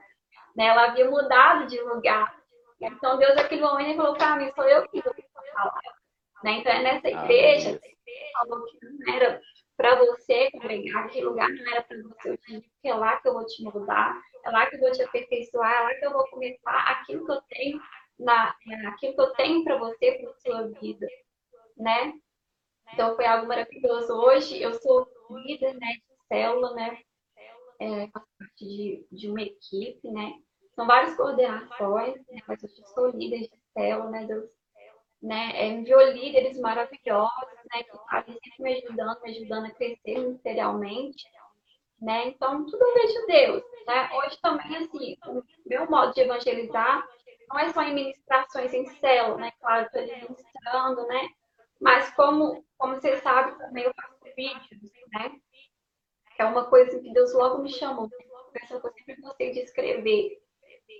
Né? 0.55 0.67
Ela 0.67 0.85
havia 0.85 1.09
mudado 1.09 1.67
de 1.67 1.79
lugar. 1.81 2.33
Então 2.79 3.17
Deus, 3.17 3.35
naquele 3.35 3.61
momento, 3.61 3.97
falou 3.97 4.15
para 4.15 4.37
mim: 4.37 4.51
sou 4.55 4.63
eu 4.63 4.87
que 4.87 5.01
vou 5.01 5.13
falar. 5.53 5.81
Né? 6.43 6.51
Então, 6.59 6.71
é 6.71 6.83
nessa 6.83 7.09
igreja, 7.09 7.69
ele 7.69 8.31
falou 8.31 8.63
que 8.65 8.77
não 8.81 9.13
era 9.13 9.41
para 9.75 9.95
você 9.95 10.49
congregar, 10.51 11.05
aquele 11.05 11.25
lugar 11.25 11.49
não 11.49 11.71
era 11.71 11.83
para 11.83 11.97
você. 11.97 12.29
Eu 12.29 12.37
te 12.37 12.61
que 12.81 12.87
é 12.87 12.93
lá 12.93 13.17
que 13.17 13.27
eu 13.27 13.33
vou 13.33 13.45
te 13.45 13.63
mudar, 13.63 14.19
é 14.45 14.49
lá 14.49 14.65
que 14.67 14.75
eu 14.75 14.79
vou 14.79 14.91
te 14.91 15.03
aperfeiçoar, 15.03 15.71
é 15.71 15.81
lá 15.81 15.93
que 15.95 16.05
eu 16.05 16.13
vou 16.13 16.27
começar 16.29 16.91
aquilo 16.91 17.25
que 17.25 17.31
eu 17.31 17.41
tenho, 17.49 17.81
na, 18.19 18.55
aquilo 18.87 19.13
que 19.13 19.21
eu 19.21 19.33
tenho 19.33 19.63
para 19.63 19.77
você, 19.77 20.11
para 20.13 20.33
sua 20.39 20.67
vida. 20.79 21.07
Né? 21.75 22.13
Então 22.93 23.15
foi 23.15 23.25
algo 23.25 23.47
maravilhoso. 23.47 24.13
Hoje 24.13 24.61
eu 24.61 24.73
sou 24.75 25.07
líder 25.29 25.73
né, 25.75 25.87
de 25.93 26.27
célula, 26.27 26.73
né? 26.73 26.99
É, 27.79 28.07
parte 28.07 28.29
de, 28.59 29.05
de 29.11 29.29
uma 29.29 29.41
equipe, 29.41 30.09
né? 30.09 30.33
São 30.75 30.87
vários 30.87 31.15
coordenações, 31.15 32.15
né, 32.27 32.39
mas 32.47 32.63
eu 32.63 32.69
sou 32.69 33.09
líder 33.09 33.41
de 33.41 33.51
célula, 33.73 34.09
né? 34.09 34.25
Deus 34.25 34.49
né, 35.21 35.51
é, 35.55 35.67
enviou 35.67 36.01
líderes 36.11 36.59
maravilhosos, 36.59 37.57
né? 37.73 37.83
Que 37.83 37.95
estão 37.95 38.23
sempre 38.25 38.51
me 38.59 38.73
ajudando, 38.73 39.21
me 39.21 39.31
ajudando 39.31 39.65
a 39.65 39.71
crescer 39.71 40.19
ministerialmente. 40.19 41.25
Né? 41.99 42.27
Então, 42.27 42.63
tudo 42.65 42.79
eu 42.79 42.93
vejo 42.93 43.25
Deus. 43.25 43.63
Né? 43.87 44.09
Hoje 44.13 44.37
também, 44.41 44.77
assim, 44.77 45.17
o 45.27 45.43
meu 45.65 45.89
modo 45.89 46.13
de 46.13 46.21
evangelizar 46.21 47.07
não 47.47 47.59
é 47.59 47.69
só 47.69 47.81
em 47.81 47.93
ministrações 47.93 48.73
em 48.73 48.85
célula, 48.85 49.37
né? 49.37 49.51
Claro, 49.59 49.85
estou 49.85 50.01
ministrando, 50.01 51.07
né? 51.07 51.29
Mas 51.79 52.09
como, 52.15 52.65
como 52.77 52.95
você 52.95 53.17
sabe, 53.17 53.57
também 53.57 53.83
eu 53.83 53.93
faço 53.95 54.17
vídeos, 54.35 54.91
né? 55.13 55.31
É 56.37 56.45
uma 56.45 56.65
coisa 56.65 56.99
que 56.99 57.13
Deus 57.13 57.33
logo 57.33 57.63
me 57.63 57.69
chamou. 57.69 58.09
Essa 58.61 58.79
coisa 58.79 58.95
que 58.95 59.01
eu 59.01 59.05
sempre 59.05 59.21
gostei 59.21 59.51
de 59.51 59.59
escrever. 59.59 60.39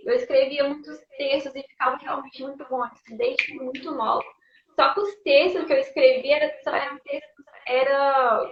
Eu 0.03 0.13
escrevia 0.15 0.67
muitos 0.67 0.99
textos 1.17 1.55
e 1.55 1.63
ficava 1.63 1.97
realmente 1.97 2.41
muito 2.41 2.65
bom, 2.65 2.83
assim, 2.83 3.17
desde 3.17 3.53
muito 3.55 3.91
nova. 3.91 4.25
Só 4.75 4.93
que 4.93 4.99
os 4.99 5.15
textos 5.23 5.65
que 5.65 5.73
eu 5.73 5.77
escrevia 5.77 6.37
eram 6.37 6.99
textos, 6.99 7.45
era, 7.65 8.51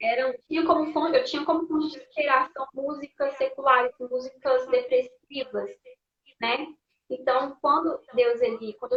eram, 0.00 0.34
tinha 0.46 0.64
como 0.66 0.92
fonte, 0.92 1.16
eu 1.16 1.24
tinha 1.24 1.44
como 1.44 1.66
fonte 1.66 1.92
de 1.92 2.04
inspiração 2.04 2.66
músicas 2.74 3.34
seculares, 3.36 3.94
músicas 3.98 4.66
depressivas, 4.68 5.70
Deus 8.22 8.40
ele, 8.40 8.74
quando 8.74 8.96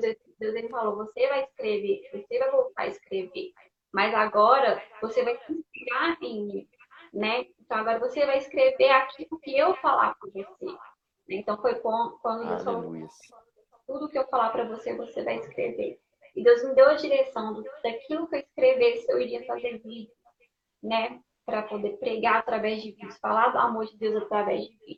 Deus, 0.00 0.16
Deus 0.38 0.54
ele 0.54 0.68
falou, 0.68 0.96
você 0.96 1.28
vai 1.28 1.44
escrever, 1.44 2.08
você 2.12 2.38
vai 2.38 2.50
voltar 2.50 2.82
a 2.82 2.86
escrever, 2.86 3.52
mas 3.92 4.14
agora 4.14 4.82
você 5.02 5.22
vai 5.22 5.36
se 5.38 5.52
inspirar 5.52 6.16
em 6.22 6.46
mim, 6.46 6.68
né? 7.12 7.46
Então 7.60 7.76
agora 7.78 7.98
você 7.98 8.24
vai 8.24 8.38
escrever 8.38 8.90
aquilo 8.90 9.38
que 9.40 9.56
eu 9.56 9.74
falar 9.76 10.14
para 10.14 10.30
você. 10.30 10.78
Então 11.28 11.60
foi 11.60 11.74
quando 11.76 12.48
Deus 12.48 12.64
falou, 12.64 12.94
tudo 13.86 14.08
que 14.08 14.18
eu 14.18 14.26
falar 14.28 14.50
para 14.50 14.64
você, 14.64 14.94
você 14.96 15.22
vai 15.22 15.36
escrever. 15.36 16.00
E 16.34 16.42
Deus 16.42 16.62
me 16.64 16.74
deu 16.74 16.86
a 16.86 16.94
direção 16.94 17.62
daquilo 17.82 18.28
que 18.28 18.36
eu 18.36 18.40
escrevesse, 18.40 19.10
eu 19.12 19.20
iria 19.20 19.44
fazer 19.44 19.78
vídeo, 19.78 20.12
né? 20.82 21.20
Para 21.44 21.62
poder 21.62 21.98
pregar 21.98 22.36
através 22.36 22.82
de 22.82 22.92
vídeos, 22.92 23.18
falar 23.18 23.48
do 23.48 23.58
amor 23.58 23.86
de 23.86 23.98
Deus 23.98 24.16
através 24.22 24.66
de 24.66 24.76
vídeos. 24.78 24.97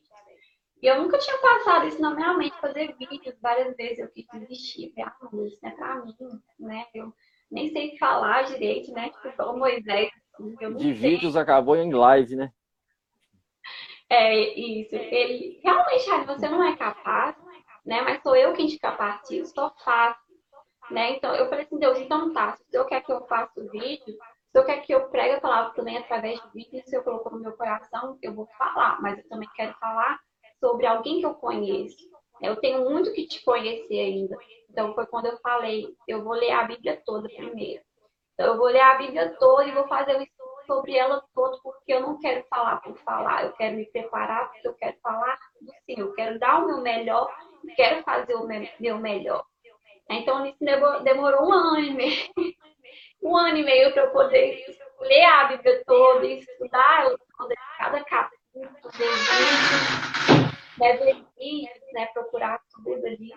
E 0.82 0.86
eu 0.86 1.02
nunca 1.02 1.18
tinha 1.18 1.36
passado 1.38 1.86
isso 1.86 2.00
na 2.00 2.14
minha 2.14 2.32
mente, 2.34 2.58
fazer 2.58 2.94
vídeos. 2.96 3.36
Várias 3.40 3.76
vezes 3.76 3.98
eu 3.98 4.08
quis 4.08 4.26
desistir. 4.32 4.92
Falei, 4.94 5.10
ah, 5.10 5.46
isso 5.46 5.58
não 5.62 5.70
é 5.70 5.74
pra 5.74 6.04
mim, 6.04 6.14
né? 6.58 6.86
Eu 6.94 7.12
nem 7.50 7.70
sei 7.70 7.98
falar 7.98 8.44
direito, 8.44 8.90
né? 8.92 9.10
Tipo, 9.10 9.36
pelo 9.36 9.58
Moisés. 9.58 10.10
Assim, 10.34 10.56
de 10.56 10.82
sei. 10.82 10.92
vídeos 10.92 11.36
acabou 11.36 11.76
em 11.76 11.92
live, 11.92 12.34
né? 12.34 12.50
É, 14.08 14.34
isso. 14.58 14.94
Ele, 14.94 15.60
realmente, 15.62 16.26
você 16.26 16.48
não 16.48 16.64
é 16.64 16.74
capaz, 16.76 17.36
né? 17.84 18.00
Mas 18.00 18.22
sou 18.22 18.34
eu 18.34 18.54
quem 18.54 18.66
te 18.66 18.78
capacito, 18.78 19.46
só 19.48 19.74
faço. 19.84 20.30
Né? 20.90 21.16
Então, 21.16 21.34
eu 21.36 21.48
falei 21.48 21.64
assim, 21.64 21.78
Deus, 21.78 21.98
então 21.98 22.32
tá, 22.32 22.56
se 22.56 22.62
o 22.64 22.70
Senhor 22.70 22.84
quer 22.86 23.00
que 23.02 23.12
eu 23.12 23.24
faça 23.28 23.60
o 23.60 23.70
vídeo, 23.70 24.04
se 24.06 24.12
o 24.12 24.52
Senhor 24.52 24.64
quer 24.66 24.80
que 24.80 24.92
eu 24.92 25.08
pregue 25.08 25.36
a 25.36 25.40
palavra 25.40 25.72
também 25.72 25.96
através 25.96 26.40
do 26.40 26.50
vídeo, 26.50 26.82
se 26.82 26.90
Senhor 26.90 27.04
colocou 27.04 27.30
no 27.30 27.38
meu 27.38 27.52
coração, 27.52 28.18
eu 28.20 28.34
vou 28.34 28.48
falar, 28.58 29.00
mas 29.00 29.16
eu 29.18 29.28
também 29.28 29.48
quero 29.54 29.72
falar 29.74 30.18
sobre 30.61 30.86
alguém 30.86 31.18
que 31.18 31.26
eu 31.26 31.34
conheço. 31.34 31.96
Eu 32.40 32.56
tenho 32.56 32.88
muito 32.88 33.12
que 33.12 33.26
te 33.26 33.42
conhecer 33.44 33.98
ainda. 33.98 34.36
Então, 34.70 34.94
foi 34.94 35.06
quando 35.06 35.26
eu 35.26 35.36
falei, 35.38 35.88
eu 36.06 36.22
vou 36.22 36.34
ler 36.34 36.52
a 36.52 36.64
Bíblia 36.64 37.02
toda 37.04 37.28
primeiro. 37.28 37.82
Então, 38.34 38.52
eu 38.52 38.56
vou 38.56 38.66
ler 38.66 38.80
a 38.80 38.94
Bíblia 38.94 39.36
toda 39.38 39.64
e 39.64 39.72
vou 39.72 39.86
fazer 39.88 40.16
o 40.16 40.22
estudo 40.22 40.50
sobre 40.66 40.96
ela 40.96 41.22
toda, 41.34 41.58
porque 41.62 41.92
eu 41.92 42.00
não 42.00 42.18
quero 42.18 42.44
falar 42.48 42.80
por 42.80 42.96
falar. 42.98 43.44
Eu 43.44 43.52
quero 43.52 43.76
me 43.76 43.84
preparar, 43.86 44.50
porque 44.50 44.68
eu 44.68 44.74
quero 44.74 44.96
falar 45.02 45.38
do 45.61 45.72
Senhor. 45.84 46.08
Eu 46.08 46.14
quero 46.14 46.38
dar 46.38 46.62
o 46.62 46.66
meu 46.66 46.80
melhor, 46.80 47.30
quero 47.76 48.02
fazer 48.04 48.34
o 48.36 48.46
meu 48.46 48.98
melhor. 48.98 49.44
Então, 50.08 50.46
isso 50.46 50.58
demorou 51.04 51.48
um 51.48 51.52
ano 51.52 51.80
e 51.80 51.90
meio. 51.92 52.30
Um 53.22 53.36
ano 53.36 53.58
e 53.58 53.62
meio 53.62 53.92
para 53.92 54.04
eu 54.04 54.11
poder 54.12 54.64
ler 54.98 55.24
a 55.24 55.44
Bíblia 55.44 55.84
toda, 55.84 56.24
estudar 56.24 57.04
cada 57.76 58.02
capítulo, 58.04 58.66
né, 60.80 60.96
ver 60.96 61.24
vídeos, 61.38 61.92
né, 61.92 62.06
procurar 62.06 62.60
tudo 62.72 63.06
ali. 63.06 63.30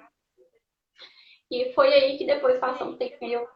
E 1.51 1.71
foi 1.73 1.93
aí 1.93 2.17
que 2.17 2.25
depois 2.25 2.57
passou 2.57 2.87
um 2.87 2.97
tempo 2.97 3.23
e 3.23 3.33
eu 3.33 3.47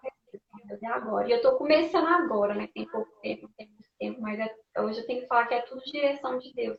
fazer 0.67 0.85
agora. 0.85 1.27
E 1.27 1.31
eu 1.31 1.41
tô 1.41 1.57
começando 1.57 2.07
agora, 2.07 2.53
né? 2.53 2.67
Tem 2.73 2.85
pouco 2.85 3.09
tempo, 3.21 3.49
tem 3.57 3.67
muito 3.67 3.89
tempo, 3.99 4.21
mas 4.21 4.39
é, 4.39 4.81
hoje 4.81 4.99
eu 4.99 5.07
tenho 5.07 5.21
que 5.21 5.27
falar 5.27 5.47
que 5.47 5.53
é 5.53 5.61
tudo 5.61 5.81
direção 5.85 6.38
de 6.38 6.53
Deus. 6.53 6.77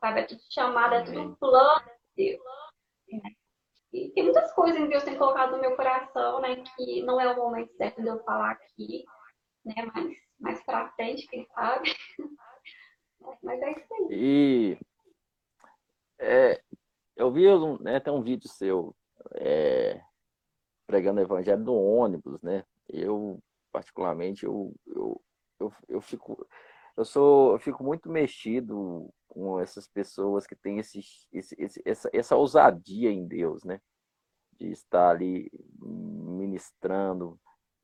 Sabe? 0.00 0.20
É 0.20 0.24
tudo 0.24 0.40
chamado, 0.50 0.94
é 0.94 1.04
tudo 1.04 1.36
plano 1.36 1.84
de 2.16 2.30
Deus. 2.30 2.42
Né? 3.10 3.30
E 3.92 4.10
tem 4.10 4.24
muitas 4.24 4.52
coisas 4.52 4.80
que 4.80 4.88
Deus 4.88 5.04
tem 5.04 5.16
colocado 5.16 5.52
no 5.52 5.60
meu 5.60 5.76
coração, 5.76 6.40
né? 6.40 6.62
Que 6.76 7.02
não 7.02 7.20
é 7.20 7.30
o 7.32 7.36
momento 7.36 7.74
certo 7.76 8.00
de 8.00 8.08
eu 8.08 8.22
falar 8.24 8.52
aqui, 8.52 9.04
né? 9.64 9.74
Mas 9.94 10.16
mais 10.40 10.64
pra 10.64 10.90
frente, 10.92 11.26
quem 11.28 11.46
sabe. 11.54 11.94
Mas 13.42 13.62
é 13.62 13.70
isso 13.70 13.94
aí. 13.94 14.06
E 14.10 14.78
é, 16.22 16.62
eu 17.16 17.30
vi 17.32 17.44
né, 17.80 18.00
tem 18.00 18.12
um 18.12 18.22
vídeo 18.22 18.48
seu 18.48 18.94
é, 19.34 20.00
pregando 20.86 21.20
o 21.20 21.24
evangelho 21.24 21.64
do 21.64 21.74
ônibus, 21.74 22.40
né? 22.42 22.64
Eu, 22.88 23.42
particularmente, 23.72 24.44
eu, 24.44 24.74
eu, 24.86 25.20
eu, 25.60 25.72
eu, 25.88 26.00
fico 26.00 26.46
eu 26.96 27.04
sou 27.04 27.52
eu 27.52 27.58
fico 27.58 27.82
muito 27.82 28.10
mexido 28.10 29.12
com 29.28 29.58
essas 29.58 29.88
pessoas 29.88 30.46
que 30.46 30.54
têm 30.54 30.78
esse, 30.78 31.00
esse, 31.32 31.56
esse, 31.58 31.82
essa, 31.84 32.10
essa 32.12 32.36
ousadia 32.36 33.10
em 33.10 33.26
Deus, 33.26 33.64
né? 33.64 33.80
De 34.52 34.70
estar 34.70 35.10
ali 35.10 35.50
ministrando. 35.80 37.38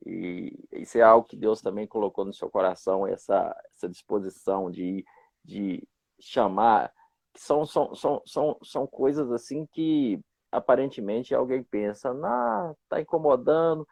E 0.07 0.53
isso 0.73 0.99
é 0.99 1.03
algo 1.03 1.27
que 1.27 1.37
Deus 1.37 1.61
também 1.61 1.87
colocou 1.87 2.25
no 2.25 2.33
seu 2.33 2.49
coração, 2.49 3.07
essa, 3.07 3.57
essa 3.75 3.89
disposição 3.89 4.71
de, 4.71 5.05
de 5.45 5.83
chamar 6.21 6.93
são, 7.37 7.65
são, 7.67 7.95
são, 7.95 8.23
são, 8.27 8.59
são 8.63 8.87
coisas 8.87 9.31
assim 9.31 9.67
que 9.73 10.21
aparentemente 10.51 11.35
alguém 11.35 11.63
pensa, 11.63 12.11
ah, 12.25 12.75
tá 12.89 13.01
incomodando. 13.01 13.87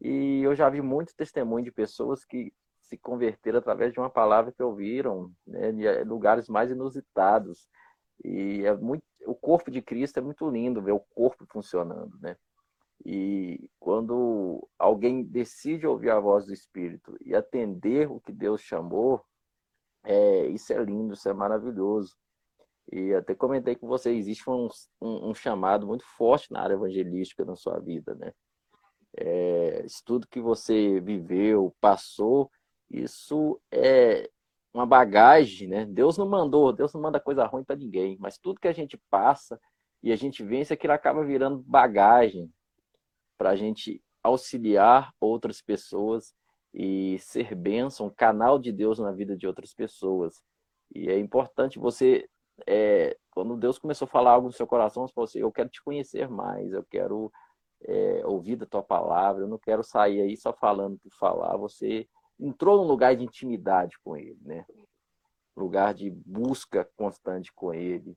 E 0.00 0.42
eu 0.42 0.54
já 0.54 0.68
vi 0.68 0.82
muito 0.82 1.14
testemunho 1.14 1.64
de 1.64 1.70
pessoas 1.70 2.24
que 2.24 2.52
se 2.80 2.98
converteram 2.98 3.58
através 3.58 3.92
de 3.92 4.00
uma 4.00 4.10
palavra 4.10 4.52
que 4.52 4.62
ouviram, 4.62 5.32
né, 5.46 5.72
de 5.72 5.86
eh, 5.86 6.04
lugares 6.04 6.48
mais 6.48 6.70
inusitados. 6.70 7.68
E 8.24 8.64
é 8.66 8.74
muito, 8.76 9.02
o 9.26 9.34
corpo 9.34 9.70
de 9.70 9.80
Cristo 9.80 10.18
é 10.18 10.20
muito 10.20 10.48
lindo 10.50 10.82
ver 10.82 10.92
o 10.92 11.00
corpo 11.14 11.46
funcionando, 11.46 12.18
né? 12.20 12.36
E 13.04 13.68
quando 13.80 14.68
alguém 14.78 15.24
decide 15.24 15.86
ouvir 15.86 16.10
a 16.10 16.20
voz 16.20 16.46
do 16.46 16.52
Espírito 16.52 17.16
e 17.20 17.34
atender 17.34 18.08
o 18.10 18.20
que 18.20 18.32
Deus 18.32 18.60
chamou, 18.60 19.24
é, 20.04 20.46
isso 20.46 20.72
é 20.72 20.82
lindo, 20.84 21.14
isso 21.14 21.28
é 21.28 21.32
maravilhoso. 21.32 22.14
E 22.90 23.14
até 23.14 23.34
comentei 23.34 23.76
com 23.76 23.86
você, 23.86 24.10
existe 24.12 24.48
um, 24.48 24.68
um, 25.00 25.30
um 25.30 25.34
chamado 25.34 25.86
muito 25.86 26.04
forte 26.16 26.50
na 26.52 26.60
área 26.60 26.74
evangelística 26.74 27.44
na 27.44 27.56
sua 27.56 27.78
vida, 27.78 28.14
né? 28.14 28.32
É, 29.16 29.84
isso 29.84 30.02
tudo 30.04 30.26
que 30.26 30.40
você 30.40 31.00
viveu, 31.00 31.74
passou, 31.80 32.50
isso 32.90 33.60
é 33.70 34.28
uma 34.72 34.86
bagagem, 34.86 35.68
né? 35.68 35.84
Deus 35.86 36.16
não 36.16 36.28
mandou, 36.28 36.72
Deus 36.72 36.92
não 36.92 37.00
manda 37.00 37.20
coisa 37.20 37.46
ruim 37.46 37.64
para 37.64 37.76
ninguém, 37.76 38.16
mas 38.18 38.38
tudo 38.38 38.60
que 38.60 38.68
a 38.68 38.72
gente 38.72 38.98
passa 39.10 39.60
e 40.02 40.10
a 40.10 40.16
gente 40.16 40.42
vence, 40.42 40.72
aquilo 40.72 40.92
acaba 40.92 41.24
virando 41.24 41.62
bagagem 41.62 42.50
para 43.38 43.50
a 43.50 43.56
gente 43.56 44.02
auxiliar 44.22 45.12
outras 45.20 45.60
pessoas 45.60 46.34
e 46.74 47.18
ser 47.18 47.54
bênção, 47.54 48.10
canal 48.10 48.58
de 48.58 48.72
Deus 48.72 48.98
na 48.98 49.12
vida 49.12 49.36
de 49.36 49.46
outras 49.46 49.74
pessoas. 49.74 50.42
E 50.94 51.08
é 51.08 51.18
importante 51.18 51.78
você 51.78 52.28
é, 52.66 53.16
quando 53.30 53.56
Deus 53.56 53.78
começou 53.78 54.06
a 54.06 54.10
falar 54.10 54.32
algo 54.32 54.48
no 54.48 54.52
seu 54.52 54.66
coração, 54.66 55.06
você 55.06 55.12
falou 55.14 55.24
assim, 55.26 55.38
eu 55.38 55.52
quero 55.52 55.68
te 55.68 55.82
conhecer 55.82 56.28
mais, 56.28 56.72
eu 56.72 56.84
quero 56.84 57.32
é, 57.82 58.22
ouvir 58.24 58.56
da 58.56 58.66
tua 58.66 58.82
palavra, 58.82 59.42
eu 59.42 59.48
não 59.48 59.58
quero 59.58 59.82
sair 59.82 60.20
aí 60.20 60.36
só 60.36 60.52
falando 60.52 60.98
por 60.98 61.12
falar. 61.12 61.56
Você 61.56 62.08
entrou 62.38 62.76
num 62.76 62.88
lugar 62.88 63.16
de 63.16 63.24
intimidade 63.24 63.96
com 64.04 64.16
ele, 64.16 64.38
né? 64.42 64.64
Lugar 65.56 65.94
de 65.94 66.10
busca 66.10 66.88
constante 66.96 67.52
com 67.52 67.72
ele. 67.74 68.16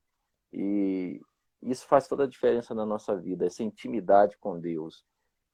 E 0.54 1.22
isso 1.62 1.86
faz 1.88 2.08
toda 2.08 2.24
a 2.24 2.28
diferença 2.28 2.74
na 2.74 2.86
nossa 2.86 3.16
vida, 3.16 3.46
essa 3.46 3.64
intimidade 3.64 4.38
com 4.38 4.60
Deus. 4.60 5.04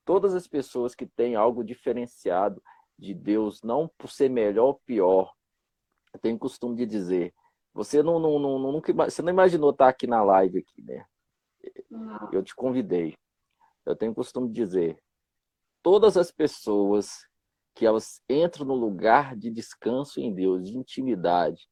Todas 0.05 0.35
as 0.35 0.47
pessoas 0.47 0.93
que 0.93 1.05
têm 1.05 1.35
algo 1.35 1.63
diferenciado 1.63 2.61
de 2.97 3.13
Deus, 3.13 3.61
não 3.63 3.89
por 3.97 4.09
ser 4.11 4.29
melhor 4.29 4.65
ou 4.65 4.81
pior, 4.85 5.33
eu 6.13 6.19
tenho 6.19 6.37
costume 6.37 6.75
de 6.75 6.85
dizer, 6.85 7.33
você 7.73 8.03
não, 8.03 8.19
não, 8.19 8.37
não, 8.37 8.59
nunca, 8.59 8.93
você 8.93 9.21
não 9.21 9.31
imaginou 9.31 9.71
estar 9.71 9.87
aqui 9.87 10.05
na 10.05 10.23
live 10.23 10.59
aqui, 10.59 10.81
né? 10.81 11.05
Eu 12.31 12.43
te 12.43 12.55
convidei. 12.55 13.17
Eu 13.85 13.95
tenho 13.95 14.13
costume 14.13 14.47
de 14.47 14.53
dizer, 14.53 15.01
todas 15.81 16.17
as 16.17 16.31
pessoas 16.31 17.25
que 17.73 17.85
elas 17.85 18.21
entram 18.29 18.65
no 18.65 18.75
lugar 18.75 19.35
de 19.35 19.49
descanso 19.49 20.19
em 20.19 20.33
Deus, 20.33 20.67
de 20.67 20.77
intimidade, 20.77 21.67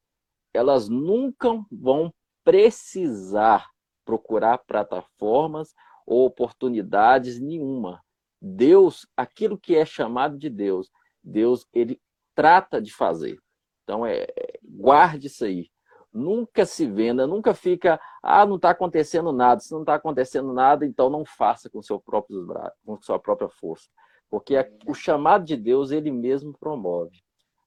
elas 0.54 0.88
nunca 0.88 1.50
vão 1.72 2.14
precisar 2.43 3.70
procurar 4.06 4.58
plataformas 4.60 5.76
ou 6.06 6.26
oportunidades 6.26 7.39
nenhuma. 7.39 8.02
Deus, 8.41 9.06
aquilo 9.16 9.60
que 9.60 9.76
é 9.76 9.86
chamado 9.86 10.38
de 10.38 10.50
Deus, 10.50 10.89
Deus 11.22 11.68
ele 11.74 12.02
trata 12.34 12.82
de 12.82 12.91
fazer. 12.93 13.39
Então 13.84 14.06
é, 14.06 14.26
guarde 14.64 15.28
isso 15.28 15.45
aí. 15.45 15.70
Nunca 16.12 16.66
se 16.66 16.88
venda, 16.88 17.28
nunca 17.28 17.53
fica, 17.53 17.99
ah, 18.24 18.45
não 18.45 18.55
está 18.55 18.72
acontecendo 18.72 19.32
nada. 19.32 19.62
Se 19.62 19.72
não 19.72 19.82
está 19.82 19.95
acontecendo 19.95 20.51
nada, 20.53 20.86
então 20.86 21.10
não 21.10 21.24
faça 21.24 21.70
com 21.70 21.82
seu 21.82 21.99
próprio 21.99 22.47
com 22.84 22.99
sua 23.01 23.20
própria 23.20 23.49
força. 23.49 23.89
Porque 24.30 24.55
o 24.88 24.93
chamado 24.93 25.45
de 25.45 25.55
Deus, 25.55 25.91
ele 25.91 26.12
mesmo 26.12 26.53
promove. 26.60 27.18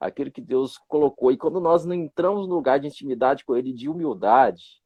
Aquilo 0.00 0.30
que 0.30 0.40
Deus 0.40 0.78
colocou. 0.88 1.30
E 1.30 1.36
quando 1.36 1.60
nós 1.60 1.84
não 1.84 1.94
entramos 1.94 2.48
no 2.48 2.54
lugar 2.54 2.80
de 2.80 2.88
intimidade 2.88 3.44
com 3.44 3.56
Ele, 3.56 3.72
de 3.72 3.88
humildade, 3.88 4.82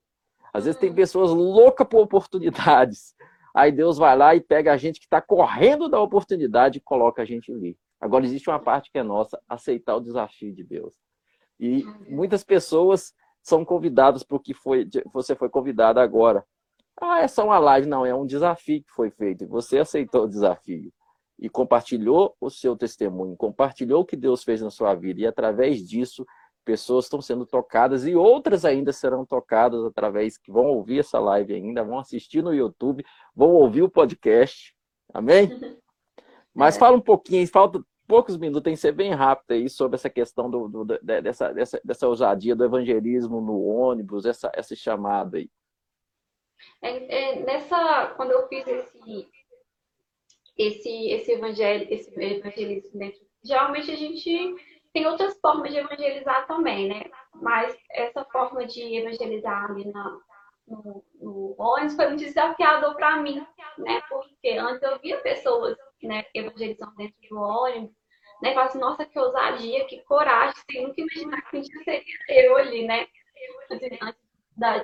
às 0.53 0.65
vezes 0.65 0.79
tem 0.79 0.95
pessoas 0.95 1.31
loucas 1.31 1.87
por 1.87 2.01
oportunidades. 2.01 3.15
Aí 3.55 3.73
Deus 3.73 3.97
vai 3.97 4.15
lá 4.15 4.35
e 4.35 4.41
pega 4.41 4.73
a 4.73 4.77
gente 4.77 5.01
que 5.01 5.07
está 5.07 5.21
correndo 5.21 5.89
da 5.89 5.99
oportunidade 6.01 6.77
e 6.77 6.83
coloca 6.83 7.23
a 7.23 7.25
gente 7.25 7.51
ali. 7.51 7.79
Agora 7.99 8.27
existe 8.27 8.51
uma 8.51 8.59
parte 8.59 8.91
que 8.93 8.99
é 8.99 9.03
nossa, 9.03 9.41
aceitar 9.49 9.97
o 9.97 10.01
desafio 10.01 10.55
de 10.55 10.63
Deus. 10.63 10.95
E 11.59 11.83
muitas 12.07 12.45
pessoas 12.45 13.15
são 13.47 13.65
convidadas 13.65 14.25
para 14.25 14.37
o 14.37 14.41
que 14.41 14.53
foi, 14.53 14.89
você 15.13 15.37
foi 15.37 15.49
convidada 15.49 16.03
agora. 16.03 16.45
Ah, 17.01 17.21
é 17.21 17.29
só 17.29 17.45
uma 17.45 17.61
live. 17.61 17.87
Não, 17.87 18.05
é 18.05 18.13
um 18.13 18.27
desafio 18.27 18.83
que 18.83 18.91
foi 18.91 19.09
feito. 19.09 19.47
Você 19.47 19.79
aceitou 19.79 20.25
o 20.25 20.29
desafio 20.29 20.93
e 21.39 21.49
compartilhou 21.49 22.35
o 22.41 22.51
seu 22.51 22.77
testemunho, 22.77 23.37
compartilhou 23.37 24.01
o 24.01 24.05
que 24.05 24.17
Deus 24.17 24.43
fez 24.43 24.61
na 24.61 24.71
sua 24.71 24.95
vida, 24.95 25.21
e 25.21 25.27
através 25.27 25.87
disso, 25.87 26.27
pessoas 26.65 27.05
estão 27.05 27.21
sendo 27.21 27.47
tocadas 27.47 28.05
e 28.05 28.17
outras 28.17 28.65
ainda 28.65 28.93
serão 28.93 29.25
tocadas 29.25 29.85
através 29.85 30.37
que 30.37 30.51
vão 30.51 30.65
ouvir 30.65 31.01
essa 31.01 31.21
live 31.21 31.55
ainda, 31.55 31.85
vão 31.85 32.01
assistir 32.01 32.43
no 32.43 32.53
YouTube, 32.53 33.05
vão 33.33 33.51
ouvir 33.51 33.83
o 33.83 33.89
podcast. 33.89 34.75
Amém? 35.15 35.51
Mas 36.53 36.77
fala 36.77 36.97
um 36.97 37.01
pouquinho, 37.01 37.47
falta 37.47 37.81
poucos 38.07 38.37
minutos, 38.37 38.63
tem 38.63 38.75
que 38.75 38.81
ser 38.81 38.93
bem 38.93 39.13
rápido 39.13 39.53
aí 39.53 39.69
sobre 39.69 39.97
essa 39.97 40.09
questão 40.09 40.51
do, 40.51 40.69
do 40.69 40.85
dessa, 41.03 41.53
dessa, 41.53 41.81
dessa 41.85 42.09
ousadia 42.09 42.55
do 42.55 42.65
evangelismo 42.65 43.41
no 43.41 43.61
ônibus, 43.65 44.25
essa, 44.25 44.51
essa 44.55 44.75
chamada 44.75 45.39
aí. 45.39 45.51
É, 46.83 47.33
é, 47.33 47.45
nessa, 47.45 48.15
quando 48.17 48.33
eu 48.33 48.49
fiz 48.49 48.67
esse, 48.67 49.29
esse, 50.57 51.09
esse, 51.11 51.33
evangelho, 51.33 51.87
esse 51.91 52.11
evangelismo 52.19 52.99
dentro. 52.99 53.21
Geralmente 53.45 53.91
a 53.91 53.97
gente 53.97 54.55
tem 54.93 55.07
outras 55.07 55.39
formas 55.41 55.73
de 55.73 55.79
evangelizar 55.79 56.47
também, 56.47 56.89
né? 56.89 57.03
Mas 57.35 57.77
essa 57.91 58.25
forma 58.27 58.67
de 58.67 58.97
evangelizar 58.97 59.71
ali 59.71 59.85
na, 59.93 60.19
no, 60.67 61.05
no 61.21 61.55
ônibus 61.59 61.95
foi 61.95 62.09
muito 62.09 62.25
desafiador 62.25 62.95
para 62.97 63.21
mim, 63.21 63.47
né? 63.79 64.01
Porque 64.09 64.51
antes 64.59 64.83
eu 64.83 64.99
via 65.01 65.19
pessoas 65.19 65.77
né, 66.03 66.25
evangelizando 66.35 66.95
dentro 66.97 67.17
do 67.29 67.37
ônibus, 67.37 67.96
né? 68.43 68.51
Falava 68.55 68.69
assim, 68.69 68.79
nossa, 68.79 69.05
que 69.05 69.19
ousadia, 69.19 69.85
que 69.87 70.03
coragem, 70.03 70.55
sem 70.71 70.87
nunca 70.87 71.01
imaginar 71.01 71.43
que 71.43 71.57
a 71.57 71.63
gente 71.63 71.85
seria 71.85 72.15
eu 72.29 72.57
ali, 72.57 72.87
né? 72.87 73.07
Antes, 74.01 74.21
da, 74.57 74.83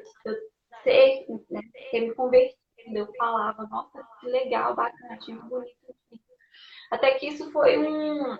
ser, 0.82 1.26
né, 1.50 1.60
ter 1.90 2.00
me 2.00 2.14
convertido 2.14 2.62
eu 2.94 3.12
falava, 3.14 3.66
nossa, 3.70 4.04
que 4.20 4.26
legal, 4.26 4.74
bacana, 4.74 5.18
tinha 5.18 5.36
bonito. 5.36 5.76
Até 6.90 7.14
que 7.14 7.28
isso 7.28 7.50
foi 7.52 7.78
um 7.78 8.36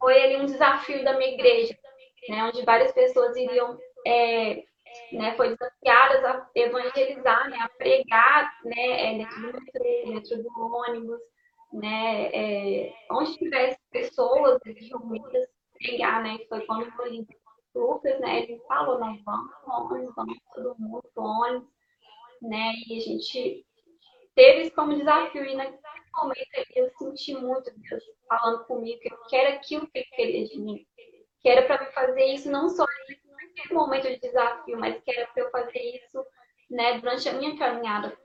foi 0.00 0.22
ali 0.22 0.36
um 0.36 0.46
desafio 0.46 1.04
da 1.04 1.16
minha 1.16 1.32
igreja, 1.32 1.76
né, 2.28 2.44
onde 2.44 2.64
várias 2.64 2.92
pessoas 2.92 3.36
iriam 3.36 3.78
é, 4.06 4.62
né, 5.12 5.34
foi 5.36 5.50
desafiadas 5.54 6.24
a 6.24 6.50
evangelizar, 6.54 7.48
né, 7.48 7.58
a 7.60 7.68
pregar, 7.68 8.58
né, 8.64 9.14
é, 9.14 9.18
dentro 9.18 9.40
do 9.40 9.52
metrô, 9.52 10.12
dentro 10.12 10.42
do 10.42 10.74
ônibus, 10.74 11.20
né, 11.72 12.30
é, 12.32 12.92
onde 13.10 13.36
tivesse 13.36 13.78
pessoas 13.90 14.58
reunidas, 14.64 15.48
pregar, 15.78 16.22
né, 16.22 16.38
foi 16.48 16.64
quando 16.66 16.90
foi 16.92 17.26
Lucas, 17.74 18.18
né, 18.20 18.42
ele 18.42 18.58
falou, 18.66 18.98
não, 18.98 19.18
vamos 19.24 20.14
vamos 20.14 20.38
todo 20.54 20.76
mundo 20.78 21.02
ônibus, 21.14 21.76
né? 22.42 22.72
E 22.86 22.96
a 22.96 23.00
gente 23.00 23.66
teve 24.34 24.62
isso 24.62 24.74
como 24.74 24.96
desafio. 24.96 25.44
E 25.44 25.54
naquele 25.54 25.80
momento 26.14 26.66
eu 26.74 26.90
senti 26.98 27.34
muito 27.34 27.70
Deus 27.76 28.02
falando 28.28 28.64
comigo 28.64 29.00
que 29.00 29.12
eu 29.12 29.40
era 29.40 29.56
aquilo 29.56 29.86
que 29.88 29.98
ele 29.98 30.08
queria 30.14 30.44
de 30.46 30.58
mim. 30.58 30.86
Que 31.40 31.48
era 31.48 31.66
para 31.66 31.84
me 31.84 31.92
fazer 31.92 32.24
isso 32.26 32.50
não 32.50 32.68
só 32.68 32.84
naquele 32.84 33.74
momento 33.74 34.08
de 34.08 34.18
desafio, 34.18 34.78
mas 34.78 35.02
que 35.02 35.10
era 35.10 35.26
para 35.28 35.42
eu 35.42 35.50
fazer 35.50 35.78
isso 35.78 36.24
né, 36.70 36.98
durante 36.98 37.28
a 37.28 37.34
minha 37.34 37.56
caminhada. 37.56 38.16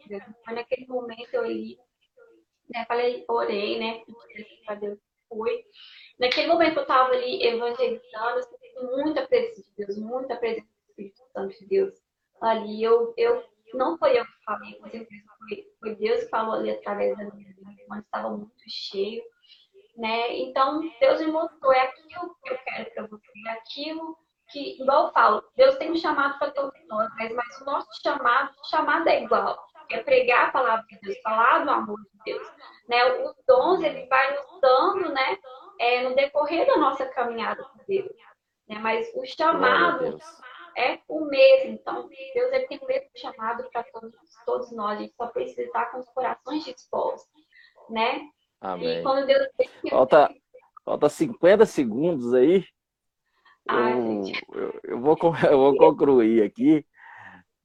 Foi 0.46 0.54
naquele 0.54 0.88
momento 0.88 1.34
eu 1.34 1.46
li, 1.46 1.78
né, 2.74 2.86
falei, 2.88 3.26
orei, 3.28 3.80
né, 3.80 4.04
para 4.66 4.76
Deus 4.76 5.00
foi. 5.28 5.64
Naquele 6.20 6.48
momento 6.48 6.78
eu 6.78 6.82
estava 6.84 7.12
ali 7.12 7.44
evangelizando, 7.46 8.38
eu 8.38 8.44
senti 8.44 8.96
muita 8.96 9.28
presença 9.28 9.62
de 9.62 9.76
Deus, 9.78 9.98
muita 9.98 10.36
presença 10.36 10.68
do 10.68 10.90
Espírito 10.90 11.22
Santo 11.34 11.60
de 11.60 11.66
Deus. 11.68 11.94
Ali 12.42 12.84
eu, 12.84 13.14
eu 13.18 13.44
não 13.74 13.98
foi 13.98 14.20
eu 14.20 14.26
que 14.26 14.44
falei, 14.44 14.74
com 14.76 14.90
certeza 14.90 15.24
foi, 15.40 15.68
foi 15.80 15.96
Deus 15.96 16.24
que 16.24 16.30
falou 16.30 16.56
ali 16.56 16.72
através 16.72 17.18
da 17.18 17.24
minha 17.26 17.50
vida, 17.50 17.62
quando 17.88 18.04
estava 18.04 18.30
muito 18.30 18.54
cheio, 18.68 19.24
né? 19.98 20.38
Então, 20.38 20.82
Deus 21.00 21.20
me 21.20 21.28
mostrou, 21.28 21.74
é 21.74 21.82
aquilo 21.82 22.36
que 22.44 22.52
eu 22.52 22.58
quero 22.58 22.92
para 22.94 23.08
você, 23.08 23.28
é 23.48 23.52
aquilo 23.52 24.18
que, 24.50 24.82
igual 24.82 25.08
eu 25.08 25.14
falo, 25.14 25.44
Deus 25.56 25.76
tem 25.78 25.92
um 25.92 25.96
chamado 25.96 26.38
para 26.38 26.52
todos 26.52 26.74
nós, 26.88 27.10
mas, 27.18 27.34
mas 27.34 27.62
o 27.62 27.66
nosso 27.66 27.88
chamado, 28.02 28.54
chamado 28.70 29.08
é 29.08 29.24
igual, 29.24 29.58
é 29.94 30.04
pregar 30.04 30.50
a 30.50 30.52
palavra 30.52 30.86
de 30.90 31.00
Deus, 31.02 31.18
falar 31.22 31.64
do 31.64 31.70
amor 31.70 32.00
de 32.00 32.20
Deus, 32.26 32.52
né? 32.88 33.06
Os 33.24 33.36
dons, 33.48 33.84
ele 33.84 34.06
vai 34.08 34.36
nos 34.36 34.62
dando, 34.62 35.14
né? 35.14 35.38
É, 35.80 36.08
no 36.08 36.16
decorrer 36.16 36.68
da 36.68 36.78
nossa 36.78 37.06
caminhada 37.06 37.64
com 37.64 37.80
Deus, 37.88 38.12
né? 38.68 38.78
Mas 38.80 39.12
o 39.16 39.26
chamado 39.26 40.20
é 40.78 41.00
o 41.08 41.26
mesmo. 41.26 41.72
Então, 41.72 42.08
Deus 42.34 42.52
ele 42.52 42.68
tem 42.68 42.80
o 42.82 42.86
mesmo 42.86 43.10
chamado 43.18 43.68
para 43.72 43.84
todos, 43.84 44.16
todos 44.46 44.72
nós. 44.72 44.98
A 44.98 45.02
gente 45.02 45.16
só 45.16 45.28
precisa 45.28 45.64
estar 45.64 45.86
com 45.92 46.00
os 46.00 46.10
corações 46.10 46.64
dispostos, 46.64 47.44
né? 47.90 48.22
Amém. 48.60 49.00
E 49.00 49.04
quando 49.04 49.26
Deus... 49.26 49.48
Falta, 49.90 50.30
falta 50.86 51.10
50 51.10 51.66
segundos 51.66 52.34
aí. 52.34 52.66
Ai, 53.68 53.94
eu, 53.94 54.24
eu, 54.54 54.80
eu, 54.84 55.00
vou, 55.00 55.18
eu 55.50 55.58
vou 55.58 55.78
concluir 55.78 56.44
aqui. 56.44 56.86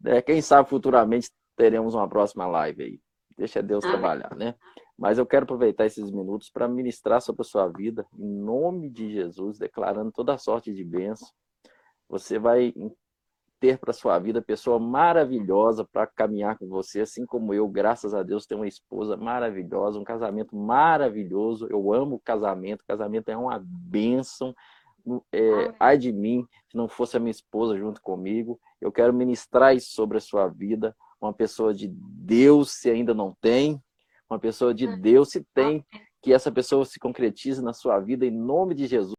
É, 0.04 0.22
quem 0.22 0.40
sabe 0.40 0.68
futuramente 0.68 1.30
teremos 1.56 1.94
uma 1.94 2.08
próxima 2.08 2.46
live 2.46 2.82
aí. 2.82 3.00
Deixa 3.36 3.62
Deus 3.62 3.84
Amém. 3.84 3.98
trabalhar, 3.98 4.34
né? 4.36 4.54
Mas 4.98 5.18
eu 5.18 5.26
quero 5.26 5.44
aproveitar 5.44 5.84
esses 5.84 6.10
minutos 6.10 6.50
para 6.50 6.68
ministrar 6.68 7.20
sobre 7.20 7.42
a 7.42 7.44
sua 7.44 7.68
vida, 7.68 8.06
em 8.18 8.28
nome 8.28 8.88
de 8.88 9.12
Jesus, 9.12 9.58
declarando 9.58 10.10
toda 10.10 10.34
a 10.34 10.38
sorte 10.38 10.72
de 10.72 10.84
bênção 10.84 11.28
você 12.08 12.38
vai 12.38 12.72
ter 13.58 13.78
para 13.78 13.92
sua 13.92 14.18
vida 14.18 14.42
pessoa 14.42 14.78
maravilhosa 14.78 15.84
para 15.84 16.06
caminhar 16.06 16.58
com 16.58 16.68
você, 16.68 17.00
assim 17.00 17.24
como 17.24 17.54
eu, 17.54 17.66
graças 17.68 18.14
a 18.14 18.22
Deus, 18.22 18.46
tenho 18.46 18.60
uma 18.60 18.68
esposa 18.68 19.16
maravilhosa, 19.16 19.98
um 19.98 20.04
casamento 20.04 20.54
maravilhoso. 20.54 21.66
Eu 21.70 21.92
amo 21.92 22.20
casamento, 22.24 22.84
casamento 22.86 23.30
é 23.30 23.36
uma 23.36 23.60
bênção. 23.64 24.54
É, 25.32 25.74
ai 25.80 25.96
de 25.96 26.12
mim, 26.12 26.46
se 26.68 26.76
não 26.76 26.88
fosse 26.88 27.16
a 27.16 27.20
minha 27.20 27.30
esposa 27.30 27.78
junto 27.78 28.00
comigo. 28.02 28.60
Eu 28.80 28.92
quero 28.92 29.14
ministrar 29.14 29.74
isso 29.74 29.90
sobre 29.92 30.18
a 30.18 30.20
sua 30.20 30.48
vida. 30.48 30.94
Uma 31.20 31.32
pessoa 31.32 31.72
de 31.72 31.88
Deus, 31.88 32.72
se 32.72 32.90
ainda 32.90 33.14
não 33.14 33.36
tem, 33.40 33.80
uma 34.28 34.38
pessoa 34.38 34.74
de 34.74 34.86
Deus, 34.96 35.30
se 35.30 35.46
tem, 35.54 35.84
que 36.22 36.32
essa 36.32 36.50
pessoa 36.50 36.84
se 36.84 36.98
concretize 36.98 37.62
na 37.62 37.72
sua 37.72 38.00
vida 38.00 38.26
em 38.26 38.30
nome 38.30 38.74
de 38.74 38.86
Jesus. 38.86 39.14